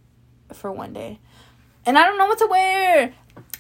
for 0.54 0.72
one 0.72 0.94
day. 0.94 1.20
And 1.86 2.00
I 2.00 2.04
don't 2.04 2.18
know 2.18 2.26
what 2.26 2.40
to 2.40 2.48
wear. 2.48 3.14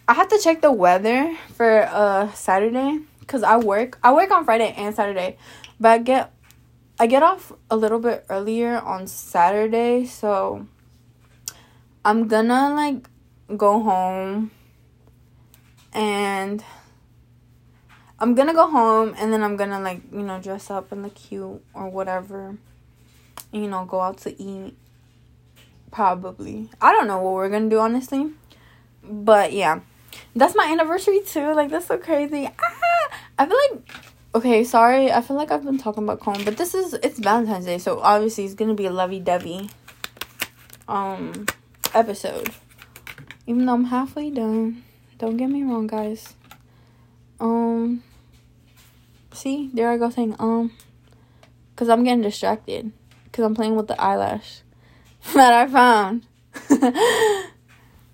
I 0.08 0.14
have 0.14 0.28
to 0.30 0.40
check 0.40 0.62
the 0.62 0.72
weather 0.72 1.36
for 1.54 1.84
uh 1.84 2.32
Saturday 2.34 3.00
because 3.20 3.44
I 3.44 3.58
work. 3.58 4.00
I 4.04 4.12
work 4.14 4.32
on 4.32 4.46
Friday 4.46 4.74
and 4.76 4.96
Saturday, 4.96 5.38
but 5.80 5.90
I 5.90 5.98
get 6.00 6.34
I 7.00 7.06
get 7.06 7.22
off 7.22 7.52
a 7.70 7.78
little 7.78 8.00
bit 8.00 8.26
earlier 8.30 8.80
on 8.80 9.06
Saturday, 9.06 10.06
so 10.06 10.66
I'm 12.04 12.28
gonna 12.28 12.74
like 12.74 13.10
go 13.58 13.84
home 13.84 14.50
and 15.96 16.64
I'm 18.20 18.36
gonna 18.36 18.54
go 18.54 18.70
home 18.70 19.16
and 19.18 19.34
then 19.34 19.42
I'm 19.42 19.56
gonna 19.56 19.80
like, 19.80 20.02
you 20.12 20.22
know, 20.22 20.40
dress 20.40 20.70
up 20.70 20.92
and 20.92 21.02
look 21.02 21.16
cute 21.16 21.64
or 21.74 21.90
whatever. 21.90 22.58
And, 23.52 23.64
you 23.64 23.70
know, 23.70 23.86
go 23.86 24.02
out 24.02 24.18
to 24.20 24.42
eat. 24.42 24.76
Probably. 25.92 26.70
I 26.82 26.92
don't 26.92 27.08
know 27.08 27.20
what 27.20 27.34
we're 27.34 27.50
gonna 27.50 27.70
do 27.70 27.80
honestly. 27.80 28.32
But 29.04 29.54
yeah. 29.54 29.80
That's 30.36 30.56
my 30.56 30.66
anniversary 30.66 31.22
too. 31.26 31.54
Like 31.54 31.70
that's 31.70 31.88
so 31.88 31.98
crazy. 31.98 32.48
Ah! 32.48 33.18
I 33.40 33.46
feel 33.46 33.58
like 33.72 33.90
okay, 34.36 34.64
sorry. 34.66 35.12
I 35.12 35.22
feel 35.22 35.38
like 35.38 35.52
I've 35.52 35.64
been 35.64 35.78
talking 35.78 36.04
about 36.04 36.20
Cone, 36.20 36.44
but 36.44 36.58
this 36.58 36.76
is 36.76 36.94
it's 36.96 37.20
Valentine's 37.20 37.66
Day, 37.66 37.78
so 37.78 38.00
obviously 38.00 38.44
it's 38.46 38.54
gonna 38.54 38.74
be 38.74 38.86
a 38.86 38.92
lovey 38.92 39.20
dovey 39.20 39.70
um 40.90 41.46
episode. 41.94 42.50
Even 43.48 43.66
though 43.66 43.74
I'm 43.74 43.86
halfway 43.86 44.30
done. 44.30 44.85
Don't 45.18 45.38
get 45.38 45.48
me 45.48 45.64
wrong, 45.64 45.88
guys. 45.88 46.36
Um, 47.40 48.04
see, 49.32 49.70
there 49.74 49.90
I 49.90 49.98
go 49.98 50.10
saying 50.10 50.36
um, 50.40 50.72
cause 51.78 51.88
I'm 51.88 52.04
getting 52.04 52.22
distracted, 52.22 52.92
cause 53.32 53.46
I'm 53.46 53.56
playing 53.56 53.78
with 53.78 53.88
the 53.88 54.00
eyelash 54.00 54.62
that 55.34 55.54
I 55.54 55.68
found. 55.68 56.26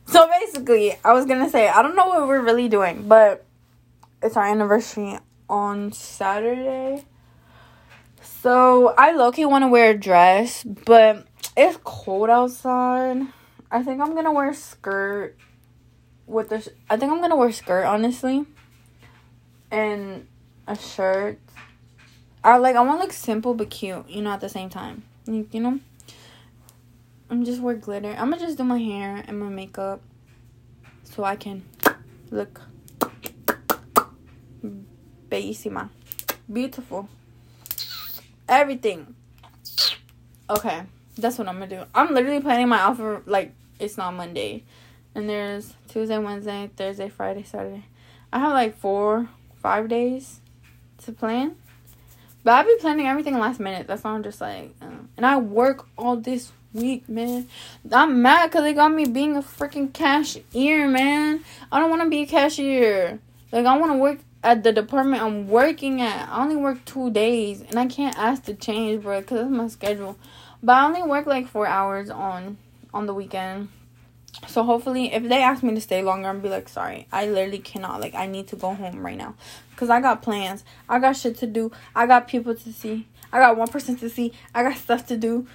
so 0.05 0.29
basically, 0.29 0.95
I 1.03 1.13
was 1.13 1.25
gonna 1.25 1.49
say 1.49 1.69
I 1.69 1.81
don't 1.81 1.95
know 1.95 2.07
what 2.07 2.27
we're 2.27 2.41
really 2.41 2.69
doing, 2.69 3.07
but 3.07 3.45
it's 4.21 4.37
our 4.37 4.45
anniversary 4.45 5.17
on 5.49 5.91
Saturday. 5.93 7.05
So 8.21 8.93
I 8.95 9.13
low 9.13 9.31
key 9.31 9.45
want 9.45 9.63
to 9.63 9.67
wear 9.67 9.91
a 9.91 9.97
dress, 9.97 10.63
but 10.63 11.25
it's 11.57 11.79
cold 11.83 12.29
outside. 12.29 13.25
I 13.71 13.81
think 13.81 14.01
I'm 14.01 14.13
gonna 14.13 14.33
wear 14.33 14.51
a 14.51 14.55
skirt 14.55 15.35
with 16.32 16.50
this 16.50 16.70
I 16.89 16.98
think 16.98 17.12
I'm 17.12 17.22
gonna 17.22 17.36
wear 17.36 17.50
a 17.50 17.54
skirt 17.54 17.86
honestly. 17.86 18.46
And 19.70 20.28
a 20.67 20.76
shirt. 20.78 21.39
I 22.44 22.58
like 22.58 22.76
I 22.76 22.82
want 22.82 23.00
to 23.00 23.04
look 23.04 23.13
simple 23.13 23.54
but 23.54 23.70
cute, 23.70 24.10
you 24.10 24.22
know, 24.22 24.32
at 24.32 24.41
the 24.41 24.50
same 24.50 24.70
time. 24.70 25.04
You, 25.26 25.48
you 25.52 25.60
know? 25.60 25.80
I'm 27.30 27.46
just 27.46 27.62
wear 27.62 27.76
glitter. 27.76 28.12
I'm 28.17 28.32
gonna 28.32 28.39
just 28.39 28.58
do 28.58 28.63
my 28.63 28.80
hair 28.80 29.24
and 29.28 29.39
my 29.39 29.50
makeup 29.50 30.02
so 31.04 31.24
I 31.24 31.36
can 31.36 31.63
look 32.30 32.62
bellissima. 35.30 35.89
Beautiful. 36.52 37.08
Everything. 38.50 39.15
Okay. 40.50 40.84
That's 41.17 41.38
what 41.38 41.48
I'm 41.48 41.56
gonna 41.60 41.67
do. 41.67 41.84
I'm 41.94 42.13
literally 42.13 42.41
planning 42.41 42.67
my 42.67 42.80
outfit 42.80 43.28
like 43.28 43.54
it's 43.80 43.98
not 43.98 44.13
Monday 44.13 44.63
and 45.15 45.30
there's 45.30 45.74
Tuesday, 45.88 46.17
Wednesday, 46.17 46.69
Thursday, 46.76 47.10
Friday, 47.10 47.43
Saturday. 47.43 47.86
I 48.32 48.39
have 48.39 48.54
like 48.54 48.78
four, 48.78 49.30
five 49.62 49.89
days 49.89 50.39
to 51.04 51.12
plan. 51.12 51.56
But 52.43 52.54
I 52.54 52.63
be 52.63 52.76
planning 52.80 53.08
everything 53.08 53.38
last 53.38 53.60
minute. 53.60 53.88
That's 53.88 54.04
why 54.04 54.12
I'm 54.12 54.24
just 54.24 54.41
like, 54.41 54.74
uh, 54.82 54.89
and 55.17 55.26
I 55.26 55.38
work 55.38 55.86
all 55.97 56.15
this 56.15 56.52
week, 56.74 57.08
man. 57.08 57.47
I'm 57.91 58.21
mad 58.21 58.47
because 58.47 58.63
they 58.63 58.74
got 58.74 58.91
me 58.91 59.06
being 59.06 59.38
a 59.38 59.41
freaking 59.41 59.93
cashier, 59.93 60.88
man. 60.88 61.43
I 61.71 61.80
don't 61.80 61.89
want 61.89 62.02
to 62.02 62.10
be 62.10 62.21
a 62.21 62.26
cashier. 62.26 63.19
Like, 63.52 63.65
I 63.65 63.78
want 63.78 63.92
to 63.92 63.98
work 63.98 64.19
at 64.44 64.63
the 64.63 64.71
department 64.71 65.21
I'm 65.21 65.48
working 65.48 66.02
at. 66.02 66.29
I 66.29 66.42
only 66.42 66.56
work 66.56 66.83
two 66.85 67.12
days, 67.12 67.62
and 67.62 67.77
I 67.77 67.85
can't 67.85 68.17
ask 68.17 68.44
to 68.46 68.56
change, 68.56 69.04
bro, 69.04 69.21
because 69.21 69.42
that's 69.42 69.52
my 69.52 69.67
schedule. 69.67 70.17
But 70.63 70.73
I 70.73 70.85
only 70.85 71.04
work 71.04 71.25
like 71.27 71.48
four 71.48 71.67
hours 71.67 72.10
on 72.10 72.58
on 72.94 73.06
the 73.06 73.13
weekend. 73.13 73.69
So 74.48 74.63
hopefully, 74.63 75.13
if 75.13 75.23
they 75.27 75.42
ask 75.44 75.62
me 75.62 75.75
to 75.75 75.82
stay 75.82 76.02
longer, 76.02 76.29
I'm 76.29 76.42
be 76.42 76.50
like, 76.50 76.69
sorry, 76.69 77.08
I 77.12 77.27
literally 77.27 77.60
cannot. 77.60 78.02
Like, 78.02 78.15
I 78.15 78.25
need 78.27 78.48
to 78.48 78.56
go 78.56 78.73
home 78.73 79.06
right 79.06 79.17
now, 79.17 79.36
cause 79.75 79.90
I 79.90 80.02
got 80.02 80.21
plans. 80.21 80.63
I 80.90 81.00
got 81.00 81.15
shit 81.15 81.38
to 81.38 81.48
do. 81.48 81.71
I 81.96 82.08
got 82.08 82.27
people 82.27 82.56
to 82.56 82.73
see. 82.73 83.08
I 83.32 83.40
got 83.40 83.58
one 83.58 83.67
person 83.67 83.96
to 83.98 84.10
see. 84.10 84.34
I 84.54 84.63
got 84.63 84.77
stuff 84.77 85.06
to 85.08 85.17
do. 85.17 85.48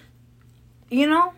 You 0.90 1.08
know. 1.08 1.32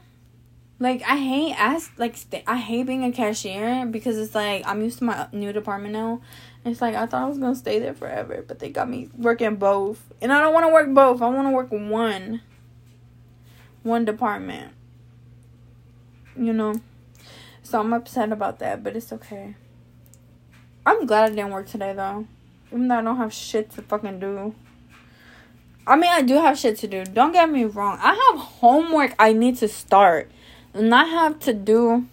Like 0.80 1.02
I 1.02 1.16
hate 1.16 1.54
ask 1.58 1.92
like 1.98 2.16
st- 2.16 2.44
I 2.46 2.56
hate 2.56 2.86
being 2.86 3.02
a 3.02 3.10
cashier 3.10 3.84
because 3.86 4.16
it's 4.16 4.32
like 4.32 4.62
I'm 4.64 4.80
used 4.80 4.98
to 4.98 5.04
my 5.04 5.26
new 5.32 5.52
department 5.52 5.92
now. 5.92 6.20
It's 6.64 6.80
like 6.80 6.94
I 6.94 7.06
thought 7.06 7.22
I 7.24 7.28
was 7.28 7.38
gonna 7.38 7.56
stay 7.56 7.80
there 7.80 7.94
forever, 7.94 8.44
but 8.46 8.60
they 8.60 8.68
got 8.68 8.88
me 8.88 9.08
working 9.16 9.56
both, 9.56 10.00
and 10.22 10.32
I 10.32 10.40
don't 10.40 10.54
want 10.54 10.66
to 10.66 10.72
work 10.72 10.94
both. 10.94 11.20
I 11.20 11.28
want 11.30 11.48
to 11.48 11.52
work 11.52 11.72
one. 11.72 12.42
One 13.82 14.04
department. 14.04 14.72
You 16.36 16.52
know, 16.52 16.80
so 17.68 17.80
I'm 17.80 17.92
upset 17.92 18.32
about 18.32 18.60
that, 18.60 18.82
but 18.82 18.96
it's 18.96 19.12
okay. 19.12 19.54
I'm 20.86 21.04
glad 21.04 21.24
I 21.24 21.34
didn't 21.34 21.50
work 21.50 21.66
today 21.66 21.92
though, 21.92 22.26
even 22.68 22.88
though 22.88 22.96
I 22.96 23.02
don't 23.02 23.18
have 23.18 23.30
shit 23.30 23.70
to 23.72 23.82
fucking 23.82 24.20
do. 24.20 24.54
I 25.86 25.96
mean, 25.96 26.10
I 26.10 26.22
do 26.22 26.36
have 26.36 26.58
shit 26.58 26.78
to 26.78 26.88
do. 26.88 27.04
Don't 27.04 27.32
get 27.32 27.50
me 27.50 27.64
wrong. 27.64 27.98
I 28.00 28.14
have 28.14 28.40
homework 28.40 29.14
I 29.18 29.34
need 29.34 29.58
to 29.58 29.68
start 29.68 30.30
and 30.72 30.94
I 30.94 31.04
have 31.04 31.40
to 31.40 31.52
do 31.52 32.06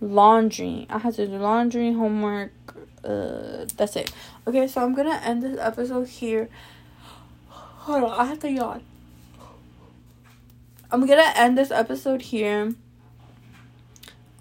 laundry. 0.00 0.86
I 0.88 0.98
have 1.00 1.16
to 1.16 1.26
do 1.26 1.36
laundry, 1.36 1.92
homework. 1.92 2.52
Uh, 3.04 3.66
that's 3.76 3.94
it. 3.96 4.10
Okay, 4.46 4.66
so 4.66 4.82
I'm 4.82 4.94
gonna 4.94 5.20
end 5.22 5.42
this 5.42 5.58
episode 5.60 6.08
here. 6.08 6.48
Hold 7.48 8.04
on, 8.04 8.18
I 8.18 8.24
have 8.24 8.38
to 8.40 8.50
yawn. 8.50 8.82
I'm 10.90 11.06
gonna 11.06 11.30
end 11.36 11.58
this 11.58 11.70
episode 11.70 12.22
here. 12.22 12.74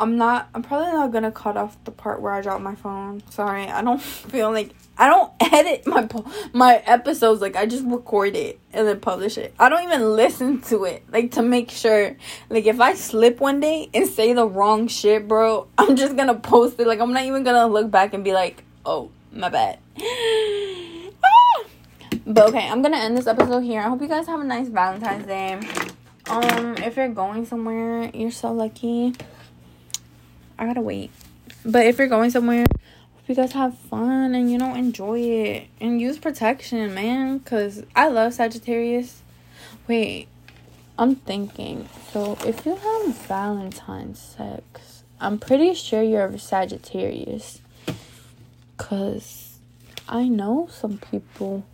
I'm 0.02 0.18
not. 0.18 0.50
I'm 0.56 0.64
probably 0.64 0.92
not 0.92 1.12
gonna 1.12 1.32
cut 1.32 1.58
off 1.58 1.78
the 1.84 1.92
part 1.92 2.22
where 2.24 2.34
I 2.34 2.42
drop 2.42 2.60
my 2.60 2.74
phone. 2.74 3.22
Sorry, 3.30 3.68
I 3.68 3.84
don't 3.84 4.02
feel 4.32 4.52
like 4.52 4.74
I 4.98 5.08
don't 5.08 5.32
edit 5.54 5.86
my 5.86 6.10
my 6.54 6.78
episodes. 6.78 7.40
Like 7.40 7.56
I 7.56 7.68
just 7.68 7.86
record 7.86 8.36
it 8.36 8.60
and 8.74 8.88
then 8.88 9.00
publish 9.00 9.38
it. 9.38 9.54
I 9.60 9.70
don't 9.70 9.84
even 9.84 10.16
listen 10.16 10.62
to 10.64 10.86
it 10.86 11.04
like 11.12 11.34
to 11.34 11.44
make 11.44 11.70
sure. 11.70 12.18
Like 12.50 12.66
if 12.66 12.82
I 12.82 12.96
slip 12.96 13.40
one 13.40 13.60
day 13.60 13.92
and 13.94 14.10
say 14.10 14.34
the 14.34 14.48
wrong 14.48 14.88
shit, 14.88 15.28
bro, 15.28 15.68
I'm 15.78 15.96
just 15.96 16.18
gonna 16.18 16.34
post 16.36 16.80
it. 16.80 16.88
Like 16.88 17.00
I'm 17.00 17.14
not 17.14 17.26
even 17.26 17.44
gonna 17.44 17.68
look 17.68 17.92
back 17.92 18.16
and 18.16 18.24
be 18.24 18.34
like, 18.34 18.64
oh 18.84 19.12
my 19.32 19.50
bad. 19.50 19.78
Ah! 21.24 21.64
But 22.26 22.50
okay, 22.50 22.68
I'm 22.68 22.82
gonna 22.82 22.98
end 22.98 23.16
this 23.16 23.28
episode 23.28 23.60
here. 23.60 23.82
I 23.82 23.88
hope 23.88 24.02
you 24.02 24.08
guys 24.08 24.26
have 24.26 24.40
a 24.40 24.44
nice 24.44 24.68
Valentine's 24.68 25.28
Day. 25.28 25.60
Um, 26.26 26.78
if 26.78 26.98
you're 26.98 27.10
going 27.10 27.46
somewhere, 27.46 28.10
you're 28.16 28.32
so 28.32 28.52
lucky. 28.52 29.14
I 30.62 30.68
gotta 30.68 30.82
wait. 30.82 31.10
But 31.66 31.88
if 31.88 31.98
you're 31.98 32.08
going 32.08 32.30
somewhere, 32.30 32.66
hope 32.70 33.24
you 33.26 33.34
guys 33.34 33.54
have 33.54 33.76
fun 33.76 34.36
and 34.36 34.52
you 34.52 34.60
know 34.60 34.76
enjoy 34.76 35.20
it 35.20 35.68
and 35.80 36.00
use 36.00 36.20
protection, 36.20 36.94
man. 36.94 37.40
Cause 37.40 37.84
I 37.96 38.10
love 38.10 38.36
Sagittarius. 38.36 39.24
Wait, 39.88 40.28
I'm 41.00 41.16
thinking. 41.16 41.90
So 42.14 42.38
if 42.46 42.64
you 42.64 42.76
have 42.76 43.16
Valentine's 43.28 44.20
sex, 44.20 45.02
I'm 45.20 45.40
pretty 45.40 45.74
sure 45.74 46.04
you're 46.04 46.28
a 46.28 46.38
Sagittarius. 46.38 47.60
Cause 48.78 49.58
I 50.08 50.28
know 50.28 50.70
some 50.72 51.00
people 51.00 51.66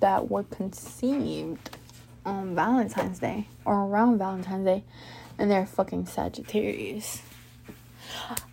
that 0.00 0.30
were 0.30 0.42
conceived 0.42 1.70
on 2.26 2.54
Valentine's 2.54 3.20
Day 3.20 3.48
or 3.64 3.86
around 3.86 4.18
Valentine's 4.18 4.66
Day 4.66 4.84
and 5.38 5.50
they're 5.50 5.64
fucking 5.64 6.04
Sagittarius. 6.04 7.22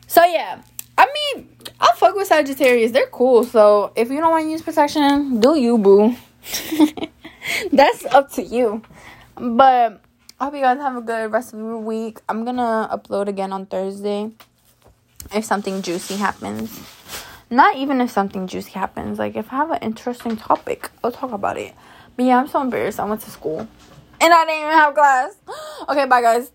So 0.08 0.24
yeah, 0.26 0.62
I 0.98 1.08
mean, 1.36 1.48
I 1.80 1.92
fuck 1.96 2.16
with 2.16 2.28
Sagittarius. 2.28 2.92
They're 2.92 3.08
cool. 3.08 3.44
So 3.44 3.92
if 3.96 4.10
you 4.10 4.20
don't 4.20 4.32
want 4.32 4.46
to 4.46 4.52
use 4.52 4.62
protection, 4.62 5.40
do 5.40 5.58
you, 5.58 5.78
boo. 5.78 6.16
That's 7.72 8.06
up 8.06 8.32
to 8.34 8.44
you. 8.44 8.82
But 9.36 10.02
I 10.40 10.46
hope 10.46 10.54
you 10.54 10.62
guys 10.62 10.80
have 10.80 10.96
a 10.96 11.02
good 11.02 11.32
rest 11.32 11.54
of 11.54 11.60
your 11.60 11.78
week. 11.78 12.20
I'm 12.28 12.44
gonna 12.46 12.90
upload 12.92 13.28
again 13.28 13.54
on 13.54 13.66
Thursday 13.66 14.32
if 15.34 15.46
something 15.46 15.82
juicy 15.82 16.16
happens. 16.16 16.82
Not 17.50 17.76
even 17.76 18.02
if 18.02 18.12
something 18.12 18.48
juicy 18.48 18.72
happens. 18.72 19.20
Like 19.20 19.36
if 19.36 19.52
I 19.52 19.58
have 19.58 19.72
an 19.72 19.80
interesting 19.82 20.38
topic, 20.38 20.90
I'll 21.04 21.12
talk 21.12 21.32
about 21.32 21.58
it. 21.58 21.74
But 22.16 22.26
yeah, 22.26 22.38
I'm 22.38 22.48
so 22.48 22.62
embarrassed. 22.62 23.00
I 23.00 23.06
went 23.06 23.22
to 23.22 23.30
school 23.30 23.68
and 24.20 24.34
I 24.34 24.46
didn't 24.46 24.62
even 24.62 24.74
have 24.74 24.94
class. 24.94 25.36
Okay, 25.90 26.06
bye 26.06 26.22
guys. 26.22 26.52